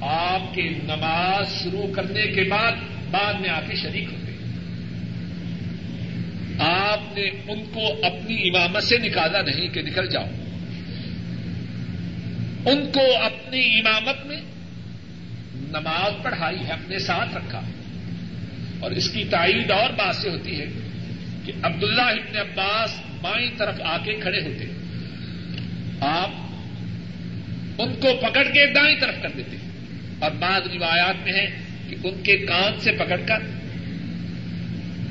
آپ 0.00 0.54
کی 0.54 0.62
نماز 0.62 1.62
شروع 1.62 1.94
کرنے 1.94 2.26
کے 2.26 2.42
بعد 2.42 2.72
بعد 3.10 3.34
میں 3.34 3.48
آ 3.48 3.60
کے 3.68 3.76
شریک 3.76 4.08
ہوتے 4.12 4.32
ہیں۔ 4.32 4.38
آپ 6.60 7.18
نے 7.18 7.52
ان 7.52 7.64
کو 7.72 8.06
اپنی 8.06 8.48
امامت 8.48 8.82
سے 8.82 8.98
نکالا 8.98 9.42
نہیں 9.42 9.68
کہ 9.68 9.82
نکل 9.82 10.06
جاؤ۔ 10.06 10.26
ان 12.66 12.92
کو 12.92 13.16
اپنی 13.22 13.78
امامت 13.78 14.26
میں 14.26 14.40
نماز 15.68 16.22
پڑھائی 16.22 16.58
ہے، 16.58 16.72
اپنے 16.72 16.98
ساتھ 16.98 17.34
رکھا۔ 17.34 17.60
اور 18.80 18.90
اس 18.90 19.10
کی 19.10 19.24
تائید 19.24 19.70
اور 19.70 19.90
بات 19.90 20.16
سے 20.16 20.28
ہوتی 20.28 20.60
ہے 20.60 20.66
کہ 21.44 21.52
عبداللہ 21.62 22.02
ابن 22.02 22.36
عباس 22.36 22.94
بائیں 23.20 23.50
طرف 23.58 23.80
آ 23.84 23.98
کے 23.98 24.12
کھڑے 24.12 24.40
ہوتے 24.40 24.64
آپ 26.00 26.30
ان 27.82 27.94
کو 28.00 28.08
پکڑ 28.22 28.44
کے 28.44 28.72
دائیں 28.72 29.00
طرف 29.00 29.14
کر 29.22 29.28
دیتے 29.36 29.56
اور 30.18 30.30
بعض 30.30 30.62
روایات 30.74 31.14
میں 31.24 31.32
ہے 31.32 31.46
کہ 31.88 31.96
ان 32.04 32.22
کے 32.22 32.36
کان 32.36 32.80
سے 32.80 32.92
پکڑ 32.92 33.20
کر 33.26 33.38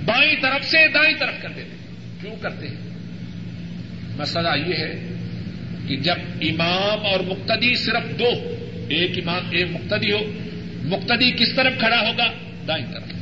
بائیں 0.05 0.35
طرف 0.41 0.65
سے 0.65 0.87
دائیں 0.93 1.17
طرف 1.19 1.41
کر 1.41 1.49
دیتے 1.55 1.75
کیوں 2.21 2.35
کرتے 2.41 2.67
ہیں؟ 2.67 2.75
مسئلہ 4.17 4.49
یہ 4.67 4.75
ہے 4.75 5.13
کہ 5.87 5.95
جب 5.95 6.15
امام 6.41 7.05
اور 7.05 7.19
مقتدی 7.19 7.75
صرف 7.75 8.19
دو، 8.19 8.29
ایک 8.89 9.11
امام، 9.17 9.49
ایک 9.51 9.67
مقتدی 9.71 10.11
ہو 10.11 10.46
مقتدی 10.87 11.31
کس 11.31 11.53
طرف 11.55 11.73
کھڑا 11.79 11.99
ہوگا؟ 11.99 12.27
دائیں 12.67 12.85
طرف۔ 12.93 13.13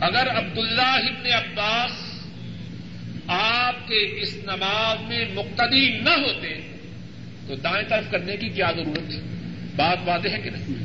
اگر 0.00 0.30
عبداللہ 0.30 0.82
ابن 0.82 1.26
عباس 1.26 2.20
آپ 3.26 3.88
کے 3.88 4.22
اس 4.22 4.36
نماز 4.36 5.08
میں 5.08 5.24
مقتدی 5.34 5.98
نہ 5.98 6.10
ہوتے، 6.10 6.60
تو 7.48 7.54
دائیں 7.54 7.88
طرف 7.88 8.10
کرنے 8.10 8.36
کی 8.36 8.48
کیا 8.48 8.70
ضرورت؟ 8.76 9.10
تھی 9.10 9.20
بات 9.76 9.98
واضح 10.04 10.28
ہے 10.28 10.38
کہ 10.38 10.50
نہیں؟ 10.50 10.84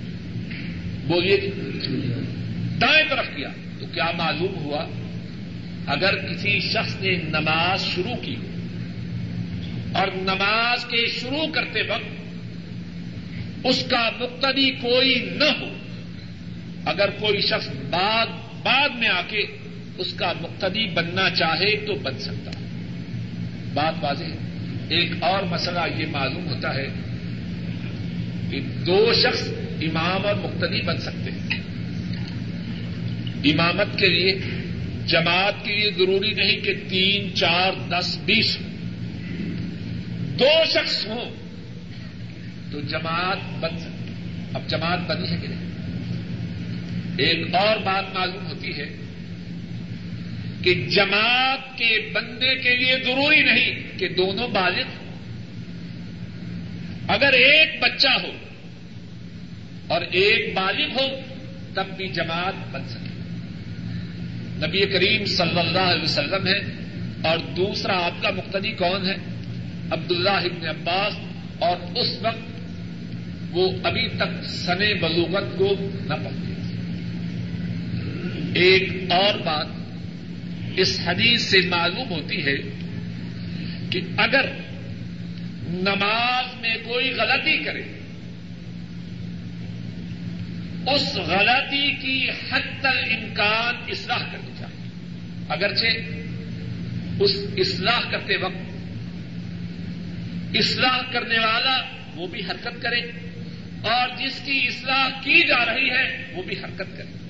بولیے 1.07 1.37
جی۔ 1.37 1.49
دائیں 2.81 3.09
طرف 3.09 3.25
کیا، 3.35 3.49
تو 3.79 3.85
کیا 3.93 4.11
معلوم 4.17 4.55
ہوا؟ 4.55 4.85
اگر 5.87 6.15
کسی 6.15 6.59
شخص 6.59 6.95
نے 7.01 7.15
نماز 7.15 7.81
شروع 7.95 8.15
کی 8.15 8.35
اور 9.93 10.07
نماز 10.15 10.85
کے 10.85 11.07
شروع 11.07 11.47
کرتے 11.47 11.81
وقت 11.81 12.14
اس 13.65 13.83
کا 13.89 14.09
مقتدی 14.19 14.69
کوئی 14.71 15.29
نہ 15.31 15.59
ہو۔ 15.59 15.77
اگر 16.85 17.09
کوئی 17.09 17.41
شخص 17.41 17.67
بعد 17.89 18.25
بعد 18.63 18.89
میں 18.89 19.07
آ 19.07 19.21
کے 19.29 19.45
اس 19.97 20.13
کا 20.13 20.33
مقتدی 20.41 20.87
بننا 20.87 21.29
چاہے 21.29 21.75
تو 21.75 21.95
بن 21.95 22.19
سکتا 22.19 22.51
بات 23.73 23.93
واضح 24.01 24.23
ایک 24.89 25.11
اور 25.19 25.43
مسئلہ 25.43 25.79
یہ 25.97 26.05
معلوم 26.11 26.47
ہوتا 26.47 26.75
ہے 26.75 26.87
کہ 28.51 28.59
دو 28.85 29.13
شخص 29.13 29.47
امام 29.81 30.25
اور 30.25 30.35
مقتدی 30.35 30.81
بن 30.81 30.97
سکتے 30.97 31.31
ہیں۔ 31.31 31.61
امامت 33.43 33.99
کے 33.99 34.07
لیے، 34.07 34.35
جماعت 35.05 35.53
کے 35.63 35.75
لیے 35.75 35.91
ضروری 35.91 36.31
نہیں 36.31 36.57
کہ 36.57 36.73
تین، 36.89 37.35
چار، 37.35 37.71
دس، 37.89 38.17
بیس 38.25 38.57
ہوں۔ 38.61 38.73
دو 40.39 40.65
شخص 40.73 41.05
ہوں۔ 41.07 41.44
تو 42.71 42.81
جماعت 42.81 43.37
بن 43.59 43.79
سکتی 43.79 44.13
اب 44.53 44.61
جماعت 44.67 44.99
بنی 44.99 45.31
ہے 45.31 45.37
کہ 45.41 45.47
نہیں؟ 45.47 45.71
ایک 47.17 47.55
اور 47.55 47.77
بات 47.77 48.13
معلوم 48.13 48.45
ہوتی 48.45 48.77
ہے 48.77 48.95
کہ 50.61 50.73
جماعت 50.73 51.77
کے 51.77 52.09
بندے 52.13 52.55
کے 52.55 52.75
لیے 52.75 52.93
ضروری 53.05 53.41
نہیں 53.41 53.99
کہ 53.99 54.07
دونوں 54.07 54.47
بالغ 54.47 54.81
ہوں۔ 54.81 55.15
اگر 57.07 57.33
ایک 57.33 57.81
بچہ 57.81 58.07
ہو 58.07 58.31
اور 59.87 60.01
ایک 60.01 60.53
بالغ 60.53 61.01
ہو، 61.01 61.19
تب 61.73 61.85
بھی 61.97 62.07
جماعت 62.07 62.53
بن 62.71 62.81
سکے 62.89 63.05
نبی 64.67 64.79
کریم 64.79 65.25
صلی 65.25 65.59
اللہ 65.59 65.79
علیہ 65.79 66.03
وسلم 66.03 66.47
ہے 66.47 66.59
اور 67.29 67.37
دوسرا 67.37 68.05
آپ 68.05 68.23
کا 68.23 68.29
مقتدی 68.29 68.71
کون 68.71 69.09
ہے؟ 69.09 69.15
عبداللہ 69.91 70.29
ابن 70.29 70.67
عباس۔ 70.67 71.13
اور 71.59 71.97
اس 71.97 72.17
وقت 72.21 72.54
وہ 73.55 73.71
ابھی 73.83 74.07
تک 74.07 74.45
سنے 74.45 74.93
بلوغت 74.93 75.57
کو 75.57 75.75
نہ 76.05 76.13
پہنچے 76.13 76.55
ایک 78.59 79.11
اور 79.11 79.39
بات 79.39 79.67
اس 80.77 80.99
حدیث 81.05 81.41
سے 81.41 81.57
معلوم 81.69 82.09
ہوتی 82.09 82.45
ہے 82.45 82.55
کہ 83.89 84.01
اگر 84.17 84.45
نماز 85.67 86.61
میں 86.61 86.75
کوئی 86.83 87.11
غلطی 87.11 87.63
کرے، 87.63 87.83
اس 90.87 91.15
غلطی 91.15 91.91
کی 91.91 92.29
حد 92.29 92.79
تک 92.79 93.07
امکان 93.11 93.75
اصلاح 93.87 94.31
کرنی 94.31 94.51
چاہیے۔ 94.59 94.89
اگرچہ 95.49 95.87
اس 97.23 97.31
اصلاح 97.57 97.99
کرتے 98.11 98.37
وقت 98.37 98.75
اصلاح 100.55 100.97
کرنے 101.11 101.39
والا 101.39 101.81
وہ 102.15 102.27
بھی 102.27 102.41
حرکت 102.41 102.81
کرے۔ 102.81 103.24
اور 103.85 104.07
جس 104.17 104.41
کی 104.45 104.67
اصلاح 104.67 105.09
کی 105.09 105.47
جا 105.47 105.65
رہی 105.65 105.89
ہے، 105.89 106.25
وہ 106.33 106.43
بھی 106.43 106.55
حرکت 106.63 106.97
کرے۔ 106.97 107.25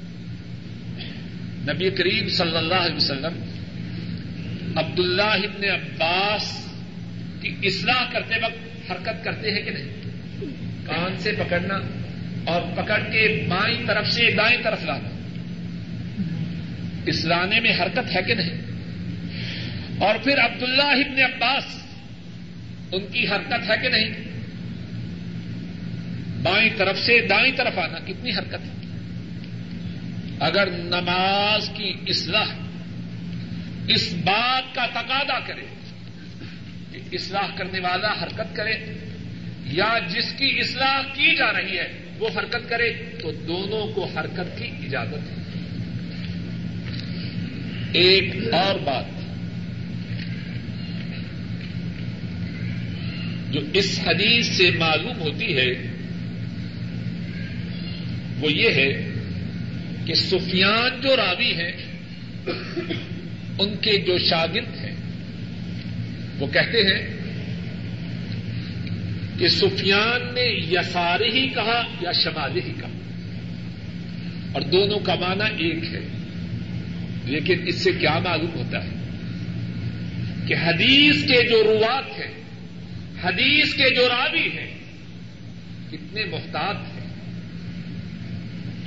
نبی 1.74 1.90
کریم 1.90 2.30
صلی 2.30 2.58
اللہ 2.58 2.74
علیہ 2.74 2.96
وسلم 2.96 3.42
عبداللہ 4.78 5.22
ابن 5.22 5.64
عباس 5.70 6.68
کی 7.42 7.56
اصلاح 7.64 8.12
کرتے 8.12 8.36
وقت 8.44 8.92
حرکت 8.92 9.24
کرتے 9.24 9.52
ہیں 9.52 9.62
کہ 9.62 9.72
نہیں؟ 9.72 9.90
کان 10.86 11.18
سے 11.18 11.32
پکڑنا 11.32 11.80
اور 12.46 12.62
پکڑ 12.76 13.00
کے 13.00 13.46
بائیں 13.50 13.88
طرف 13.88 14.08
سے 14.08 14.32
دائیں 14.32 14.58
طرف 14.64 14.84
لانا۔ 14.84 15.10
اس 17.06 17.26
لانے 17.26 17.60
میں 17.60 17.74
حرکت 17.82 18.16
ہے 18.16 18.22
کہ 18.28 18.34
نہیں؟ 18.34 18.62
اور 19.98 20.16
پھر 20.24 20.38
عبداللہ 20.40 20.84
ابن 20.84 21.20
عباس، 21.20 21.64
ان 22.92 23.08
کی 23.12 23.28
حرکت 23.28 23.70
ہے 23.70 23.76
کہ 23.82 23.90
نہیں؟ 23.90 24.25
بائیں 26.46 26.70
طرف 26.78 27.00
سے 27.00 27.28
دائیں 27.28 27.56
طرف 27.56 27.78
آنا 27.78 28.00
کتنی 28.00 28.32
حرکت 28.32 28.66
ہے۔ 28.66 28.72
اگر 30.40 30.70
نماز 30.72 31.70
کی 31.70 31.94
اصلاح 32.08 32.48
اس 33.88 34.14
بات 34.14 34.76
کا 34.76 34.86
تقاضا 34.86 35.40
کرے، 35.40 35.62
کہ 36.92 37.00
اصلاح 37.12 37.56
کرنے 37.56 37.80
والا 37.80 38.14
حرکت 38.24 38.56
کرے، 38.56 38.74
یا 39.66 40.00
جس 40.00 40.34
کی 40.38 40.60
اصلاح 40.60 41.02
کی 41.02 41.36
جا 41.36 41.54
رہی 41.54 41.78
ہے 41.78 41.94
وہ 42.20 42.30
حرکت 42.38 42.70
کرے، 42.70 42.94
تو 43.22 43.32
دونوں 43.32 43.88
کو 43.88 44.06
حرکت 44.06 44.58
کی 44.58 44.68
اجازت 44.84 45.32
ہے۔ 45.32 45.46
ایک 47.94 48.54
اور 48.54 48.80
بات 48.80 49.06
جو 53.54 53.62
اس 53.74 54.00
حدیث 54.08 54.48
سے 54.48 54.72
معلوم 54.72 55.20
ہوتی 55.20 55.58
ہے 55.58 55.95
وہ 58.46 58.52
یہ 58.52 58.70
ہے 58.70 59.10
کہ 60.06 60.14
سفیان 60.14 61.02
جو 61.02 61.16
راوی 61.16 61.52
ہیں، 61.52 61.72
ان 63.60 63.76
کے 63.82 63.98
جو 63.98 64.18
شاگرد 64.18 64.86
ہیں، 64.86 64.96
وہ 66.40 66.48
کہتے 66.48 66.78
ہیں 66.78 67.16
کہ 69.40 69.48
سفیان 69.48 70.34
نے 70.36 70.60
یساری 70.72 71.40
ہی 71.40 71.48
کہا 71.48 71.84
یا 72.02 72.12
شمالی 72.12 72.62
ہی 72.62 72.74
کہا۔ 72.80 72.90
اور 74.52 74.62
دونوں 74.62 75.00
کا 75.00 75.16
معنی 75.16 75.64
ایک 75.64 75.84
ہے۔ 75.84 76.00
لیکن 77.26 77.68
اس 77.68 77.76
سے 77.76 77.92
کیا 77.92 78.20
معلوم 78.20 78.56
ہوتا 78.56 78.84
ہے؟ 78.84 78.90
کہ 80.48 80.56
حدیث 80.66 81.24
کے 81.24 81.44
جو 81.50 81.64
روات 81.64 82.20
ہیں، 82.20 82.32
حدیث 83.24 83.74
کے 83.74 83.96
جو 83.96 84.10
راوی 84.10 84.48
ہیں، 84.48 84.78
کتنے 85.92 86.26
محتاط 86.26 86.76
ہیں۔ 86.76 87.15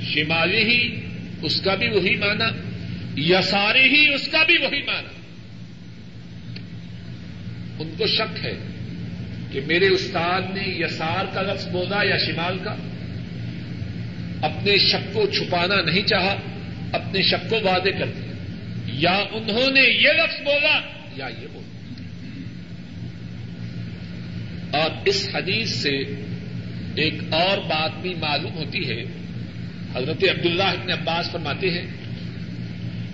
شمالی 0.03 0.63
ہی، 0.63 1.01
اس 1.41 1.61
کا 1.61 1.75
بھی 1.75 1.89
وہی 1.89 2.15
مانا 2.15 2.49
یساری 3.17 3.83
ہی، 3.83 4.13
اس 4.13 4.27
کا 4.27 4.43
بھی 4.43 4.57
وہی 4.57 4.81
مانا 4.81 5.09
ان 7.79 7.91
کو 7.97 8.07
شک 8.07 8.45
ہے 8.45 8.53
کہ 9.51 9.59
میرے 9.67 9.87
استاد 9.87 10.41
نے 10.41 10.61
یسار 10.65 11.25
کا 11.33 11.41
لفظ 11.41 11.67
بولا 11.67 12.03
یا 12.03 12.17
شمال 12.17 12.57
کا۔ 12.63 12.75
اپنے 14.41 14.77
شک 14.77 15.13
کو 15.13 15.25
چھپانا 15.25 15.81
نہیں 15.81 16.07
چاہا، 16.07 16.35
اپنے 16.93 17.21
شک 17.21 17.49
کو 17.49 17.55
وعدے 17.55 17.91
کر 17.91 18.05
دیا۔ 18.05 18.29
یا 18.85 19.17
انہوں 19.31 19.71
نے 19.71 19.81
یہ 19.81 20.09
لفظ 20.09 20.41
بولا 20.41 20.79
یا 21.17 21.27
یہ 21.41 21.47
بولا۔ 21.53 21.69
اور 24.77 24.89
اس 25.05 25.29
حدیث 25.33 25.69
سے 25.75 25.97
ایک 26.95 27.13
اور 27.29 27.57
بات 27.57 28.01
بھی 28.01 28.13
معلوم 28.13 28.53
ہوتی 28.53 28.89
ہے۔ 28.89 29.03
حضرت 29.95 30.23
عبداللہ 30.23 30.63
ابن 30.63 30.91
عباس 30.91 31.31
فرماتے 31.31 31.69
ہیں 31.69 31.85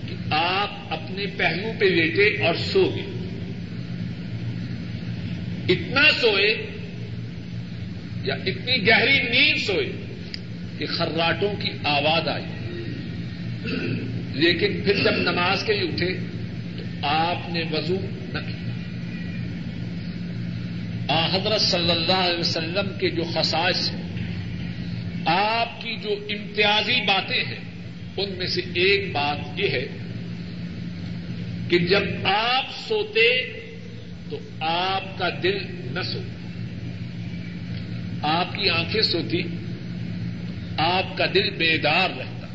کہ 0.07 0.33
آپ 0.33 0.93
اپنے 0.93 1.25
پہلو 1.37 1.71
پہ 1.79 1.85
لیٹے 1.85 2.45
اور 2.45 2.55
سو 2.55 2.95
گئے۔ 2.95 3.05
اتنا 5.69 6.01
سوئے 6.21 6.65
یا 8.23 8.33
اتنی 8.33 8.87
گہری 8.87 9.21
نیند 9.21 9.57
سوئے 9.65 9.91
کہ 10.77 10.85
خراٹوں 10.85 11.53
کی 11.61 11.69
آواز 11.83 12.27
آئی۔ 12.27 12.43
لیکن 14.33 14.81
پھر 14.85 14.93
جب 15.03 15.31
نماز 15.31 15.63
کے 15.63 15.73
لیے 15.73 15.89
اٹھے 15.89 16.19
تو 16.77 17.07
آپ 17.07 17.49
نے 17.49 17.63
وضو 17.71 17.97
نہ 18.33 18.39
کیا۔ 18.39 18.65
حضرت 21.33 21.61
صلی 21.61 21.91
اللہ 21.91 22.13
علیہ 22.13 22.39
وسلم 22.39 22.97
کے 22.99 23.09
جو 23.09 23.23
خصائص 23.23 23.91
ہیں 23.91 24.14
آپ 25.25 25.81
کی 25.81 25.95
جو 26.03 26.09
امتیازی 26.29 27.05
باتیں 27.05 27.43
ہیں، 27.43 27.59
ان 28.17 28.29
میں 28.37 28.47
سے 28.47 28.61
ایک 28.61 29.11
بات 29.11 29.59
یہ 29.59 29.67
ہے 29.67 29.87
کہ 31.69 31.79
جب 31.79 32.03
آپ 32.23 32.65
سوتے 32.87 33.53
تو 34.29 34.39
آپ 34.59 35.17
کا 35.17 35.29
دل 35.43 35.57
نہ 35.67 36.01
سو۔ 36.01 36.19
آپ 38.21 38.55
کی 38.55 38.69
آنکھیں 38.69 39.01
سوتی، 39.01 39.41
آپ 40.77 41.17
کا 41.17 41.25
دل 41.33 41.49
بیدار 41.49 42.09
رہتا۔ 42.17 42.47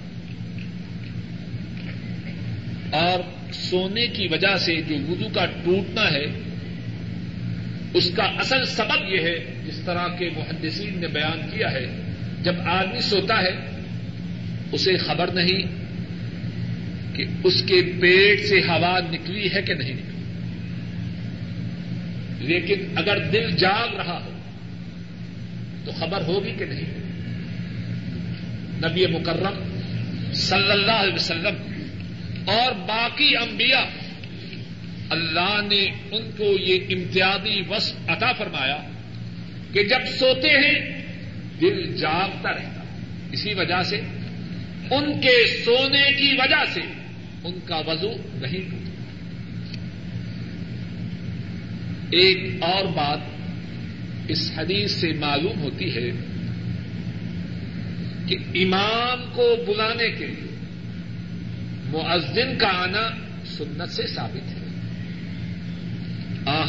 اور 2.97 3.21
سونے 3.53 4.07
کی 4.07 4.29
وجہ 4.31 4.57
سے 4.57 4.83
جو 4.83 4.95
وضو 5.09 5.29
کا 5.35 5.47
ٹوٹنا 5.47 6.11
ہے، 6.11 6.27
اس 7.95 8.11
کا 8.17 8.25
اصل 8.25 8.65
سبب 8.65 9.09
یہ 9.09 9.19
ہے، 9.19 9.39
جس 9.67 9.81
طرح 9.87 10.09
کے 10.09 10.31
محدثین 10.37 11.01
نے 11.01 11.09
بیان 11.09 11.51
کیا 11.51 11.73
ہے 11.73 12.10
جب 12.43 12.55
آدمی 12.65 13.01
سوتا 13.01 13.43
ہے، 13.43 13.83
اسے 14.73 14.97
خبر 14.97 15.27
نہیں 15.27 15.63
کہ 17.17 17.25
اس 17.45 17.63
کے 17.63 17.93
پیٹ 18.01 18.41
سے 18.41 18.61
ہوا 18.61 19.01
نکلی 19.11 19.49
ہے 19.55 19.63
کہ 19.63 19.75
نہیں 19.75 19.93
نکلی۔ 19.93 20.11
لیکن 22.41 22.85
اگر 22.97 23.19
دل 23.19 23.51
جاگ 23.51 23.95
رہا 23.97 24.21
ہو، 24.25 24.31
تو 25.85 25.93
خبر 25.93 26.21
ہوگی 26.21 26.53
کہ 26.59 26.65
نہیں۔ 26.65 27.01
نبی 28.89 29.07
مکرم 29.07 29.81
صلی 30.33 30.71
اللہ 30.71 30.93
علیہ 30.93 31.15
وسلم 31.15 31.83
اور 32.45 32.73
باقی 32.73 33.37
انبیاء، 33.37 33.85
اللہ 35.11 35.61
نے 35.71 35.85
ان 36.11 36.31
کو 36.37 36.45
یہ 36.45 36.79
امتیازی 36.91 37.63
وصف 37.69 37.97
عطا 38.09 38.33
فرمایا 38.33 38.77
کہ 39.73 39.83
جب 39.83 39.99
سوتے 40.19 40.49
ہیں 40.49 41.00
دل 41.61 41.97
جاگتا 41.97 42.53
رہتا 42.53 42.85
اسی 43.33 43.55
وجہ 43.55 43.83
سے 43.83 44.01
ان 44.91 45.21
کے 45.21 45.65
سونے 45.65 46.13
کی 46.13 46.33
وجہ 46.39 46.65
سے 46.73 46.81
ان 47.45 47.59
کا 47.65 47.77
وضو 47.77 48.13
نہیں 48.35 48.73
ہوتا۔ 48.73 48.91
ایک 52.11 52.63
اور 52.63 52.85
بات 52.85 53.19
اس 54.29 54.53
حدیث 54.57 54.93
سے 54.93 55.13
معلوم 55.13 55.61
ہوتی 55.61 55.97
ہے 55.97 56.11
کہ 58.27 58.37
امام 58.55 59.31
کو 59.35 59.57
بلانے 59.69 60.11
کے 60.11 60.27
لیے 60.27 60.57
معذن 61.87 62.59
کا 62.59 62.69
آنا 62.69 63.11
سنت 63.47 63.93
سے 63.93 64.03
ثابت 64.07 64.49
ہے۔ 64.49 64.57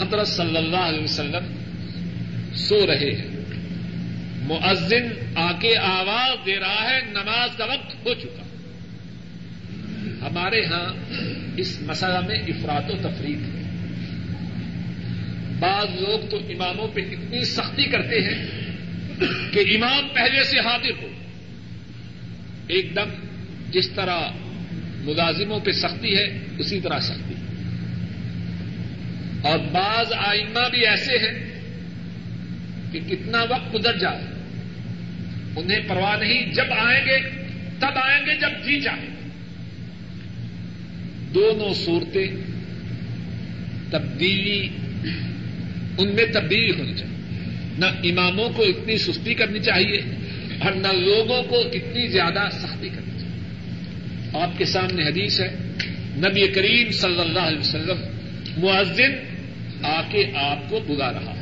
حضرت 0.02 0.28
صلی 0.28 0.58
اللہ 0.58 0.78
علیہ 0.78 1.04
وسلم 1.04 1.46
سو 2.56 2.88
رہے 2.88 3.16
ہیں۔ 3.16 3.31
معذن 4.52 5.08
آ 5.36 5.52
کے 5.52 5.78
آواز 5.78 6.46
دے 6.46 6.60
رہا 6.60 6.90
ہے، 6.90 7.02
نماز 7.10 7.50
کا 7.58 7.66
وقت 7.66 8.06
ہو 8.06 8.14
چکا۔ 8.14 8.44
ہمارے 10.28 10.66
ہاں 10.66 10.94
اس 11.58 11.82
مسئلہ 11.82 12.20
میں 12.28 12.36
افراد 12.36 12.90
و 12.90 13.10
تفریح 13.10 13.36
ہے۔ 13.36 13.62
بعض 15.60 15.88
لوگ 16.02 16.30
تو 16.30 16.38
اماموں 16.38 16.88
پہ 16.88 17.02
اتنی 17.02 17.46
سختی 17.46 17.84
کرتے 17.84 18.22
ہیں 18.22 18.48
کہ 19.54 19.60
امام 19.60 20.08
پہلے 20.14 20.44
سے 20.44 20.60
حاضر 20.60 21.04
ہو۔ 21.04 21.08
ایک 22.68 22.96
دم 22.96 23.10
جس 23.72 23.90
طرح 23.90 24.20
ملازموں 24.96 25.60
پہ 25.60 25.72
سختی 25.72 26.18
ہے، 26.18 26.40
اسی 26.58 26.82
طرح 26.82 27.00
سختی۔ 27.00 27.34
اور 29.42 29.60
بعض 29.60 30.14
آئمہ 30.14 30.70
بھی 30.70 30.88
ایسے 30.88 31.18
ہیں 31.18 31.62
کہ 32.92 33.00
کتنا 33.10 33.44
وقت 33.50 33.74
گزر 33.74 33.98
جائے 33.98 34.31
انہیں 35.56 35.80
پرواہ 35.88 36.18
نہیں، 36.18 36.54
جب 36.54 36.66
آئیں 36.78 37.06
گے، 37.06 37.18
تب 37.80 37.92
آئیں 37.96 38.26
گے 38.26 38.36
جب 38.36 38.50
جی 38.66 38.80
جائیں 38.80 39.12
دونوں 41.34 41.74
صورتیں 41.74 42.28
تبدیلی، 43.92 44.68
ان 45.98 46.08
میں 46.08 46.26
تبدیلی 46.34 46.72
ہونی 46.72 46.94
چاہیے۔ 46.94 47.46
نہ 47.78 47.86
اماموں 47.86 48.50
کو 48.50 48.64
اتنی 48.64 48.98
سستی 48.98 49.34
کرنی 49.34 49.60
چاہیے 49.60 49.98
اور 50.60 50.72
نہ 50.72 50.88
لوگوں 50.88 51.44
کو 51.44 51.60
اتنی 51.60 52.08
زیادہ 52.08 52.50
سختی 52.52 52.90
کرنی 52.90 53.20
چاہیے۔ 53.22 53.64
آپ 54.44 54.58
کے 54.58 54.66
سامنے 54.66 55.04
حدیث 55.04 55.42
ہے، 55.42 55.56
نبی 56.18 56.48
کریم 56.48 56.92
صلی 56.92 57.20
اللہ 57.20 57.40
علیہ 57.40 57.60
وسلم 57.60 57.98
معذن 58.58 59.12
آ 59.84 60.02
کے 60.02 60.32
آپ 60.36 60.70
کو 60.70 60.80
بلا 60.88 61.14
رہا۔ 61.14 61.34
ہے 61.36 61.41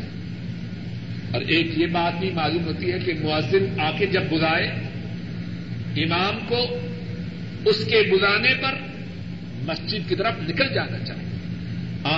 اور 1.34 1.42
ایک 1.42 1.78
یہ 1.78 1.86
بات 1.86 2.20
بھی 2.20 2.30
معلوم 2.32 2.64
ہوتی 2.66 2.92
ہے 2.92 3.00
کہ 3.00 3.14
معذن 3.22 3.80
آ 3.80 3.90
کے 3.98 4.06
جب 4.06 4.24
بلائے، 4.30 4.68
امام 6.04 6.40
کو 6.48 6.60
اس 7.66 7.86
کے 7.86 8.02
بلانے 8.12 8.54
پر 8.62 8.76
مسجد 9.64 10.10
کی 10.10 10.16
طرف 10.16 10.50
نکل 10.50 10.74
جانا 10.74 11.00
چاہیے۔ 11.06 11.28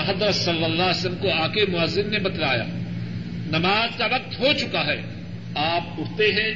حضرت 0.08 0.36
صلی 0.36 0.64
اللہ 0.64 0.84
علیہ 0.84 1.00
وسلم 1.00 1.22
کو 1.22 1.30
آ 1.32 1.48
کے 1.48 1.66
معذن 1.72 2.10
نے 2.12 2.20
بتلایا، 2.20 2.66
نماز 3.52 3.98
کا 3.98 4.06
وقت 4.06 4.40
ہو 4.40 4.52
چکا 4.60 4.86
ہے، 4.86 5.02
آپ 5.56 6.00
اٹھتے 6.00 6.28
ہیں 6.32 6.52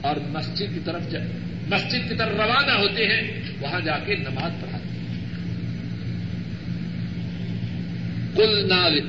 اور 0.00 0.16
مسجد 0.28 0.74
کی 0.74 0.80
طرف 0.84 1.14
مسجد 1.68 2.08
کی 2.08 2.14
طرف 2.18 2.32
روانہ 2.36 2.72
ہوتے 2.72 3.06
ہیں، 3.06 3.22
وہاں 3.60 3.80
جا 3.80 3.98
کے 3.98 4.14
نماز 4.14 4.52
پڑھاتے 4.60 4.88
ہیں 4.88 5.08
کل 8.36 8.68
نال 8.68 9.00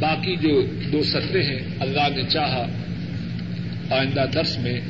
باقی 0.00 0.36
جو 0.36 0.62
دو 0.92 1.02
سطرے 1.02 1.42
ہیں، 1.42 1.58
اللہ 1.80 2.08
نے 2.16 2.22
چاہا 2.28 2.66
آئندہ 3.90 4.24
درس 4.34 4.58
میں 4.58 4.80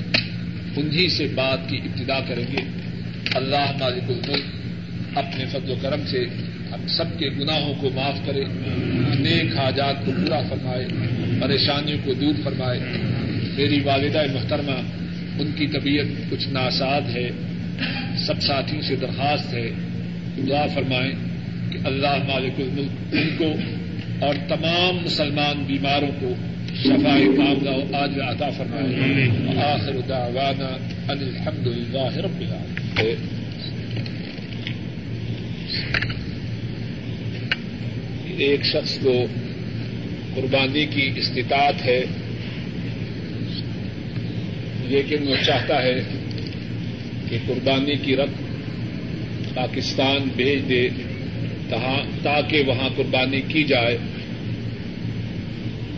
انہیں 0.77 1.09
سے 1.09 1.27
بات 1.35 1.69
کی 1.69 1.77
ابتدا 1.77 2.21
کریں 2.29 2.45
گے۔ 2.53 2.63
اللہ 3.35 3.73
مالک 3.81 4.03
الملک 4.09 4.45
اپنے 5.19 5.45
فضل 5.47 5.71
و 5.71 5.75
کرم 5.83 6.01
سے 6.07 6.25
ہم 6.73 6.89
سب 6.89 7.19
کے 7.19 7.29
گناہوں 7.29 7.75
کو 7.81 7.91
معاف 7.95 8.27
کرے، 8.27 8.45
نیک 9.19 9.59
حاجات 9.59 10.07
کو 10.07 10.13
پورا 10.17 10.41
فرمائے، 10.49 10.87
پریشانیوں 11.41 11.99
کو 12.05 12.13
دور 12.15 12.35
فرمائے۔ 12.45 12.79
میری 13.57 13.81
والدہ 13.81 14.23
محترمہ، 14.33 14.81
ان 15.41 15.51
کی 15.57 15.67
طبیعت 15.67 16.31
کچھ 16.31 16.49
ناساد 16.49 17.01
ہے، 17.15 17.31
سب 18.27 18.43
ساتھیوں 18.43 18.83
سے 18.83 18.97
درخواست 18.97 19.55
ہے۔ 19.55 19.71
دعا 20.49 20.67
فرمائیں 20.75 21.13
کہ 21.73 21.79
اللہ 21.85 22.17
مالک 22.29 22.61
الملک 22.61 23.15
ان 23.15 23.29
کو 23.39 23.53
اور 24.21 24.35
تمام 24.49 25.05
مسلمان 25.05 25.65
بیماروں 25.67 26.11
کو 26.21 26.35
شفا 26.85 27.19
کاملہ 27.37 27.97
آج 27.97 28.21
عطا 28.21 28.51
فرمائے۔ 28.51 29.29
آخر 29.59 29.93
دعوانا 30.09 30.77
ان 31.13 31.19
الحمد 31.19 31.67
للہ 31.67 32.17
رب 32.17 32.41
العالمین۔ 32.41 33.15
ایک 38.37 38.65
شخص 38.65 38.99
کو 39.03 39.27
قربانی 40.35 40.87
کی 40.87 41.11
استطاعت 41.17 41.85
ہے 41.85 42.05
لیکن 44.85 45.29
وہ 45.29 45.37
چاہتا 45.47 45.83
ہے 45.83 46.01
کہ 47.29 47.39
قربانی 47.47 47.95
کی 47.95 48.17
رقم 48.17 48.45
پاکستان 49.55 50.29
بھیج 50.37 50.69
دے۔ 50.69 50.89
تاکہ 52.23 52.63
وہاں 52.67 52.89
قربانی 52.97 53.41
کی 53.49 53.65
جائے۔ 53.65 53.99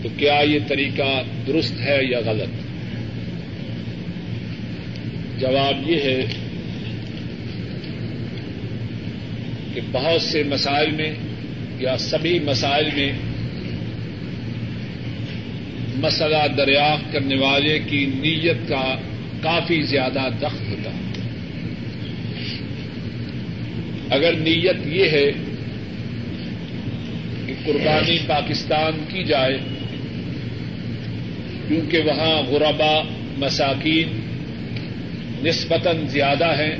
تو 0.02 0.08
کیا 0.16 0.40
یہ 0.44 0.58
طریقہ 0.68 1.22
درست 1.46 1.80
ہے 1.80 1.98
یا 2.10 2.18
غلط؟ 2.24 2.48
جواب 5.40 5.90
یہ 5.90 5.96
ہے 5.96 6.26
کہ 9.74 9.80
بہت 9.92 10.22
سے 10.22 10.42
مسائل 10.42 10.90
میں 10.90 11.12
یا 11.78 11.96
سبھی 11.98 12.38
مسائل 12.38 12.88
میں 12.96 13.12
مسئلہ 15.94 16.48
دریافت 16.56 17.12
کرنے 17.12 17.36
والے 17.36 17.78
کی 17.78 18.06
نیت 18.06 18.68
کا 18.68 18.94
کافی 19.40 19.82
زیادہ 19.82 20.28
دخت 20.42 20.70
ہوتا 20.70 20.90
ہے۔ 20.90 21.00
اگر 24.10 24.32
نیت 24.32 24.86
یہ 24.86 25.04
ہے 25.04 25.32
قربانی 27.66 28.18
پاکستان 28.26 29.04
کی 29.08 29.24
جائے، 29.24 29.58
کیونکہ 31.68 31.98
وہاں 31.98 32.42
غربا 32.42 33.02
مساکین 33.38 34.18
نسبتاً 35.44 36.06
زیادہ 36.06 36.52
ہیں، 36.58 36.76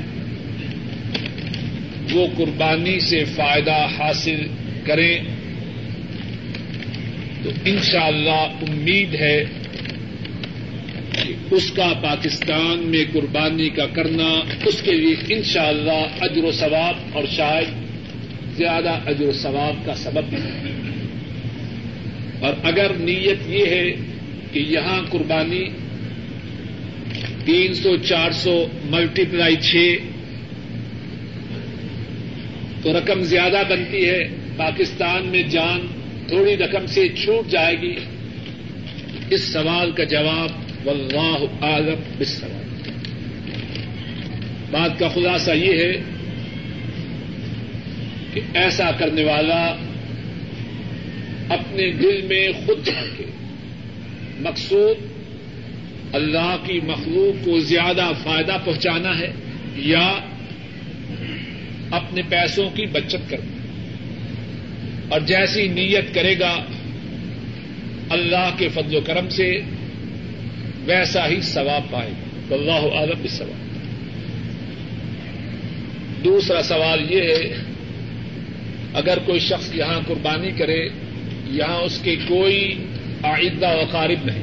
وہ 2.11 2.27
قربانی 2.37 2.99
سے 2.99 3.23
فائدہ 3.25 3.87
حاصل 3.99 4.47
کریں 4.85 5.17
تو 7.43 7.49
شاء 7.83 8.07
اللہ 8.07 8.63
امید 8.69 9.15
ہے 9.15 9.43
کہ 11.11 11.33
اس 11.51 11.71
کا 11.71 11.93
پاکستان 12.01 12.79
میں 12.79 13.03
قربانی 13.13 13.69
کا 13.69 13.85
کرنا، 13.85 14.29
اس 14.65 14.81
کے 14.81 14.91
لیے 14.91 15.35
ان 15.35 15.43
شاء 15.43 15.67
اللہ 15.67 16.21
اجر 16.21 16.43
و 16.43 16.51
ثواب 16.51 16.95
اور 17.11 17.23
شاید 17.31 17.80
زیادہ 18.61 18.93
اجر 19.05 19.25
و 19.25 19.31
ثواب 19.33 19.85
کا 19.85 19.95
سبب 19.95 20.29
بھی 20.29 20.37
اور 22.39 22.53
اگر 22.63 22.93
نیت 22.93 23.47
یہ 23.47 23.65
ہے 23.65 23.85
کہ 24.51 24.59
یہاں 24.59 25.01
قربانی 25.09 25.63
تین 27.45 27.73
سو، 27.73 27.95
چار 27.97 28.31
سو 28.31 28.53
ملٹی 28.85 29.23
پلائی 29.31 29.55
چھ 29.61 29.95
تو 32.83 32.93
رقم 32.93 33.21
زیادہ 33.23 33.61
بنتی 33.69 34.09
ہے، 34.09 34.21
پاکستان 34.57 35.27
میں 35.27 35.43
جان 35.43 35.87
تھوڑی 36.27 36.55
رقم 36.57 36.85
سے 36.85 37.07
چھوٹ 37.15 37.51
جائے 37.51 37.75
گی۔ 37.81 37.95
اس 39.29 39.41
سوال 39.53 39.91
کا 39.91 40.03
جواب 40.03 40.49
واللہ 40.87 41.39
عالم 41.61 41.99
اس 42.19 42.29
سوال 42.29 42.59
بات 44.71 44.99
کا 44.99 45.07
خلاصہ 45.07 45.51
یہ 45.51 45.79
ہے 45.79 45.91
کہ 48.33 48.41
ایسا 48.53 48.91
کرنے 48.91 49.23
والا 49.23 49.75
اپنے 51.49 51.91
دل 51.91 52.21
میں 52.21 52.47
خود 52.65 52.85
جھانکے 52.85 53.23
مقصود 54.39 54.97
اللہ 56.15 56.55
کی 56.65 56.79
مخلوق 56.83 57.45
کو 57.45 57.59
زیادہ 57.59 58.11
فائدہ 58.23 58.57
پہنچانا 58.65 59.19
ہے 59.19 59.33
یا 59.75 60.13
اپنے 61.91 62.21
پیسوں 62.29 62.69
کی 62.69 62.85
بچت 62.85 63.29
کرنا۔ 63.29 63.51
اور 65.09 65.21
جیسی 65.21 65.67
نیت 65.67 66.13
کرے 66.13 66.39
گا 66.39 66.63
اللہ 68.09 68.49
کے 68.57 68.67
فضل 68.67 68.95
و 68.95 69.01
کرم 69.01 69.29
سے، 69.29 69.61
ویسا 70.85 71.27
ہی 71.27 71.41
ثواب 71.41 71.91
پائے 71.91 72.11
گا۔ 72.11 72.55
اللہ 72.55 72.95
عالم 72.95 73.19
اس 73.23 73.31
سواب 73.31 73.75
دوسرا 76.23 76.61
سوال 76.63 77.11
یہ 77.11 77.21
ہے 77.21 77.70
اگر 78.93 79.17
کوئی 79.25 79.39
شخص 79.39 79.75
یہاں 79.75 79.99
قربانی 80.07 80.51
کرے، 80.51 80.89
یہاں 81.45 81.77
اس 81.77 81.99
کے 82.03 82.15
کوئی 82.27 82.85
آئندہ 83.23 83.75
وقارب 83.75 84.25
نہیں۔ 84.25 84.41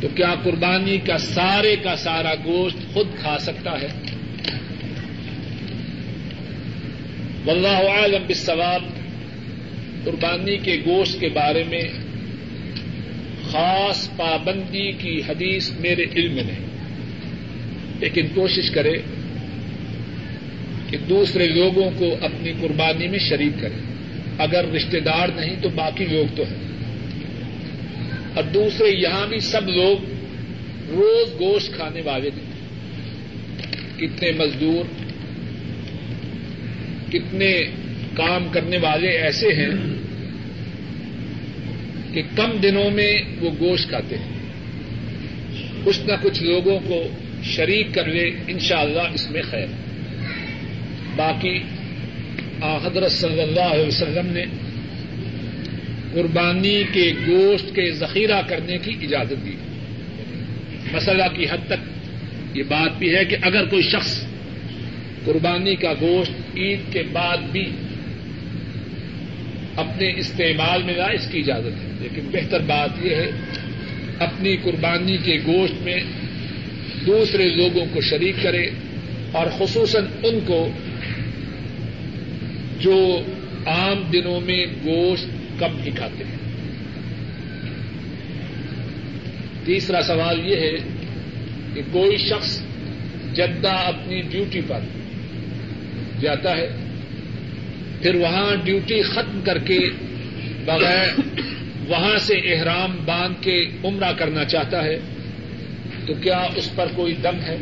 تو 0.00 0.08
کیا 0.14 0.34
قربانی 0.42 0.98
کا 0.98 1.18
سارے 1.18 1.76
کا 1.76 1.96
سارا 1.96 2.34
گوشت 2.44 2.94
خود 2.94 3.06
کھا 3.20 3.38
سکتا 3.38 3.80
ہے؟ 3.80 3.88
واللہ 7.46 7.68
عالم 7.68 8.22
بالصواب۔ 8.26 8.82
قربانی 10.04 10.56
کے 10.56 10.82
گوشت 10.86 11.20
کے 11.20 11.28
بارے 11.28 11.64
میں 11.64 11.84
خاص 13.50 14.16
پابندی 14.16 14.92
کی 14.92 15.20
حدیث 15.28 15.70
میرے 15.70 16.04
علم 16.16 16.32
میں 16.32 16.42
نہیں۔ 16.42 16.66
لیکن 18.00 18.26
کوشش 18.34 18.70
کرے۔ 18.70 18.96
کہ 20.94 21.06
دوسرے 21.08 21.48
لوگوں 21.48 21.90
کو 21.98 22.16
اپنی 22.22 22.52
قربانی 22.60 23.08
میں 23.08 23.18
شریک 23.18 23.52
کرے 23.60 23.94
اگر 24.38 24.64
رشتے 24.72 25.00
دار 25.00 25.28
نہیں 25.28 25.56
تو 25.62 25.68
باقی 25.68 26.06
لوگ 26.10 26.36
تو 26.36 26.42
ہیں۔ 26.42 26.56
اور 28.34 28.44
دوسرے، 28.44 28.88
یہاں 28.88 29.26
بھی 29.26 29.38
سب 29.38 29.68
لوگ 29.68 30.04
روز 30.88 31.40
گوشت 31.40 31.72
کھانے 31.72 32.00
والے 32.04 32.30
نہیں۔ 32.34 32.54
کتنے 34.00 34.32
مزدور، 34.32 34.84
کتنے 37.12 37.60
کام 38.14 38.48
کرنے 38.52 38.78
والے 38.78 39.08
ایسے 39.08 39.48
ہیں 39.48 39.70
کہ 42.12 42.22
کم 42.36 42.50
دنوں 42.62 42.90
میں 42.90 43.14
وہ 43.40 43.50
گوشت 43.60 43.88
کھاتے 43.88 44.16
ہیں۔ 44.18 44.28
کچھ 45.84 46.00
نہ 46.06 46.12
کچھ 46.22 46.42
لوگوں 46.42 46.78
کو 46.88 47.08
شریک 47.44 47.86
کر 47.94 48.04
لے 48.04 48.30
ان 48.46 48.58
شاء 48.58 48.80
اللہ 48.80 49.14
اس 49.14 49.30
میں 49.30 49.42
خیر۔ 49.42 49.83
باقی 51.16 51.58
حضرت 52.62 53.12
صلی 53.12 53.40
اللہ 53.40 53.60
علیہ 53.60 53.86
وسلم 53.86 54.26
نے 54.26 54.44
قربانی 56.12 56.82
کے 56.92 57.12
گوشت 57.26 57.74
کے 57.74 57.92
ذخیرہ 57.92 58.42
کرنے 58.48 58.78
کی 58.78 58.96
اجازت 59.02 59.44
دی۔ 59.44 59.52
مسئلہ 60.92 61.22
کی 61.36 61.44
حد 61.44 61.66
تک 61.66 61.84
یہ 62.56 62.62
بات 62.68 62.98
بھی 62.98 63.16
ہے 63.16 63.24
کہ 63.24 63.36
اگر 63.42 63.64
کوئی 63.64 63.82
شخص 63.82 64.24
قربانی 65.24 65.76
کا 65.76 65.92
گوشت 66.00 66.56
عید 66.56 66.80
کے 66.92 67.02
بعد 67.12 67.36
بھی 67.52 67.70
اپنے 69.76 70.12
استعمال 70.16 70.82
میں 70.82 70.94
لائے، 70.94 71.14
اس 71.14 71.28
کی 71.30 71.38
اجازت 71.40 71.84
ہے۔ 71.84 71.88
لیکن 72.00 72.20
بہتر 72.32 72.60
بات 72.60 73.06
یہ 73.06 73.14
ہے، 73.14 73.30
اپنی 74.18 74.56
قربانی 74.56 75.16
کے 75.16 75.38
گوشت 75.46 75.82
میں 75.82 76.02
دوسرے 77.06 77.48
لوگوں 77.48 77.86
کو 77.92 78.00
شریک 78.00 78.36
کرے 78.42 78.66
اور 79.32 79.46
خصوصاً 79.58 80.04
ان 80.22 80.38
کو 80.46 80.70
جو 82.84 83.22
عام 83.66 84.10
دنوں 84.12 84.40
میں 84.40 84.66
گوشت 84.84 85.26
کم 85.58 85.80
ہی 85.84 85.90
کھاتے 85.90 86.24
ہیں۔ 86.24 86.36
تیسرا 89.64 90.02
سوال 90.02 90.48
یہ 90.48 90.56
ہے 90.56 90.72
کہ 91.74 91.80
کوئی 91.92 92.16
شخص 92.16 92.60
جدہ 93.34 93.72
اپنی 93.72 94.22
ڈیوٹی 94.22 94.60
پر 94.68 94.80
جاتا 96.20 96.56
ہے، 96.56 96.68
پھر 98.02 98.14
وہاں 98.14 98.56
ڈیوٹی 98.64 99.02
ختم 99.02 99.40
کر 99.44 99.58
کے 99.58 99.78
بغیر 100.64 101.20
وہاں 101.88 102.18
سے 102.18 102.34
احرام 102.34 102.96
باندھ 103.04 103.42
کے 103.42 103.66
عمرہ 103.84 104.12
کرنا 104.12 104.44
چاہتا 104.44 104.84
ہے، 104.84 104.98
تو 106.06 106.14
کیا 106.14 106.46
اس 106.56 106.74
پر 106.74 106.86
کوئی 106.94 107.14
دم 107.22 107.40
ہے؟ 107.46 107.56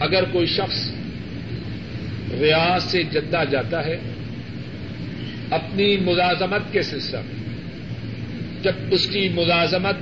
اگر 0.00 0.24
کوئی 0.32 0.46
شخص 0.46 0.90
ریاض 2.40 2.84
سے 2.84 3.02
جدہ 3.02 3.42
جاتا 3.50 3.86
ہے 3.86 3.96
اپنی 5.50 5.96
ملازمت 5.96 6.72
کے 6.72 6.82
سلسلہ 6.82 7.18
میں۔ 7.20 7.42
جب 8.62 8.72
اس 8.90 9.06
کی 9.06 9.28
ملازمت 9.28 9.96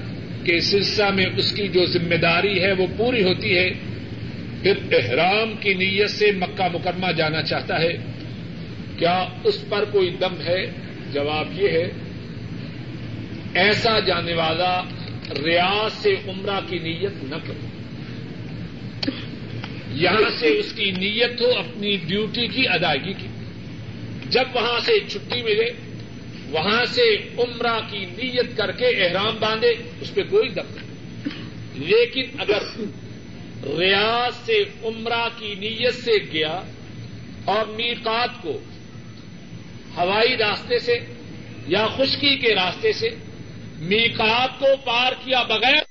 کے 0.44 0.60
سلسلہ 0.60 1.10
میں 1.10 1.26
اس 1.36 1.52
کی 1.52 1.68
جو 1.68 1.86
ذمہ 1.86 2.14
داری 2.14 2.62
ہے 2.62 2.72
وہ 2.72 2.86
پوری 2.96 3.22
ہوتی 3.22 3.56
ہے، 3.56 3.70
پھر 4.62 4.72
احرام 4.92 5.52
کی 5.60 5.74
نیت 5.74 6.10
سے 6.10 6.30
مکہ 6.32 6.68
مکرمہ 6.72 7.12
جانا 7.12 7.42
چاہتا 7.42 7.80
ہے۔ 7.80 7.92
کیا 8.98 9.24
اس 9.44 9.64
پر 9.68 9.84
کوئی 9.84 10.16
دم 10.20 10.40
ہے؟ 10.46 10.66
جواب 11.12 11.62
یہ 11.62 11.68
ہے، 11.68 11.88
ایسا 13.54 13.98
جانے 13.98 14.34
والا 14.34 14.82
ریاض 15.44 15.92
سے 15.92 16.10
عمرہ 16.28 16.60
کی 16.68 16.78
نیت 16.78 17.24
نہ 17.24 17.36
کرے۔ 17.46 17.79
یہاں 19.92 20.40
سے 20.40 20.58
اس 20.58 20.72
کی 20.72 20.90
نیت 20.90 21.40
ہو، 21.40 21.58
اپنی 21.58 21.96
ڈیوٹی 21.96 22.46
کی 22.46 22.68
ادائیگی 22.68 23.12
کی۔ 23.12 23.26
جب 24.30 24.44
وہاں 24.54 24.80
سے 24.80 24.92
چھٹی 25.08 25.42
ملے، 25.42 25.70
وہاں 26.50 26.84
سے 26.84 27.16
عمرہ 27.38 27.80
کی 27.90 27.98
نیت 27.98 28.56
کر 28.56 28.72
کے 28.72 28.86
احرام 28.86 29.36
باندھے، 29.40 29.72
اس 30.00 30.14
پہ 30.14 30.22
کوئی 30.22 30.48
دم 30.48 30.74
نہیں۔ 30.74 30.90
لیکن 31.74 32.22
اگر 32.38 32.62
ریاض 33.78 34.46
سے 34.46 34.64
عمرہ 34.82 35.28
کی 35.38 35.54
نیت 35.54 35.94
سے 35.94 36.12
گیا 36.32 36.60
اور 37.44 37.66
میقات 37.66 38.42
کو 38.42 38.60
ہوائی 39.96 40.36
راستے 40.36 40.78
سے 40.78 40.98
یا 41.66 41.86
خشکی 41.86 42.36
کے 42.36 42.54
راستے 42.54 42.92
سے 42.92 43.10
میقات 43.78 44.58
کو 44.58 44.66
پار 44.84 45.12
کیا 45.12 45.42
بغیر 45.42 45.89